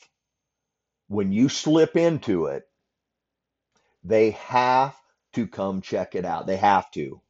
When 1.09 1.33
you 1.33 1.49
slip 1.49 1.97
into 1.97 2.47
it, 2.47 2.69
they 4.05 4.33
have 4.33 4.97
to 5.35 5.47
come 5.47 5.83
check 5.83 6.15
it 6.15 6.25
out. 6.25 6.47
They 6.47 6.57
have 6.57 6.91
to. 6.93 7.21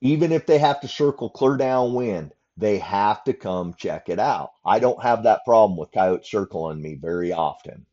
Even 0.00 0.32
if 0.32 0.46
they 0.46 0.58
have 0.58 0.80
to 0.80 0.88
circle 0.88 1.30
clear 1.30 1.56
downwind, 1.56 2.32
they 2.56 2.78
have 2.78 3.24
to 3.24 3.32
come 3.32 3.74
check 3.74 4.08
it 4.08 4.18
out. 4.18 4.52
I 4.64 4.78
don't 4.78 5.02
have 5.02 5.24
that 5.24 5.44
problem 5.44 5.78
with 5.78 5.92
coyotes 5.92 6.30
circling 6.30 6.80
me 6.80 6.94
very 6.94 7.32
often. 7.32 7.86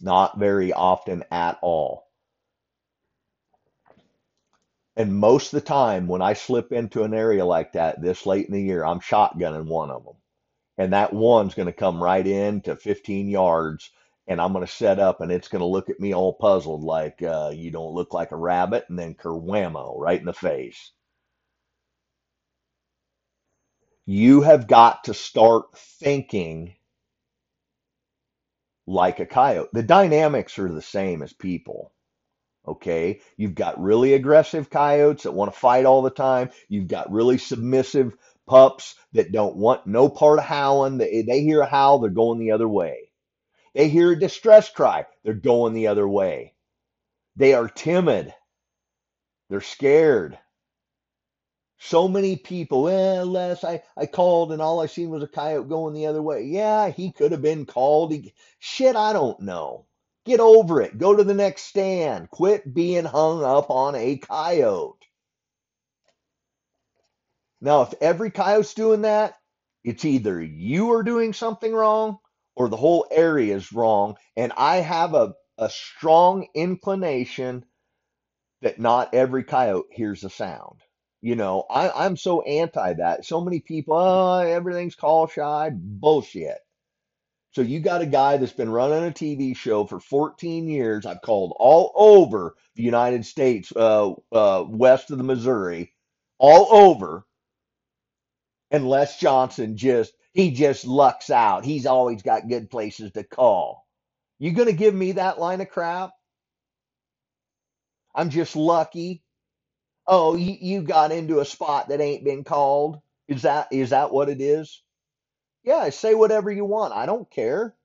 Not 0.00 0.38
very 0.38 0.72
often 0.72 1.24
at 1.30 1.58
all. 1.62 2.08
And 4.96 5.16
most 5.16 5.52
of 5.52 5.60
the 5.60 5.66
time, 5.66 6.06
when 6.06 6.22
I 6.22 6.34
slip 6.34 6.72
into 6.72 7.04
an 7.04 7.14
area 7.14 7.44
like 7.44 7.72
that 7.72 8.02
this 8.02 8.26
late 8.26 8.46
in 8.46 8.52
the 8.52 8.62
year, 8.62 8.84
I'm 8.84 9.00
shotgunning 9.00 9.66
one 9.66 9.90
of 9.90 10.04
them. 10.04 10.16
And 10.78 10.92
that 10.92 11.12
one's 11.12 11.54
going 11.54 11.66
to 11.66 11.72
come 11.72 12.02
right 12.02 12.26
in 12.26 12.60
to 12.62 12.76
15 12.76 13.28
yards, 13.28 13.90
and 14.26 14.40
I'm 14.40 14.52
going 14.52 14.64
to 14.66 14.72
set 14.72 14.98
up, 14.98 15.20
and 15.20 15.32
it's 15.32 15.48
going 15.48 15.60
to 15.60 15.66
look 15.66 15.90
at 15.90 16.00
me 16.00 16.14
all 16.14 16.32
puzzled, 16.34 16.82
like, 16.84 17.22
uh, 17.22 17.52
you 17.54 17.70
don't 17.70 17.94
look 17.94 18.12
like 18.14 18.32
a 18.32 18.36
rabbit, 18.36 18.84
and 18.88 18.98
then 18.98 19.14
kerwhammo 19.14 19.98
right 19.98 20.18
in 20.20 20.26
the 20.26 20.32
face. 20.32 20.92
You 24.06 24.42
have 24.42 24.66
got 24.66 25.04
to 25.04 25.14
start 25.14 25.76
thinking 25.76 26.74
like 28.86 29.20
a 29.20 29.26
coyote. 29.26 29.70
The 29.72 29.82
dynamics 29.82 30.58
are 30.58 30.72
the 30.72 30.82
same 30.82 31.22
as 31.22 31.32
people. 31.32 31.92
Okay. 32.66 33.20
You've 33.36 33.54
got 33.54 33.82
really 33.82 34.14
aggressive 34.14 34.70
coyotes 34.70 35.24
that 35.24 35.32
want 35.32 35.52
to 35.52 35.58
fight 35.58 35.84
all 35.84 36.02
the 36.02 36.10
time. 36.10 36.50
You've 36.68 36.88
got 36.88 37.12
really 37.12 37.38
submissive 37.38 38.16
pups 38.46 38.96
that 39.12 39.32
don't 39.32 39.56
want 39.56 39.86
no 39.86 40.08
part 40.08 40.38
of 40.40 40.44
howling. 40.44 40.98
They, 40.98 41.22
they 41.22 41.42
hear 41.42 41.60
a 41.60 41.66
howl, 41.66 42.00
they're 42.00 42.10
going 42.10 42.40
the 42.40 42.52
other 42.52 42.68
way. 42.68 43.11
They 43.74 43.88
hear 43.88 44.12
a 44.12 44.18
distress 44.18 44.68
cry, 44.70 45.06
they're 45.24 45.34
going 45.34 45.74
the 45.74 45.86
other 45.86 46.06
way. 46.06 46.54
They 47.36 47.54
are 47.54 47.68
timid, 47.68 48.34
they're 49.48 49.60
scared. 49.60 50.38
So 51.78 52.06
many 52.06 52.36
people, 52.36 52.84
well, 52.84 53.26
Les, 53.26 53.64
I, 53.64 53.82
I 53.96 54.06
called 54.06 54.52
and 54.52 54.62
all 54.62 54.80
I 54.80 54.86
seen 54.86 55.10
was 55.10 55.22
a 55.24 55.26
coyote 55.26 55.68
going 55.68 55.94
the 55.94 56.06
other 56.06 56.22
way. 56.22 56.44
Yeah, 56.44 56.90
he 56.90 57.10
could 57.10 57.32
have 57.32 57.42
been 57.42 57.66
called. 57.66 58.12
He, 58.12 58.32
shit, 58.60 58.94
I 58.94 59.12
don't 59.12 59.40
know. 59.40 59.86
Get 60.24 60.38
over 60.38 60.80
it. 60.80 60.96
Go 60.96 61.16
to 61.16 61.24
the 61.24 61.34
next 61.34 61.62
stand. 61.62 62.30
Quit 62.30 62.72
being 62.72 63.04
hung 63.04 63.42
up 63.42 63.68
on 63.68 63.96
a 63.96 64.16
coyote. 64.18 65.04
Now, 67.60 67.82
if 67.82 67.94
every 68.00 68.30
coyote's 68.30 68.74
doing 68.74 69.02
that, 69.02 69.34
it's 69.82 70.04
either 70.04 70.40
you 70.40 70.92
are 70.92 71.02
doing 71.02 71.32
something 71.32 71.72
wrong 71.72 72.18
or 72.56 72.68
the 72.68 72.76
whole 72.76 73.06
area 73.10 73.56
is 73.56 73.72
wrong. 73.72 74.16
And 74.36 74.52
I 74.56 74.76
have 74.76 75.14
a, 75.14 75.34
a 75.58 75.70
strong 75.70 76.46
inclination 76.54 77.64
that 78.62 78.78
not 78.78 79.14
every 79.14 79.44
coyote 79.44 79.88
hears 79.90 80.24
a 80.24 80.30
sound. 80.30 80.80
You 81.20 81.36
know, 81.36 81.64
I, 81.70 81.90
I'm 81.90 82.16
so 82.16 82.42
anti 82.42 82.94
that. 82.94 83.24
So 83.24 83.40
many 83.40 83.60
people, 83.60 83.96
oh, 83.96 84.40
everything's 84.40 84.96
call 84.96 85.28
shy. 85.28 85.70
Bullshit. 85.72 86.58
So 87.52 87.60
you 87.60 87.80
got 87.80 88.00
a 88.00 88.06
guy 88.06 88.38
that's 88.38 88.52
been 88.52 88.70
running 88.70 89.06
a 89.06 89.12
TV 89.12 89.54
show 89.54 89.84
for 89.84 90.00
14 90.00 90.68
years. 90.68 91.04
I've 91.04 91.20
called 91.20 91.54
all 91.58 91.92
over 91.94 92.56
the 92.74 92.82
United 92.82 93.26
States, 93.26 93.70
uh, 93.76 94.12
uh, 94.32 94.64
west 94.66 95.10
of 95.10 95.18
the 95.18 95.24
Missouri, 95.24 95.92
all 96.38 96.66
over. 96.72 97.26
And 98.70 98.88
Les 98.88 99.18
Johnson 99.18 99.76
just, 99.76 100.14
he 100.32 100.50
just 100.52 100.86
lucks 100.86 101.30
out. 101.30 101.64
He's 101.64 101.86
always 101.86 102.22
got 102.22 102.48
good 102.48 102.70
places 102.70 103.12
to 103.12 103.24
call. 103.24 103.86
You 104.38 104.52
going 104.52 104.68
to 104.68 104.74
give 104.74 104.94
me 104.94 105.12
that 105.12 105.38
line 105.38 105.60
of 105.60 105.70
crap? 105.70 106.10
I'm 108.14 108.30
just 108.30 108.56
lucky. 108.56 109.22
Oh, 110.06 110.36
you, 110.36 110.56
you 110.60 110.82
got 110.82 111.12
into 111.12 111.40
a 111.40 111.44
spot 111.44 111.88
that 111.88 112.00
ain't 112.00 112.24
been 112.24 112.44
called. 112.44 113.00
Is 113.28 113.42
that 113.42 113.68
is 113.72 113.90
that 113.90 114.12
what 114.12 114.28
it 114.28 114.40
is? 114.40 114.82
Yeah, 115.64 115.90
say 115.90 116.14
whatever 116.14 116.50
you 116.50 116.64
want. 116.64 116.92
I 116.94 117.06
don't 117.06 117.30
care. 117.30 117.76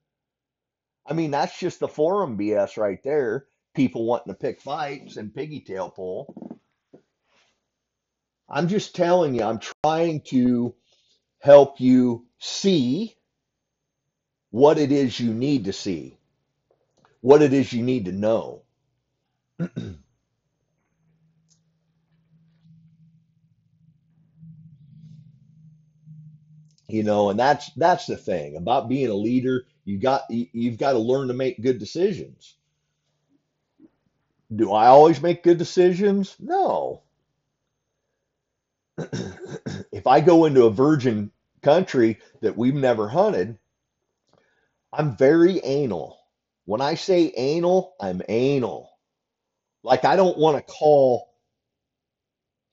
I 1.08 1.14
mean, 1.14 1.32
that's 1.32 1.60
just 1.60 1.80
the 1.80 1.88
forum 1.88 2.38
BS 2.38 2.78
right 2.78 3.02
there. 3.04 3.46
People 3.76 4.06
wanting 4.06 4.34
to 4.34 4.40
pick 4.40 4.62
fights 4.62 5.18
and 5.18 5.34
piggy 5.34 5.62
tail 5.62 5.90
pull. 5.90 6.60
I'm 8.50 8.68
just 8.68 8.96
telling 8.96 9.36
you, 9.36 9.44
I'm 9.44 9.60
trying 9.84 10.22
to 10.30 10.76
help 11.42 11.82
you 11.82 12.27
see 12.40 13.16
what 14.52 14.78
it 14.80 14.92
is 14.92 15.20
you 15.20 15.34
need 15.34 15.66
to 15.66 15.74
see, 15.74 16.18
what 17.22 17.42
it 17.42 17.54
is 17.54 17.74
you 17.74 17.84
need 17.84 18.06
to 18.06 18.12
know. 18.14 18.64
You 26.90 27.04
know, 27.04 27.32
and 27.32 27.40
that's 27.40 27.72
that's 27.78 28.06
the 28.08 28.18
thing 28.18 28.56
about 28.58 28.90
being 28.90 29.10
a 29.10 29.14
leader. 29.16 29.66
You 29.86 29.98
got 29.98 30.24
you- 30.30 30.48
you've 30.54 30.78
got 30.78 30.94
to 30.94 31.00
learn 31.00 31.30
to 31.30 31.34
make 31.34 31.62
good 31.62 31.80
decisions. 31.80 32.56
Do 34.56 34.74
I 34.74 34.88
always 34.88 35.22
make 35.22 35.44
good 35.44 35.58
decisions? 35.58 36.36
No. 36.40 37.04
If 39.92 40.08
I 40.08 40.22
go 40.22 40.46
into 40.46 40.66
a 40.66 40.72
virgin 40.72 41.32
country 41.62 42.20
that 42.42 42.58
we've 42.58 42.76
never 42.76 43.08
hunted, 43.08 43.58
I'm 44.94 45.18
very 45.18 45.60
anal. 45.64 46.20
When 46.66 46.82
I 46.82 46.96
say 46.96 47.34
anal, 47.36 47.96
I'm 48.00 48.22
anal. 48.30 48.90
Like 49.84 50.06
I 50.06 50.16
don't 50.16 50.38
want 50.38 50.58
to 50.58 50.74
call 50.74 51.30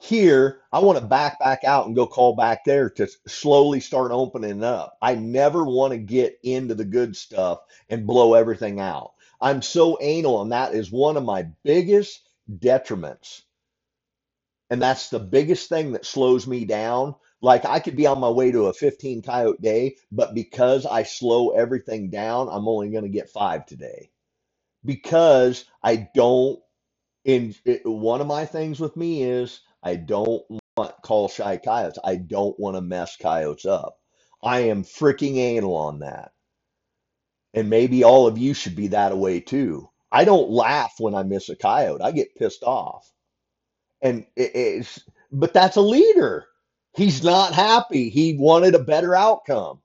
here. 0.01 0.61
I 0.73 0.81
want 0.81 0.99
to 0.99 1.05
back 1.05 1.39
back 1.39 1.65
out 1.65 1.87
and 1.87 1.95
go 1.95 2.07
call 2.07 2.37
back 2.37 2.65
there 2.65 2.91
to 2.91 3.09
slowly 3.27 3.81
start 3.81 4.13
opening 4.13 4.65
up. 4.65 4.99
I 5.01 5.15
never 5.15 5.65
want 5.65 5.93
to 5.93 5.99
get 5.99 6.39
into 6.43 6.75
the 6.75 6.85
good 6.85 7.17
stuff 7.17 7.61
and 7.89 8.07
blow 8.07 8.35
everything 8.35 8.81
out. 8.81 9.13
I'm 9.41 9.63
so 9.63 9.99
anal, 10.01 10.43
and 10.43 10.53
that 10.53 10.75
is 10.75 10.91
one 10.91 11.17
of 11.17 11.25
my 11.25 11.49
biggest 11.65 12.21
detriments. 12.51 13.43
And 14.71 14.81
that's 14.81 15.11
the 15.11 15.21
biggest 15.21 15.69
thing 15.69 15.93
that 15.93 16.07
slows 16.07 16.47
me 16.47 16.65
down. 16.65 17.15
Like 17.45 17.67
I 17.67 17.81
could 17.81 17.97
be 17.97 18.07
on 18.09 18.21
my 18.21 18.31
way 18.31 18.53
to 18.53 18.67
a 18.69 18.75
15 18.75 19.23
coyote 19.23 19.63
day, 19.63 19.97
but 20.13 20.35
because 20.35 20.87
I 20.87 21.05
slow 21.05 21.51
everything 21.51 22.11
down, 22.11 22.49
I'm 22.51 22.69
only 22.69 22.91
going 22.91 23.05
to 23.05 23.11
get 23.11 23.31
five 23.31 23.67
today 23.67 24.11
because 24.85 25.67
I 25.83 26.09
don't 26.15 26.61
in 27.25 27.55
one 27.85 28.23
of 28.23 28.29
my 28.29 28.47
things 28.47 28.81
with 28.81 28.97
me 28.97 29.25
is 29.25 29.61
I 29.85 29.97
don't 29.97 30.43
want 30.77 30.95
call 31.03 31.29
shy 31.29 31.59
coyotes. 31.59 32.01
I 32.05 32.17
don't 32.17 32.59
want 32.61 32.77
to 32.77 32.83
mess 32.83 33.17
coyotes 33.17 33.67
up. 33.67 33.99
I 34.43 34.61
am 34.63 34.85
freaking 34.85 35.39
anal 35.39 35.77
on 35.77 36.01
that. 36.01 36.33
And 37.55 37.71
maybe 37.71 38.05
all 38.05 38.27
of 38.27 38.39
you 38.39 38.55
should 38.55 38.77
be 38.77 38.89
that 38.89 39.17
way 39.17 39.41
too. 39.41 39.91
I 40.13 40.25
don't 40.25 40.51
laugh 40.51 40.95
when 40.99 41.15
I 41.15 41.25
miss 41.25 41.49
a 41.51 41.57
coyote. 41.57 42.03
I 42.03 42.13
get 42.13 42.37
pissed 42.37 42.65
off. 42.65 43.11
And 44.03 44.27
it, 44.37 44.53
it's 44.55 45.01
but 45.33 45.55
that's 45.55 45.77
a 45.77 45.83
leader. 45.83 46.47
He's 46.97 47.23
not 47.25 47.55
happy. 47.55 48.09
He 48.11 48.37
wanted 48.37 48.75
a 48.75 48.79
better 48.81 49.15
outcome. 49.15 49.81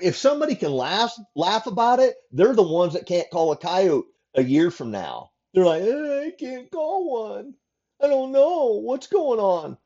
If 0.00 0.16
somebody 0.16 0.54
can 0.56 0.72
laugh 0.72 1.14
laugh 1.36 1.66
about 1.66 2.00
it, 2.00 2.16
they're 2.32 2.54
the 2.54 2.62
ones 2.62 2.94
that 2.94 3.06
can't 3.06 3.30
call 3.30 3.52
a 3.52 3.56
coyote 3.56 4.06
a 4.34 4.42
year 4.42 4.70
from 4.70 4.90
now. 4.90 5.30
They're 5.54 5.64
like, 5.64 5.82
"Eh, 5.82 6.26
I 6.26 6.30
can't 6.32 6.70
call 6.70 7.10
one. 7.10 7.54
I 8.00 8.08
don't 8.08 8.32
know 8.32 8.80
what's 8.80 9.06
going 9.08 9.40
on. 9.40 9.78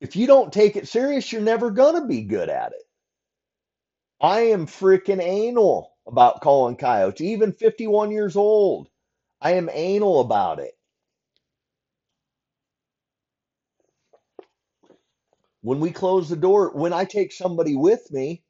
If 0.00 0.16
you 0.16 0.26
don't 0.26 0.52
take 0.52 0.76
it 0.76 0.88
serious, 0.88 1.32
you're 1.32 1.42
never 1.42 1.70
gonna 1.70 2.06
be 2.06 2.22
good 2.22 2.48
at 2.50 2.72
it. 2.72 2.82
I 4.20 4.40
am 4.42 4.66
freaking 4.66 5.22
anal 5.22 5.94
about 6.06 6.40
calling 6.40 6.76
coyotes, 6.76 7.20
even 7.20 7.52
51 7.52 8.10
years 8.10 8.36
old. 8.36 8.88
I 9.40 9.52
am 9.52 9.68
anal 9.72 10.20
about 10.20 10.60
it. 10.60 10.76
When 15.62 15.80
we 15.80 15.90
close 15.90 16.28
the 16.28 16.36
door, 16.36 16.72
when 16.74 16.92
I 16.92 17.04
take 17.04 17.32
somebody 17.32 17.76
with 17.76 18.10
me, 18.10 18.44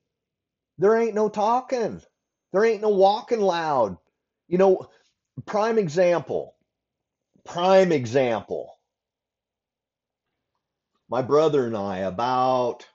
there 0.78 0.96
ain't 0.96 1.14
no 1.14 1.28
talking. 1.28 2.02
There 2.52 2.64
ain't 2.64 2.82
no 2.82 2.90
walking 2.90 3.40
loud. 3.40 3.98
You 4.48 4.58
know, 4.58 4.88
prime 5.46 5.78
example. 5.78 6.56
Prime 7.44 7.92
example. 7.92 8.78
My 11.08 11.22
brother 11.22 11.66
and 11.66 11.76
I, 11.76 11.98
about 11.98 12.86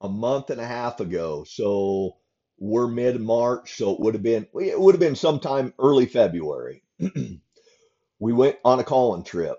a 0.00 0.08
month 0.08 0.50
and 0.50 0.60
a 0.60 0.66
half 0.66 1.00
ago, 1.00 1.44
so 1.44 2.16
we're 2.58 2.88
mid 2.88 3.20
March, 3.20 3.76
so 3.76 3.92
it 3.94 4.00
would 4.00 4.14
have 4.14 4.22
been 4.22 4.46
it 4.60 4.80
would 4.80 4.94
have 4.94 5.00
been 5.00 5.16
sometime 5.16 5.74
early 5.78 6.06
February. 6.06 6.82
We 8.20 8.32
went 8.32 8.56
on 8.64 8.80
a 8.80 8.84
calling 8.84 9.24
trip, 9.24 9.58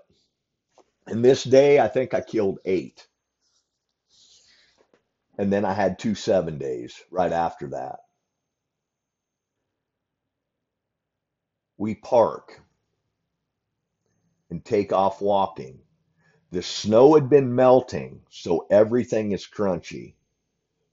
and 1.06 1.24
this 1.24 1.44
day 1.44 1.80
I 1.80 1.88
think 1.88 2.14
I 2.14 2.20
killed 2.20 2.58
eight, 2.64 3.06
and 5.38 5.52
then 5.52 5.64
I 5.64 5.72
had 5.72 5.98
two 5.98 6.14
seven 6.14 6.58
days 6.58 6.94
right 7.10 7.32
after 7.32 7.68
that. 7.68 8.00
We 11.78 11.94
park 11.96 12.60
and 14.50 14.64
take 14.64 14.92
off 14.92 15.20
walking. 15.20 15.80
The 16.50 16.62
snow 16.62 17.14
had 17.14 17.30
been 17.30 17.54
melting, 17.54 18.22
so 18.30 18.66
everything 18.70 19.32
is 19.32 19.46
crunchy. 19.46 20.14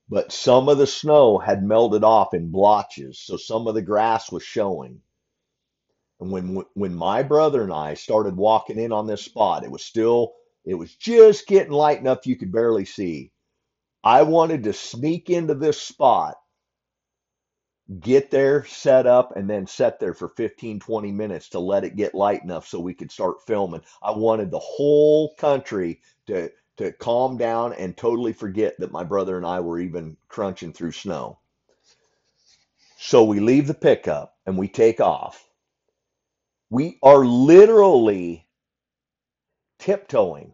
But 0.09 0.31
some 0.31 0.69
of 0.69 0.77
the 0.77 0.87
snow 0.87 1.37
had 1.37 1.63
melted 1.63 2.03
off 2.03 2.33
in 2.33 2.51
blotches, 2.51 3.19
so 3.19 3.37
some 3.37 3.67
of 3.67 3.75
the 3.75 3.81
grass 3.81 4.31
was 4.31 4.43
showing. 4.43 5.01
And 6.19 6.31
when 6.31 6.63
when 6.75 6.95
my 6.95 7.23
brother 7.23 7.63
and 7.63 7.73
I 7.73 7.93
started 7.95 8.37
walking 8.37 8.79
in 8.79 8.91
on 8.91 9.07
this 9.07 9.23
spot, 9.23 9.63
it 9.63 9.71
was 9.71 9.83
still 9.83 10.33
it 10.65 10.75
was 10.75 10.95
just 10.95 11.47
getting 11.47 11.73
light 11.73 11.99
enough 11.99 12.27
you 12.27 12.35
could 12.37 12.51
barely 12.51 12.85
see. 12.85 13.31
I 14.03 14.23
wanted 14.23 14.63
to 14.63 14.73
sneak 14.73 15.29
into 15.29 15.55
this 15.55 15.79
spot, 15.81 16.35
get 17.99 18.31
there, 18.31 18.63
set 18.65 19.05
up, 19.05 19.35
and 19.35 19.49
then 19.49 19.67
set 19.67 19.99
there 19.99 20.13
for 20.13 20.29
15 20.29 20.79
20 20.79 21.11
minutes 21.11 21.49
to 21.49 21.59
let 21.59 21.83
it 21.83 21.95
get 21.95 22.15
light 22.15 22.43
enough 22.43 22.67
so 22.67 22.79
we 22.79 22.93
could 22.93 23.11
start 23.11 23.45
filming. 23.45 23.81
I 24.01 24.11
wanted 24.11 24.51
the 24.51 24.59
whole 24.59 25.35
country 25.35 26.01
to 26.27 26.51
to 26.77 26.93
calm 26.93 27.37
down 27.37 27.73
and 27.73 27.97
totally 27.97 28.31
forget 28.31 28.79
that 28.79 28.91
my 28.93 29.03
brother 29.03 29.35
and 29.35 29.45
I 29.45 29.59
were 29.59 29.79
even 29.79 30.15
crunching 30.29 30.71
through 30.71 30.93
snow. 30.93 31.39
So 32.97 33.25
we 33.25 33.41
leave 33.41 33.67
the 33.67 33.73
pickup 33.73 34.37
and 34.45 34.57
we 34.57 34.69
take 34.69 35.01
off. 35.01 35.49
We 36.69 36.97
are 37.03 37.25
literally 37.25 38.47
tiptoeing 39.79 40.53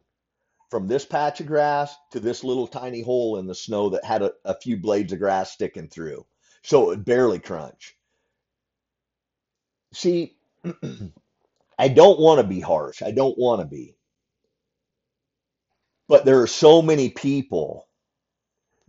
from 0.76 0.88
this 0.90 1.06
patch 1.06 1.40
of 1.40 1.48
grass 1.48 1.96
to 2.12 2.20
this 2.20 2.44
little 2.44 2.68
tiny 2.68 3.02
hole 3.02 3.38
in 3.40 3.48
the 3.48 3.56
snow 3.56 3.92
that 3.92 4.04
had 4.04 4.22
a, 4.22 4.34
a 4.44 4.54
few 4.54 4.76
blades 4.76 5.14
of 5.14 5.20
grass 5.20 5.54
sticking 5.54 5.88
through. 5.88 6.26
So 6.64 6.84
it 6.84 6.88
would 6.88 7.06
barely 7.06 7.40
crunch. 7.40 7.96
See, 9.94 10.36
I 11.80 11.88
don't 11.88 12.20
want 12.20 12.42
to 12.42 12.46
be 12.46 12.60
harsh. 12.60 13.02
I 13.02 13.12
don't 13.12 13.38
want 13.38 13.62
to 13.62 13.66
be. 13.66 13.96
But 16.10 16.26
there 16.26 16.42
are 16.42 16.48
so 16.48 16.82
many 16.82 17.08
people 17.08 17.88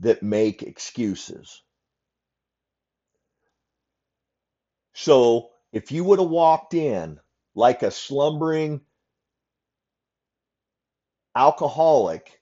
that 0.01 0.25
make 0.25 0.65
excuses. 0.65 1.63
So 4.93 5.51
if 5.73 5.93
you 5.93 6.03
would 6.03 6.19
have 6.19 6.31
walked 6.31 6.75
in 6.75 7.21
like 7.55 7.85
a 7.85 7.93
slumbering 7.93 8.81
alcoholic 11.37 12.41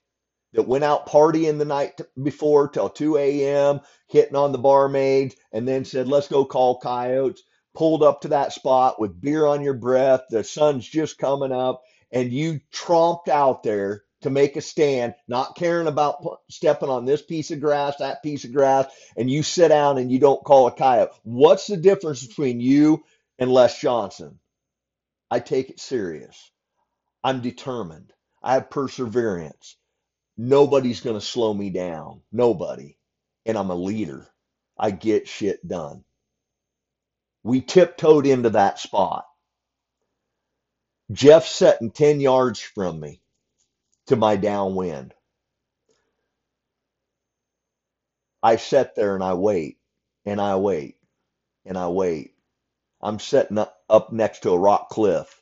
that 0.53 0.67
went 0.67 0.85
out 0.85 1.07
partying 1.07 1.59
the 1.59 1.65
night 1.65 1.99
before 2.21 2.69
till 2.69 2.89
2 2.89 3.17
a.m., 3.17 3.81
hitting 4.07 4.35
on 4.37 4.51
the 4.53 4.57
barmaids, 4.57 5.35
and 5.51 5.67
then 5.67 5.85
said, 5.85 6.07
Let's 6.07 6.29
go 6.29 6.45
call 6.45 6.79
coyotes. 6.79 7.43
Pulled 7.75 8.03
up 8.03 8.21
to 8.21 8.29
that 8.29 8.53
spot 8.53 9.01
with 9.01 9.19
beer 9.19 9.45
on 9.45 9.61
your 9.61 9.73
breath, 9.73 10.21
the 10.29 10.45
sun's 10.45 10.87
just 10.87 11.17
coming 11.17 11.51
up, 11.51 11.83
and 12.11 12.31
you 12.31 12.61
tromped 12.73 13.27
out 13.27 13.63
there 13.63 14.03
to 14.21 14.29
make 14.29 14.55
a 14.55 14.61
stand, 14.61 15.13
not 15.27 15.57
caring 15.57 15.87
about 15.87 16.25
stepping 16.49 16.89
on 16.89 17.05
this 17.05 17.21
piece 17.21 17.51
of 17.51 17.59
grass, 17.59 17.97
that 17.97 18.23
piece 18.23 18.45
of 18.45 18.53
grass, 18.53 18.87
and 19.17 19.29
you 19.29 19.43
sit 19.43 19.67
down 19.67 19.97
and 19.97 20.09
you 20.11 20.19
don't 20.19 20.43
call 20.43 20.67
a 20.67 20.71
coyote. 20.71 21.11
What's 21.23 21.67
the 21.67 21.77
difference 21.77 22.25
between 22.25 22.61
you 22.61 23.03
and 23.37 23.51
Les 23.51 23.79
Johnson? 23.79 24.39
I 25.29 25.39
take 25.39 25.69
it 25.69 25.81
serious. 25.81 26.49
I'm 27.23 27.41
determined. 27.41 28.13
I 28.45 28.55
have 28.55 28.71
perseverance. 28.71 29.77
Nobody's 30.37 31.01
going 31.01 31.17
to 31.19 31.25
slow 31.25 31.53
me 31.53 31.69
down. 31.71 32.21
Nobody. 32.31 32.97
And 33.45 33.57
I'm 33.57 33.71
a 33.71 33.75
leader. 33.75 34.27
I 34.77 34.91
get 34.91 35.27
shit 35.27 35.67
done. 35.67 36.05
We 37.43 37.61
tiptoed 37.61 38.27
into 38.27 38.51
that 38.51 38.79
spot. 38.79 39.25
Jeff's 41.11 41.51
sitting 41.51 41.91
10 41.91 42.21
yards 42.21 42.59
from 42.59 42.99
me 42.99 43.21
to 44.07 44.15
my 44.17 44.35
downwind. 44.37 45.13
I 48.43 48.57
sit 48.57 48.95
there 48.95 49.15
and 49.15 49.23
I 49.23 49.35
wait 49.35 49.77
and 50.25 50.41
I 50.41 50.57
wait 50.57 50.97
and 51.65 51.77
I 51.77 51.89
wait. 51.89 52.33
I'm 53.01 53.19
sitting 53.19 53.57
up, 53.59 53.77
up 53.89 54.13
next 54.13 54.41
to 54.43 54.51
a 54.51 54.59
rock 54.59 54.89
cliff 54.89 55.41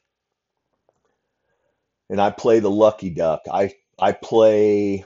and 2.13 2.21
I 2.21 2.29
play 2.29 2.59
the 2.59 2.69
lucky 2.69 3.09
duck. 3.09 3.41
I, 3.51 3.73
I 3.97 4.11
play 4.11 5.03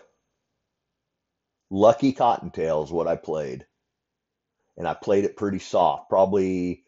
lucky 1.70 2.12
cottontail 2.12 2.84
is 2.84 2.92
what 2.92 3.08
I 3.08 3.16
played. 3.16 3.66
And 4.76 4.86
I 4.86 4.94
played 4.94 5.24
it 5.24 5.38
pretty 5.38 5.60
soft, 5.60 6.10
probably 6.10 6.84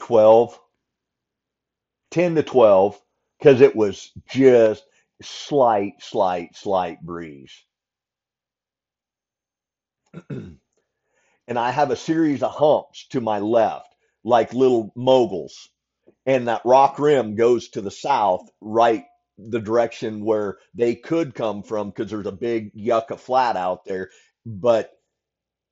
12 0.00 0.58
10 2.12 2.34
to 2.36 2.42
12 2.42 2.98
because 3.38 3.60
it 3.60 3.76
was 3.76 4.10
just 4.26 4.84
slight, 5.20 6.00
slight, 6.00 6.56
slight 6.56 7.02
breeze. 7.02 7.52
and 10.30 10.58
I 11.46 11.72
have 11.72 11.90
a 11.90 11.96
series 11.96 12.42
of 12.42 12.52
humps 12.52 13.06
to 13.10 13.20
my 13.20 13.40
left, 13.40 13.94
like 14.24 14.54
little 14.54 14.94
moguls. 14.96 15.68
And 16.24 16.48
that 16.48 16.62
rock 16.64 16.98
rim 16.98 17.34
goes 17.34 17.68
to 17.70 17.82
the 17.82 17.90
south, 17.90 18.48
right 18.62 19.04
the 19.38 19.60
direction 19.60 20.24
where 20.24 20.58
they 20.74 20.94
could 20.94 21.34
come 21.34 21.62
from 21.62 21.90
because 21.90 22.10
there's 22.10 22.26
a 22.26 22.32
big 22.32 22.70
yucca 22.74 23.16
flat 23.16 23.56
out 23.56 23.84
there. 23.84 24.10
But 24.46 24.92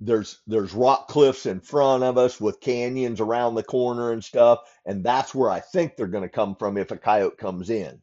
there's 0.01 0.41
there's 0.47 0.75
rock 0.75 1.09
cliffs 1.09 1.47
in 1.47 1.61
front 1.61 2.05
of 2.05 2.19
us 2.19 2.41
with 2.41 2.61
canyons 2.61 3.21
around 3.21 3.55
the 3.55 3.63
corner 3.63 4.13
and 4.13 4.25
stuff, 4.25 4.61
and 4.87 5.05
that's 5.05 5.35
where 5.35 5.51
I 5.51 5.61
think 5.61 5.97
they're 5.97 6.07
going 6.07 6.25
to 6.25 6.29
come 6.29 6.57
from 6.57 6.79
if 6.79 6.91
a 6.91 6.97
coyote 6.97 7.37
comes 7.39 7.71
in. 7.71 8.01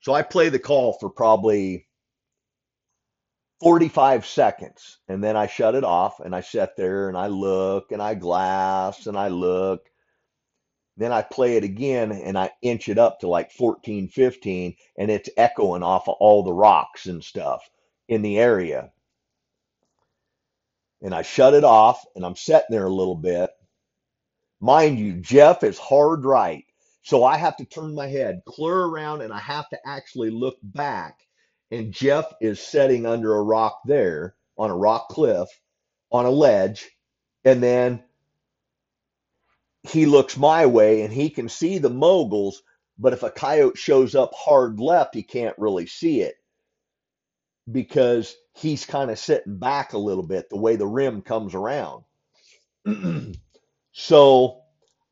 So 0.00 0.12
I 0.14 0.22
play 0.22 0.48
the 0.48 0.58
call 0.58 0.94
for 0.94 1.10
probably 1.10 1.86
45 3.60 4.26
seconds 4.26 4.98
and 5.08 5.22
then 5.22 5.36
I 5.36 5.46
shut 5.46 5.74
it 5.74 5.84
off 5.84 6.20
and 6.20 6.34
I 6.34 6.42
sit 6.42 6.76
there 6.76 7.08
and 7.08 7.16
I 7.18 7.26
look 7.26 7.90
and 7.92 8.00
I 8.00 8.14
glass 8.14 9.06
and 9.06 9.16
I 9.18 9.28
look. 9.28 9.90
Then 10.98 11.12
I 11.12 11.22
play 11.22 11.58
it 11.58 11.64
again 11.64 12.12
and 12.12 12.38
I 12.38 12.52
inch 12.62 12.90
it 12.90 12.98
up 12.98 13.20
to 13.20 13.28
like 13.28 13.52
14, 13.52 14.08
15 14.08 14.76
and 14.98 15.12
it's 15.12 15.30
echoing 15.38 15.84
off 15.84 16.08
of 16.08 16.16
all 16.20 16.44
the 16.44 16.54
rocks 16.54 17.06
and 17.06 17.24
stuff 17.24 17.68
in 18.08 18.22
the 18.22 18.38
area. 18.38 18.92
And 21.02 21.14
I 21.14 21.22
shut 21.22 21.54
it 21.54 21.64
off 21.64 22.04
and 22.16 22.26
I'm 22.26 22.36
sitting 22.36 22.68
there 22.70 22.86
a 22.86 22.92
little 22.94 23.16
bit. 23.16 23.50
Mind 24.60 24.98
you, 25.00 25.14
Jeff 25.14 25.64
is 25.64 25.78
hard 25.78 26.26
right. 26.26 26.64
So 27.02 27.24
I 27.24 27.38
have 27.38 27.56
to 27.58 27.66
turn 27.66 27.94
my 27.94 28.08
head 28.08 28.42
clear 28.46 28.76
around 28.76 29.22
and 29.22 29.32
I 29.32 29.40
have 29.40 29.68
to 29.70 29.78
actually 29.86 30.30
look 30.30 30.58
back 30.62 31.18
and 31.72 31.92
Jeff 31.92 32.26
is 32.42 32.60
sitting 32.60 33.06
under 33.06 33.36
a 33.36 33.42
rock 33.42 33.80
there 33.86 34.36
on 34.58 34.70
a 34.70 34.76
rock 34.76 35.10
cliff 35.10 35.48
on 36.12 36.26
a 36.26 36.30
ledge, 36.30 36.90
and 37.44 37.62
then 37.62 38.02
he 39.82 40.06
looks 40.06 40.36
my 40.36 40.66
way 40.66 41.02
and 41.02 41.12
he 41.12 41.30
can 41.30 41.48
see 41.48 41.78
the 41.78 41.90
moguls, 41.90 42.62
but 42.98 43.12
if 43.12 43.22
a 43.22 43.30
coyote 43.30 43.76
shows 43.76 44.14
up 44.14 44.32
hard 44.34 44.80
left, 44.80 45.14
he 45.14 45.22
can't 45.22 45.58
really 45.58 45.86
see 45.86 46.20
it 46.20 46.34
because 47.70 48.34
he's 48.54 48.86
kind 48.86 49.10
of 49.10 49.18
sitting 49.18 49.58
back 49.58 49.92
a 49.92 49.98
little 49.98 50.26
bit 50.26 50.48
the 50.48 50.56
way 50.56 50.76
the 50.76 50.86
rim 50.86 51.22
comes 51.22 51.54
around. 51.54 52.04
so 53.92 54.62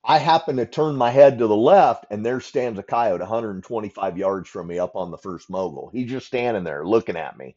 I 0.04 0.18
happen 0.18 0.56
to 0.56 0.66
turn 0.66 0.96
my 0.96 1.10
head 1.10 1.38
to 1.38 1.46
the 1.46 1.56
left, 1.56 2.06
and 2.10 2.24
there 2.24 2.40
stands 2.40 2.78
a 2.78 2.82
coyote 2.82 3.20
125 3.20 4.16
yards 4.16 4.48
from 4.48 4.68
me 4.68 4.78
up 4.78 4.96
on 4.96 5.10
the 5.10 5.18
first 5.18 5.50
mogul. 5.50 5.90
He's 5.92 6.10
just 6.10 6.26
standing 6.26 6.64
there 6.64 6.86
looking 6.86 7.16
at 7.16 7.36
me. 7.36 7.56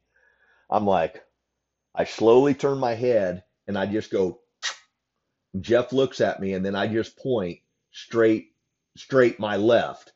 I'm 0.70 0.86
like, 0.86 1.24
I 1.95 2.05
slowly 2.05 2.53
turn 2.53 2.78
my 2.78 2.93
head 2.93 3.43
and 3.68 3.78
I 3.78 3.86
just 3.86 4.12
go, 4.12 4.39
Jeff 5.60 5.93
looks 5.93 6.22
at 6.22 6.39
me, 6.39 6.54
and 6.54 6.66
then 6.66 6.76
I 6.76 6.88
just 6.88 7.18
point 7.18 7.60
straight, 7.91 8.52
straight 8.95 9.39
my 9.39 9.58
left. 9.58 10.14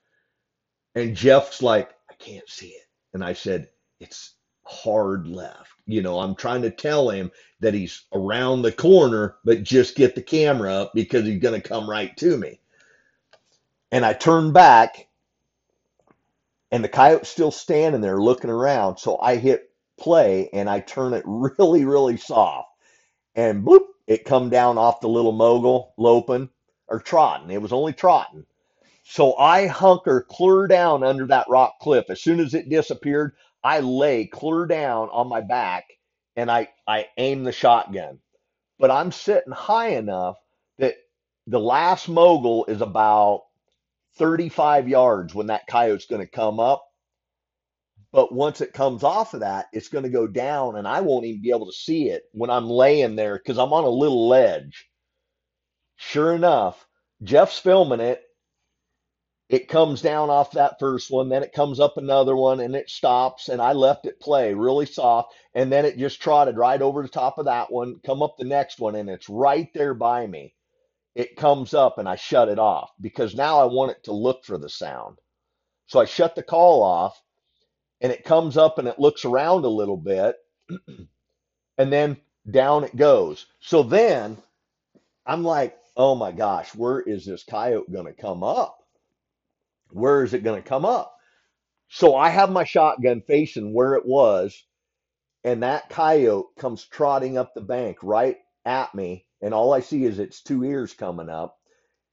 And 0.96 1.16
Jeff's 1.16 1.62
like, 1.62 1.92
I 2.10 2.14
can't 2.16 2.48
see 2.50 2.70
it. 2.70 2.86
And 3.14 3.24
I 3.24 3.34
said, 3.34 3.70
It's 4.00 4.36
hard 4.66 5.28
left. 5.28 5.72
You 5.86 6.02
know, 6.02 6.20
I'm 6.20 6.36
trying 6.36 6.62
to 6.62 6.70
tell 6.70 7.10
him 7.10 7.32
that 7.60 7.74
he's 7.74 8.04
around 8.14 8.62
the 8.62 8.72
corner, 8.72 9.36
but 9.44 9.64
just 9.64 9.96
get 9.96 10.16
the 10.16 10.22
camera 10.22 10.74
up 10.74 10.92
because 10.94 11.26
he's 11.26 11.42
going 11.42 11.60
to 11.60 11.68
come 11.68 11.90
right 11.90 12.16
to 12.18 12.38
me. 12.38 12.60
And 13.92 14.06
I 14.06 14.14
turn 14.14 14.54
back, 14.54 15.08
and 16.72 16.84
the 16.84 16.90
coyote's 16.90 17.30
still 17.30 17.52
standing 17.52 18.02
there 18.02 18.22
looking 18.22 18.50
around. 18.50 18.98
So 18.98 19.20
I 19.20 19.36
hit 19.36 19.70
play 20.00 20.50
and 20.54 20.70
I 20.70 20.80
turn 20.80 21.14
it 21.14 21.24
really, 21.28 21.86
really 21.86 22.18
soft. 22.18 22.70
And 23.36 23.64
bloop, 23.64 23.86
it 24.08 24.26
come 24.26 24.50
down 24.50 24.78
off 24.78 25.02
the 25.02 25.10
little 25.10 25.32
mogul, 25.32 25.94
loping 25.98 26.50
or 26.88 27.00
trotting. 27.00 27.52
It 27.52 27.62
was 27.62 27.74
only 27.74 27.94
trotting. 27.94 28.46
So 29.04 29.38
I 29.38 29.68
hunker 29.68 30.26
clear 30.30 30.68
down 30.68 31.04
under 31.04 31.28
that 31.28 31.48
rock 31.50 31.80
cliff. 31.82 32.06
As 32.10 32.22
soon 32.22 32.40
as 32.40 32.54
it 32.54 32.70
disappeared, 32.70 33.34
I 33.64 33.80
lay 33.82 34.26
clear 34.26 34.66
down 34.66 35.10
on 35.12 35.30
my 35.30 35.42
back 35.42 35.86
and 36.36 36.52
I, 36.52 36.70
I 36.88 37.08
aim 37.18 37.44
the 37.44 37.52
shotgun. 37.52 38.20
But 38.80 38.92
I'm 38.92 39.12
sitting 39.12 39.54
high 39.54 39.90
enough 39.90 40.38
that 40.80 40.96
the 41.48 41.60
last 41.60 42.10
mogul 42.10 42.66
is 42.66 42.82
about 42.82 43.44
35 44.18 44.90
yards 44.90 45.36
when 45.36 45.48
that 45.48 45.68
coyote's 45.68 46.06
going 46.08 46.22
to 46.22 46.28
come 46.32 46.60
up. 46.60 46.86
But 48.14 48.34
once 48.34 48.62
it 48.62 48.74
comes 48.74 49.04
off 49.04 49.34
of 49.36 49.42
that, 49.42 49.68
it's 49.74 49.90
going 49.90 50.06
to 50.06 50.10
go 50.10 50.28
down 50.28 50.78
and 50.78 50.88
I 50.88 51.02
won't 51.02 51.26
even 51.26 51.42
be 51.44 51.52
able 51.52 51.68
to 51.68 51.74
see 51.74 52.10
it 52.10 52.24
when 52.34 52.52
I'm 52.52 52.70
laying 52.70 53.18
there 53.18 53.38
because 53.38 53.60
I'm 53.60 53.74
on 53.74 53.84
a 53.84 53.90
little 53.90 54.30
ledge. 54.30 54.90
Sure 55.98 56.34
enough, 56.34 56.88
Jeff's 57.24 57.60
filming 57.60 58.00
it 58.02 58.24
it 59.50 59.68
comes 59.68 60.02
down 60.02 60.32
off 60.32 60.52
that 60.54 60.80
first 60.80 61.12
one, 61.12 61.30
then 61.30 61.44
it 61.44 61.54
comes 61.54 61.80
up 61.80 61.98
another 61.98 62.36
one 62.36 62.60
and 62.62 62.76
it 62.76 62.90
stops. 62.90 63.50
And 63.50 63.62
I 63.62 63.74
left 63.74 64.08
it 64.08 64.20
play 64.20 64.54
really 64.54 64.88
soft. 64.88 65.34
And 65.54 65.72
then 65.72 65.86
it 65.86 65.98
just 65.98 66.22
trotted 66.22 66.58
right 66.58 66.82
over 66.82 67.04
the 67.04 67.08
top 67.10 67.38
of 67.38 67.46
that 67.46 67.72
one, 67.72 68.00
come 68.06 68.24
up 68.24 68.36
the 68.38 68.46
next 68.46 68.80
one, 68.80 68.96
and 68.96 69.10
it's 69.10 69.30
right 69.30 69.70
there 69.76 69.94
by 69.94 70.26
me. 70.28 70.56
It 71.16 71.38
comes 71.38 71.76
up 71.76 72.00
and 72.00 72.10
I 72.10 72.16
shut 72.16 72.50
it 72.50 72.60
off 72.60 72.92
because 73.02 73.36
now 73.36 73.60
I 73.60 73.66
want 73.66 73.92
it 73.92 74.04
to 74.06 74.14
look 74.14 74.46
for 74.46 74.58
the 74.58 74.70
sound. 74.70 75.20
So 75.88 76.00
I 76.00 76.06
shut 76.06 76.36
the 76.36 76.44
call 76.44 76.84
off 76.84 77.22
and 78.04 78.14
it 78.14 78.26
comes 78.26 78.58
up 78.58 78.80
and 78.80 78.88
it 78.90 79.00
looks 79.00 79.26
around 79.26 79.66
a 79.66 79.70
little 79.70 79.98
bit 79.98 80.38
and 81.78 81.94
then 81.94 82.18
down 82.52 82.84
it 82.86 82.96
goes. 82.96 83.48
So 83.62 83.84
then 83.84 84.38
I'm 85.26 85.44
like, 85.44 85.78
oh 85.98 86.16
my 86.16 86.32
gosh, 86.34 86.76
where 86.76 87.02
is 87.02 87.26
this 87.26 87.44
coyote 87.46 87.92
going 87.92 88.08
to 88.08 88.14
come 88.22 88.44
up? 88.44 88.78
Where 89.92 90.24
is 90.24 90.34
it 90.34 90.44
going 90.44 90.62
to 90.62 90.70
come 90.70 90.86
up? 90.86 91.16
So 91.90 92.16
I 92.16 92.30
have 92.30 92.52
my 92.52 92.66
shotgun 92.66 93.22
facing 93.28 93.74
where 93.74 93.96
it 93.96 94.06
was, 94.06 94.64
and 95.44 95.64
that 95.64 95.90
coyote 95.90 96.48
comes 96.60 96.86
trotting 96.86 97.38
up 97.38 97.54
the 97.54 97.62
bank 97.62 97.98
right 98.04 98.38
at 98.66 98.96
me, 98.96 99.26
and 99.42 99.54
all 99.54 99.74
I 99.74 99.82
see 99.82 100.06
is 100.06 100.20
its 100.20 100.42
two 100.42 100.64
ears 100.66 100.94
coming 100.94 101.30
up, 101.30 101.58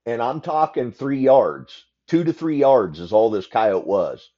and 0.06 0.22
I'm 0.22 0.40
talking 0.40 0.92
three 0.92 1.20
yards, 1.20 1.84
two 2.08 2.24
to 2.24 2.32
three 2.32 2.58
yards 2.58 3.00
is 3.00 3.12
all 3.12 3.30
this 3.30 3.46
coyote 3.46 3.86
was. 3.86 4.30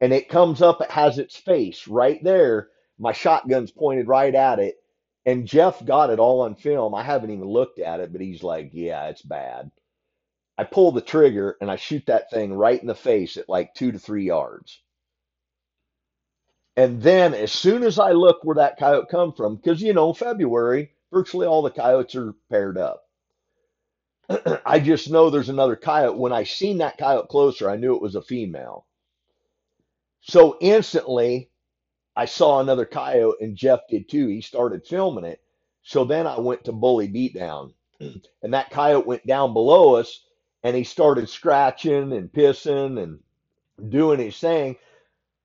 And 0.00 0.12
it 0.12 0.28
comes 0.28 0.62
up, 0.62 0.80
it 0.80 0.90
has 0.90 1.18
its 1.18 1.36
face 1.36 1.88
right 1.88 2.22
there. 2.24 2.68
My 2.98 3.12
shotgun's 3.12 3.70
pointed 3.72 4.08
right 4.08 4.34
at 4.34 4.58
it, 4.58 4.76
and 5.26 5.46
Jeff 5.46 5.84
got 5.84 6.10
it 6.10 6.18
all 6.20 6.42
on 6.42 6.54
film. 6.56 6.94
I 6.94 7.02
haven't 7.02 7.30
even 7.30 7.46
looked 7.48 7.78
at 7.80 8.00
it, 8.00 8.12
but 8.12 8.20
he's 8.22 8.42
like, 8.42 8.70
Yeah, 8.72 9.08
it's 9.08 9.22
bad. 9.22 9.70
I 10.58 10.64
pull 10.64 10.92
the 10.92 11.00
trigger 11.00 11.56
and 11.60 11.70
I 11.70 11.76
shoot 11.76 12.04
that 12.06 12.30
thing 12.30 12.52
right 12.52 12.80
in 12.80 12.86
the 12.86 12.94
face 12.94 13.36
at 13.36 13.48
like 13.48 13.74
two 13.74 13.92
to 13.92 13.98
three 13.98 14.26
yards. 14.26 14.80
And 16.76 17.02
then 17.02 17.34
as 17.34 17.52
soon 17.52 17.82
as 17.84 17.98
I 17.98 18.12
look 18.12 18.44
where 18.44 18.56
that 18.56 18.78
coyote 18.78 19.08
come 19.10 19.32
from, 19.32 19.56
because 19.56 19.82
you 19.82 19.94
know, 19.94 20.12
February, 20.12 20.92
virtually 21.12 21.46
all 21.46 21.62
the 21.62 21.70
coyotes 21.70 22.16
are 22.16 22.34
paired 22.50 22.78
up. 22.78 23.04
I 24.66 24.80
just 24.80 25.10
know 25.10 25.30
there's 25.30 25.48
another 25.50 25.76
coyote. 25.76 26.18
When 26.18 26.32
I 26.32 26.44
seen 26.44 26.78
that 26.78 26.98
coyote 26.98 27.28
closer, 27.28 27.70
I 27.70 27.76
knew 27.76 27.96
it 27.96 28.02
was 28.02 28.14
a 28.16 28.22
female. 28.22 28.86
So 30.22 30.56
instantly 30.60 31.50
I 32.16 32.26
saw 32.26 32.60
another 32.60 32.84
coyote 32.86 33.36
and 33.40 33.56
Jeff 33.56 33.80
did 33.88 34.08
too. 34.08 34.28
He 34.28 34.40
started 34.40 34.86
filming 34.86 35.24
it. 35.24 35.40
So 35.82 36.04
then 36.04 36.26
I 36.26 36.38
went 36.40 36.64
to 36.64 36.72
bully 36.72 37.08
beatdown 37.08 37.74
and 38.00 38.54
that 38.54 38.70
coyote 38.70 39.06
went 39.06 39.26
down 39.26 39.52
below 39.54 39.94
us 39.96 40.24
and 40.62 40.76
he 40.76 40.84
started 40.84 41.28
scratching 41.28 42.12
and 42.12 42.30
pissing 42.32 43.02
and 43.02 43.20
doing 43.90 44.20
his 44.20 44.38
thing. 44.38 44.76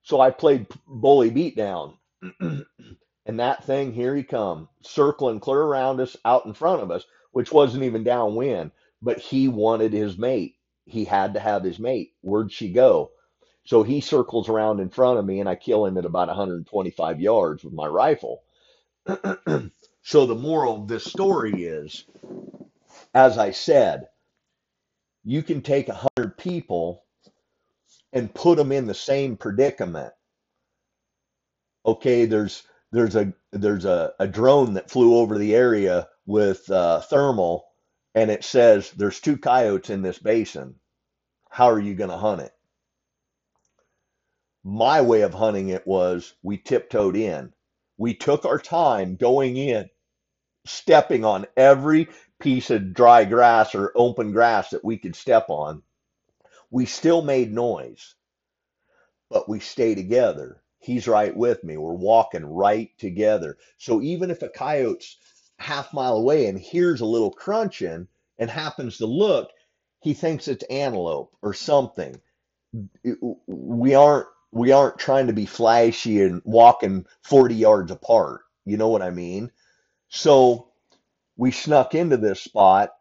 So 0.03 0.21
I 0.21 0.31
played 0.31 0.67
bully 0.87 1.31
beatdown. 1.31 1.95
and 2.41 3.39
that 3.39 3.63
thing, 3.65 3.93
here 3.93 4.15
he 4.15 4.23
come, 4.23 4.69
circling 4.83 5.39
clear 5.41 5.61
around 5.61 6.01
us, 6.01 6.17
out 6.25 6.45
in 6.45 6.53
front 6.53 6.81
of 6.83 6.91
us, 6.91 7.05
which 7.31 7.51
wasn't 7.51 7.83
even 7.83 8.03
downwind, 8.03 8.71
but 9.01 9.19
he 9.19 9.47
wanted 9.47 9.93
his 9.93 10.17
mate. 10.17 10.55
He 10.85 11.05
had 11.05 11.33
to 11.35 11.39
have 11.39 11.63
his 11.63 11.79
mate. 11.79 12.13
Where'd 12.21 12.51
she 12.51 12.71
go? 12.71 13.11
So 13.65 13.83
he 13.83 14.01
circles 14.01 14.49
around 14.49 14.79
in 14.79 14.89
front 14.89 15.19
of 15.19 15.25
me, 15.25 15.39
and 15.39 15.49
I 15.49 15.55
kill 15.55 15.85
him 15.85 15.97
at 15.97 16.05
about 16.05 16.27
125 16.29 17.21
yards 17.21 17.63
with 17.63 17.73
my 17.73 17.87
rifle. 17.87 18.43
so 20.03 20.25
the 20.25 20.35
moral 20.35 20.83
of 20.83 20.87
this 20.87 21.05
story 21.05 21.63
is, 21.63 22.05
as 23.13 23.37
I 23.37 23.51
said, 23.51 24.07
you 25.23 25.43
can 25.43 25.61
take 25.61 25.89
hundred 25.89 26.37
people 26.37 27.03
and 28.13 28.33
put 28.33 28.57
them 28.57 28.71
in 28.71 28.87
the 28.87 28.95
same 28.95 29.37
predicament. 29.37 30.13
Okay, 31.85 32.25
there's 32.25 32.63
there's 32.91 33.15
a 33.15 33.33
there's 33.51 33.85
a, 33.85 34.13
a 34.19 34.27
drone 34.27 34.75
that 34.75 34.91
flew 34.91 35.17
over 35.17 35.37
the 35.37 35.55
area 35.55 36.07
with 36.25 36.69
uh, 36.71 37.01
thermal, 37.01 37.65
and 38.15 38.31
it 38.31 38.43
says 38.43 38.91
there's 38.91 39.19
two 39.19 39.37
coyotes 39.37 39.91
in 39.91 40.01
this 40.03 40.19
basin. 40.19 40.75
How 41.51 41.69
are 41.71 41.81
you 41.81 41.95
going 41.95 42.11
to 42.11 42.17
hunt 42.17 42.41
it? 42.41 42.54
My 44.67 45.01
way 45.01 45.21
of 45.21 45.35
hunting 45.35 45.69
it 45.69 45.85
was 45.85 46.33
we 46.41 46.57
tiptoed 46.57 47.15
in. 47.15 47.53
We 47.97 48.15
took 48.15 48.45
our 48.45 48.57
time 48.57 49.15
going 49.15 49.57
in, 49.57 49.91
stepping 50.65 51.23
on 51.23 51.45
every 51.55 52.09
piece 52.39 52.71
of 52.71 52.91
dry 52.95 53.25
grass 53.25 53.75
or 53.75 53.91
open 53.95 54.31
grass 54.31 54.71
that 54.71 54.83
we 54.83 54.97
could 54.97 55.15
step 55.15 55.45
on. 55.49 55.83
We 56.71 56.87
still 56.87 57.21
made 57.21 57.53
noise, 57.53 58.15
but 59.29 59.47
we 59.47 59.59
stay 59.59 59.93
together. 59.93 60.63
He's 60.79 61.07
right 61.07 61.37
with 61.37 61.63
me. 61.63 61.77
We're 61.77 61.93
walking 61.93 62.45
right 62.45 62.89
together. 62.97 63.59
So 63.77 64.01
even 64.01 64.31
if 64.31 64.41
a 64.41 64.49
coyote's 64.49 65.17
half 65.59 65.93
mile 65.93 66.17
away 66.17 66.47
and 66.47 66.59
hears 66.59 67.01
a 67.01 67.05
little 67.05 67.31
crunching 67.31 68.07
and 68.39 68.49
happens 68.49 68.97
to 68.97 69.05
look, 69.05 69.51
he 70.01 70.15
thinks 70.15 70.47
it's 70.47 70.63
antelope 70.65 71.35
or 71.43 71.53
something. 71.53 72.19
We 73.47 73.93
aren't 73.93 74.27
we 74.55 74.73
aren't 74.73 74.99
trying 74.99 75.27
to 75.27 75.33
be 75.33 75.47
flashy 75.47 76.23
and 76.23 76.41
walking 76.45 77.07
40 77.25 77.55
yards 77.55 77.91
apart. 77.91 78.43
You 78.65 78.77
know 78.77 78.89
what 78.89 79.03
I 79.03 79.11
mean? 79.11 79.51
So 80.09 80.69
we 81.37 81.51
snuck 81.51 81.95
into 81.95 82.17
this 82.17 82.41
spot 82.41 82.91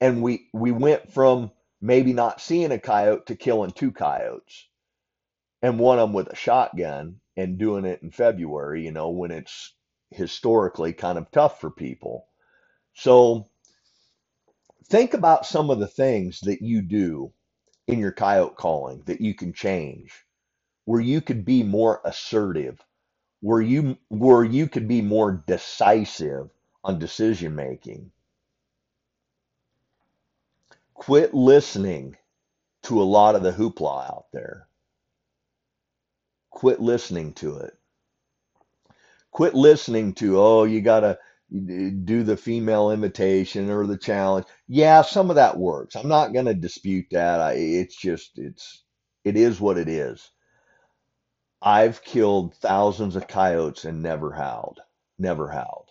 and 0.00 0.22
we 0.22 0.48
we 0.54 0.72
went 0.72 1.12
from 1.12 1.52
maybe 1.80 2.12
not 2.14 2.40
seeing 2.40 2.72
a 2.72 2.80
coyote 2.80 3.26
to 3.26 3.36
killing 3.36 3.72
two 3.72 3.92
coyotes 3.92 4.68
and 5.62 5.78
one 5.78 5.98
of 5.98 6.08
them 6.08 6.14
with 6.14 6.28
a 6.28 6.36
shotgun 6.36 7.20
and 7.36 7.58
doing 7.58 7.84
it 7.84 8.02
in 8.02 8.10
February, 8.10 8.84
you 8.84 8.92
know, 8.92 9.10
when 9.10 9.30
it's 9.30 9.74
historically 10.10 10.92
kind 10.92 11.18
of 11.18 11.30
tough 11.30 11.60
for 11.60 11.70
people. 11.70 12.26
So 12.94 13.46
think 14.88 15.14
about 15.14 15.46
some 15.46 15.70
of 15.70 15.80
the 15.80 15.88
things 15.88 16.40
that 16.42 16.62
you 16.62 16.82
do 16.82 17.32
in 17.88 17.98
your 17.98 18.12
coyote 18.12 18.56
calling 18.56 19.02
that 19.06 19.20
you 19.20 19.34
can 19.34 19.52
change, 19.52 20.12
where 20.90 21.00
you 21.00 21.20
could 21.20 21.44
be 21.44 21.62
more 21.62 22.00
assertive, 22.04 22.84
where 23.42 23.60
you 23.60 23.96
where 24.08 24.42
you 24.42 24.68
could 24.68 24.88
be 24.88 25.00
more 25.00 25.44
decisive 25.46 26.50
on 26.82 26.98
decision 26.98 27.54
making. 27.54 28.10
Quit 30.94 31.32
listening 31.32 32.16
to 32.82 33.00
a 33.00 33.04
lot 33.04 33.36
of 33.36 33.44
the 33.44 33.52
hoopla 33.52 34.04
out 34.04 34.24
there. 34.32 34.66
Quit 36.50 36.80
listening 36.80 37.34
to 37.34 37.58
it. 37.58 37.74
Quit 39.30 39.54
listening 39.54 40.12
to, 40.14 40.40
oh, 40.40 40.64
you 40.64 40.80
got 40.80 41.00
to 41.02 41.10
uh, 41.10 41.90
do 42.04 42.24
the 42.24 42.36
female 42.36 42.90
invitation 42.90 43.70
or 43.70 43.86
the 43.86 43.96
challenge. 43.96 44.46
Yeah, 44.66 45.02
some 45.02 45.30
of 45.30 45.36
that 45.36 45.56
works. 45.56 45.94
I'm 45.94 46.08
not 46.08 46.32
going 46.32 46.46
to 46.46 46.54
dispute 46.54 47.06
that. 47.12 47.40
I, 47.40 47.52
it's 47.52 47.96
just, 47.96 48.32
it's, 48.40 48.82
it 49.24 49.36
is 49.36 49.60
what 49.60 49.78
it 49.78 49.88
is. 49.88 50.32
I've 51.62 52.02
killed 52.02 52.54
thousands 52.54 53.16
of 53.16 53.28
coyotes 53.28 53.84
and 53.84 54.02
never 54.02 54.32
howled. 54.32 54.80
Never 55.18 55.50
howled. 55.50 55.90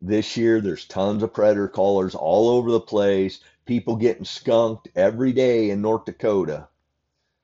This 0.00 0.36
year, 0.36 0.60
there's 0.60 0.84
tons 0.86 1.22
of 1.22 1.32
predator 1.32 1.68
callers 1.68 2.14
all 2.14 2.50
over 2.50 2.70
the 2.70 2.80
place. 2.80 3.40
People 3.64 3.96
getting 3.96 4.26
skunked 4.26 4.88
every 4.94 5.32
day 5.32 5.70
in 5.70 5.80
North 5.80 6.04
Dakota 6.04 6.68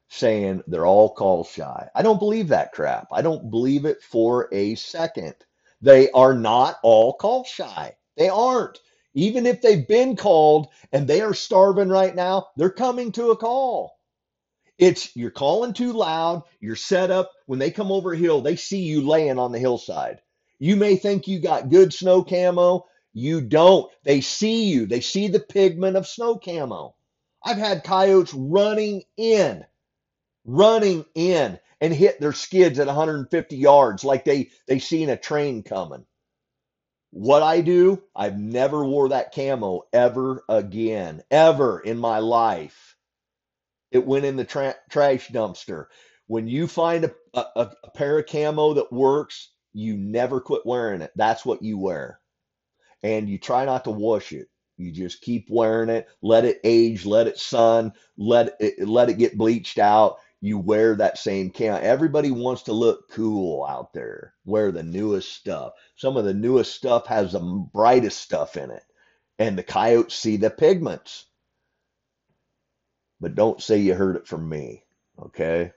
saying 0.09 0.63
they're 0.67 0.85
all 0.85 1.15
call 1.15 1.45
shy. 1.45 1.89
I 1.95 2.03
don't 2.03 2.19
believe 2.19 2.49
that 2.49 2.73
crap. 2.73 3.09
I 3.11 3.23
don't 3.23 3.51
believe 3.51 3.87
it 3.87 4.03
for 4.03 4.51
a 4.53 4.75
second. 4.75 5.35
They 5.81 6.11
are 6.11 6.35
not 6.35 6.79
all 6.83 7.15
call 7.15 7.45
shy. 7.45 7.97
They 8.17 8.29
aren't. 8.29 8.79
Even 9.15 9.47
if 9.47 9.63
they've 9.63 9.89
been 9.89 10.17
called 10.17 10.69
and 10.93 11.09
they 11.09 11.23
are 11.23 11.33
starving 11.33 11.89
right 11.89 12.15
now, 12.15 12.49
they're 12.57 12.71
coming 12.71 13.13
to 13.13 13.31
a 13.31 13.37
call. 13.37 13.99
It's 14.79 15.15
you're 15.17 15.31
calling 15.31 15.75
too 15.75 15.93
loud, 15.93 16.43
you're 16.61 16.77
set 16.77 17.11
up. 17.11 17.33
When 17.47 17.59
they 17.59 17.71
come 17.71 17.93
over 17.93 18.13
a 18.13 18.19
hill, 18.19 18.41
they 18.41 18.57
see 18.57 18.83
you 18.83 19.07
laying 19.07 19.39
on 19.39 19.53
the 19.53 19.59
hillside. 19.59 20.21
You 20.59 20.77
may 20.77 20.97
think 20.97 21.29
you 21.29 21.41
got 21.41 21.71
good 21.71 21.93
snow 21.93 22.25
camo. 22.25 22.87
You 23.13 23.41
don't. 23.43 23.91
They 24.05 24.21
see 24.21 24.65
you. 24.65 24.87
They 24.87 25.01
see 25.01 25.29
the 25.29 25.41
pigment 25.41 25.97
of 25.97 26.07
snow 26.09 26.39
camo. 26.39 26.95
I've 27.45 27.59
had 27.59 27.85
coyotes 27.85 28.35
running 28.35 29.03
in 29.17 29.65
running 30.47 31.07
in 31.15 31.61
and 31.81 31.95
hit 31.95 32.21
their 32.21 32.35
skids 32.35 32.81
at 32.81 32.89
150 32.89 33.57
yards 33.57 34.05
like 34.05 34.25
they 34.25 34.51
they 34.69 34.81
seen 34.81 35.11
a 35.11 35.19
train 35.19 35.65
coming. 35.65 36.07
What 37.11 37.43
I 37.43 37.61
do, 37.63 38.03
I've 38.17 38.39
never 38.39 38.85
wore 38.85 39.11
that 39.11 39.35
camo 39.35 39.83
ever 39.93 40.45
again, 40.49 41.23
ever 41.31 41.81
in 41.81 41.99
my 41.99 42.21
life. 42.21 42.92
It 43.93 44.07
went 44.07 44.25
in 44.25 44.37
the 44.37 44.45
tra- 44.45 44.77
trash 44.91 45.29
dumpster. 45.29 45.87
When 46.27 46.49
you 46.49 46.67
find 46.67 47.05
a, 47.05 47.13
a, 47.35 47.73
a 47.85 47.91
pair 47.95 48.19
of 48.19 48.27
camo 48.27 48.75
that 48.75 48.93
works, 48.93 49.51
you 49.73 49.97
never 49.97 50.41
quit 50.41 50.63
wearing 50.65 51.03
it. 51.03 51.13
That's 51.17 51.45
what 51.45 51.63
you 51.63 51.79
wear. 51.79 52.21
And 53.03 53.29
you 53.29 53.39
try 53.39 53.65
not 53.65 53.85
to 53.85 53.91
wash 53.91 54.33
it. 54.33 54.49
You 54.77 54.91
just 54.91 55.21
keep 55.21 55.49
wearing 55.51 55.91
it, 55.91 56.09
let 56.23 56.45
it 56.45 56.61
age, 56.65 57.05
let 57.07 57.27
it 57.27 57.39
sun, 57.39 57.93
let 58.17 58.57
it 58.59 58.89
let 58.89 59.11
it 59.11 59.19
get 59.19 59.39
bleached 59.39 59.79
out 59.79 60.19
you 60.43 60.59
wear 60.59 60.97
that 60.97 61.19
same 61.19 61.51
camo. 61.51 61.77
Everybody 61.77 62.33
wants 62.33 62.65
to 62.65 62.73
look 62.73 63.09
cool 63.11 63.65
out 63.65 63.93
there, 63.93 64.35
wear 64.45 64.73
the 64.73 64.83
newest 64.83 65.33
stuff. 65.33 65.75
Some 65.97 66.17
of 66.17 66.25
the 66.25 66.35
newest 66.35 66.75
stuff 66.75 67.07
has 67.07 67.33
the 67.33 67.41
brightest 67.41 68.21
stuff 68.21 68.57
in 68.57 68.71
it, 68.73 68.83
and 69.39 69.57
the 69.57 69.63
coyotes 69.63 70.17
see 70.17 70.37
the 70.37 70.51
pigments. 70.51 71.27
But 73.23 73.37
don't 73.37 73.63
say 73.63 73.79
you 73.79 73.95
heard 73.95 74.17
it 74.19 74.29
from 74.29 74.51
me, 74.51 74.85
okay? 75.21 75.73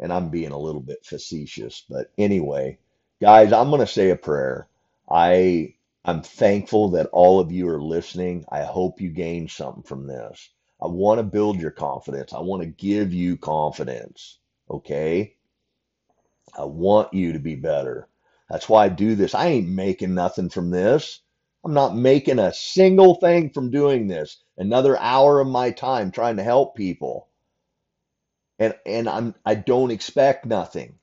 And 0.00 0.12
I'm 0.12 0.30
being 0.30 0.52
a 0.52 0.58
little 0.58 0.82
bit 0.82 1.06
facetious, 1.06 1.84
but 1.88 2.12
anyway, 2.18 2.78
guys, 3.20 3.52
I'm 3.52 3.70
going 3.70 3.80
to 3.82 3.88
say 3.88 4.10
a 4.10 4.16
prayer. 4.16 4.68
I 5.10 5.74
I'm 6.04 6.22
thankful 6.22 6.90
that 6.92 7.08
all 7.12 7.40
of 7.40 7.52
you 7.52 7.68
are 7.70 7.82
listening. 7.82 8.46
I 8.50 8.64
hope 8.64 9.00
you 9.00 9.10
gain 9.10 9.48
something 9.48 9.84
from 9.84 10.06
this. 10.08 10.50
I 10.82 10.88
want 10.88 11.20
to 11.20 11.24
build 11.24 11.60
your 11.60 11.72
confidence. 11.72 12.34
I 12.34 12.40
want 12.40 12.62
to 12.62 12.68
give 12.68 13.14
you 13.14 13.38
confidence. 13.38 14.38
Okay. 14.70 15.36
I 16.58 16.64
want 16.66 17.14
you 17.14 17.34
to 17.34 17.40
be 17.40 17.56
better. 17.56 18.08
That's 18.50 18.68
why 18.68 18.86
I 18.86 18.90
do 18.90 19.16
this. 19.16 19.34
I 19.34 19.48
ain't 19.48 19.68
making 19.68 20.14
nothing 20.14 20.50
from 20.50 20.70
this. 20.70 21.20
I'm 21.64 21.74
not 21.74 21.96
making 21.96 22.38
a 22.40 22.52
single 22.54 23.16
thing 23.16 23.50
from 23.50 23.70
doing 23.72 24.08
this. 24.08 24.38
Another 24.58 24.98
hour 25.00 25.40
of 25.40 25.48
my 25.48 25.72
time 25.72 26.12
trying 26.12 26.36
to 26.38 26.44
help 26.44 26.76
people. 26.76 27.28
And 28.58 28.74
and 28.86 29.08
I'm 29.08 29.34
I 29.46 29.56
don't 29.56 29.92
expect 29.92 30.46
nothing. 30.46 30.98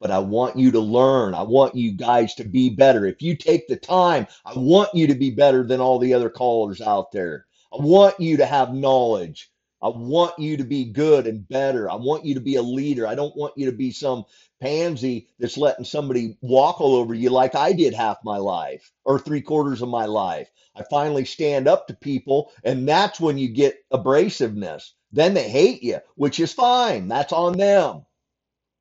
But 0.00 0.10
I 0.10 0.18
want 0.20 0.56
you 0.58 0.72
to 0.72 0.80
learn. 0.80 1.34
I 1.34 1.42
want 1.42 1.74
you 1.74 1.92
guys 1.92 2.34
to 2.36 2.44
be 2.44 2.70
better. 2.70 3.06
If 3.06 3.22
you 3.22 3.36
take 3.36 3.68
the 3.68 3.76
time, 3.76 4.26
I 4.46 4.52
want 4.56 4.90
you 4.94 5.06
to 5.08 5.14
be 5.14 5.30
better 5.30 5.64
than 5.64 5.80
all 5.80 5.98
the 5.98 6.14
other 6.14 6.30
callers 6.30 6.80
out 6.80 7.12
there. 7.12 7.46
I 7.72 7.82
want 7.82 8.20
you 8.20 8.36
to 8.38 8.46
have 8.46 8.74
knowledge. 8.74 9.50
I 9.82 9.88
want 9.88 10.38
you 10.38 10.56
to 10.58 10.64
be 10.64 10.84
good 10.86 11.26
and 11.26 11.48
better. 11.48 11.90
I 11.90 11.96
want 11.96 12.24
you 12.24 12.34
to 12.34 12.40
be 12.40 12.56
a 12.56 12.62
leader. 12.62 13.06
I 13.06 13.14
don't 13.14 13.36
want 13.36 13.54
you 13.56 13.66
to 13.66 13.76
be 13.76 13.92
some 13.92 14.24
pansy 14.60 15.28
that's 15.38 15.58
letting 15.58 15.84
somebody 15.84 16.36
walk 16.42 16.80
all 16.80 16.96
over 16.96 17.14
you 17.14 17.30
like 17.30 17.54
I 17.54 17.72
did 17.72 17.94
half 17.94 18.18
my 18.24 18.38
life 18.38 18.92
or 19.04 19.18
three 19.18 19.40
quarters 19.40 19.82
of 19.82 19.88
my 19.88 20.06
life. 20.06 20.50
I 20.76 20.84
finally 20.84 21.24
stand 21.24 21.68
up 21.68 21.88
to 21.88 21.94
people, 21.94 22.52
and 22.64 22.88
that's 22.88 23.20
when 23.20 23.38
you 23.38 23.48
get 23.48 23.78
abrasiveness. 23.92 24.92
Then 25.12 25.34
they 25.34 25.48
hate 25.48 25.82
you, 25.82 26.00
which 26.16 26.40
is 26.40 26.52
fine. 26.52 27.08
That's 27.08 27.32
on 27.32 27.58
them. 27.58 28.06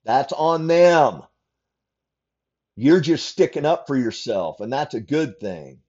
That's 0.05 0.33
on 0.33 0.67
them. 0.67 1.23
You're 2.75 3.01
just 3.01 3.27
sticking 3.27 3.65
up 3.65 3.87
for 3.87 3.97
yourself, 3.97 4.61
and 4.61 4.71
that's 4.73 4.95
a 4.95 5.01
good 5.01 5.39
thing. 5.39 5.81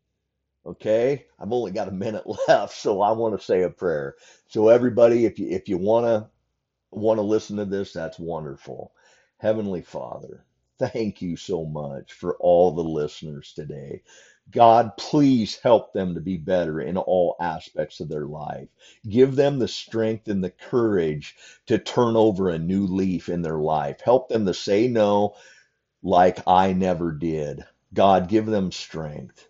Okay, 0.66 1.26
I've 1.40 1.52
only 1.52 1.72
got 1.72 1.88
a 1.88 1.92
minute 1.92 2.24
left, 2.48 2.74
so 2.76 3.00
I 3.02 3.12
want 3.12 3.38
to 3.38 3.44
say 3.44 3.62
a 3.62 3.70
prayer. 3.70 4.16
So 4.48 4.68
everybody, 4.68 5.26
if 5.26 5.38
you 5.38 5.48
if 5.50 5.68
you 5.68 5.78
want 5.78 6.06
to 6.06 6.28
want 6.92 7.18
to 7.18 7.22
listen 7.22 7.58
to 7.58 7.66
this, 7.66 7.92
that's 7.94 8.20
wonderful. 8.20 8.92
Heavenly 9.38 9.82
Father, 9.82 10.44
thank 10.80 11.22
you 11.22 11.36
so 11.36 11.66
much 11.66 12.14
for 12.14 12.36
all 12.38 12.72
the 12.72 12.84
listeners 12.84 13.52
today. 13.54 14.02
God, 14.50 14.96
please 14.98 15.58
help 15.62 15.92
them 15.92 16.14
to 16.14 16.22
be 16.22 16.38
better 16.38 16.80
in 16.80 16.96
all 16.96 17.36
aspects 17.40 18.00
of 18.00 18.08
their 18.08 18.26
life. 18.26 18.68
Give 19.08 19.36
them 19.36 19.60
the 19.60 19.68
strength 19.68 20.28
and 20.28 20.42
the 20.42 20.50
courage 20.50 21.36
to 21.66 21.78
turn 21.78 22.16
over 22.16 22.50
a 22.50 22.58
new 22.58 22.86
leaf 22.86 23.28
in 23.28 23.42
their 23.42 23.58
life. 23.58 24.00
Help 24.02 24.30
them 24.30 24.46
to 24.46 24.54
say 24.54 24.88
no 24.88 25.36
like 26.02 26.40
I 26.48 26.74
never 26.74 27.12
did. 27.12 27.64
God, 27.94 28.28
give 28.28 28.46
them 28.46 28.72
strength. 28.72 29.48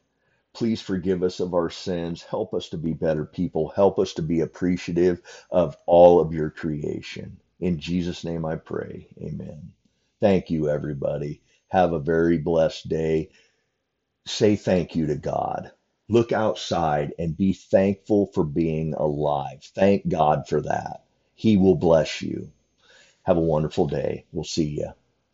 Please 0.54 0.82
forgive 0.82 1.22
us 1.22 1.40
of 1.40 1.54
our 1.54 1.70
sins. 1.70 2.22
Help 2.24 2.54
us 2.54 2.70
to 2.70 2.78
be 2.78 2.92
better 2.94 3.24
people. 3.24 3.70
Help 3.70 3.98
us 4.00 4.14
to 4.14 4.22
be 4.22 4.40
appreciative 4.40 5.22
of 5.50 5.76
all 5.86 6.20
of 6.20 6.34
your 6.34 6.50
creation. 6.50 7.38
In 7.60 7.78
Jesus' 7.78 8.24
name 8.24 8.44
I 8.46 8.56
pray. 8.56 9.08
Amen. 9.22 9.72
Thank 10.20 10.50
you, 10.50 10.68
everybody. 10.68 11.42
Have 11.68 11.92
a 11.92 12.00
very 12.00 12.38
blessed 12.38 12.88
day. 12.88 13.30
Say 14.26 14.56
thank 14.56 14.96
you 14.96 15.06
to 15.06 15.16
God. 15.16 15.72
Look 16.08 16.32
outside 16.32 17.14
and 17.18 17.36
be 17.36 17.52
thankful 17.54 18.26
for 18.34 18.44
being 18.44 18.94
alive. 18.94 19.62
Thank 19.74 20.08
God 20.08 20.48
for 20.48 20.60
that. 20.62 21.04
He 21.34 21.56
will 21.56 21.76
bless 21.76 22.22
you. 22.22 22.52
Have 23.24 23.38
a 23.38 23.42
wonderful 23.42 23.86
day. 23.86 24.26
We'll 24.32 24.44
see 24.44 24.68
you. 24.68 24.92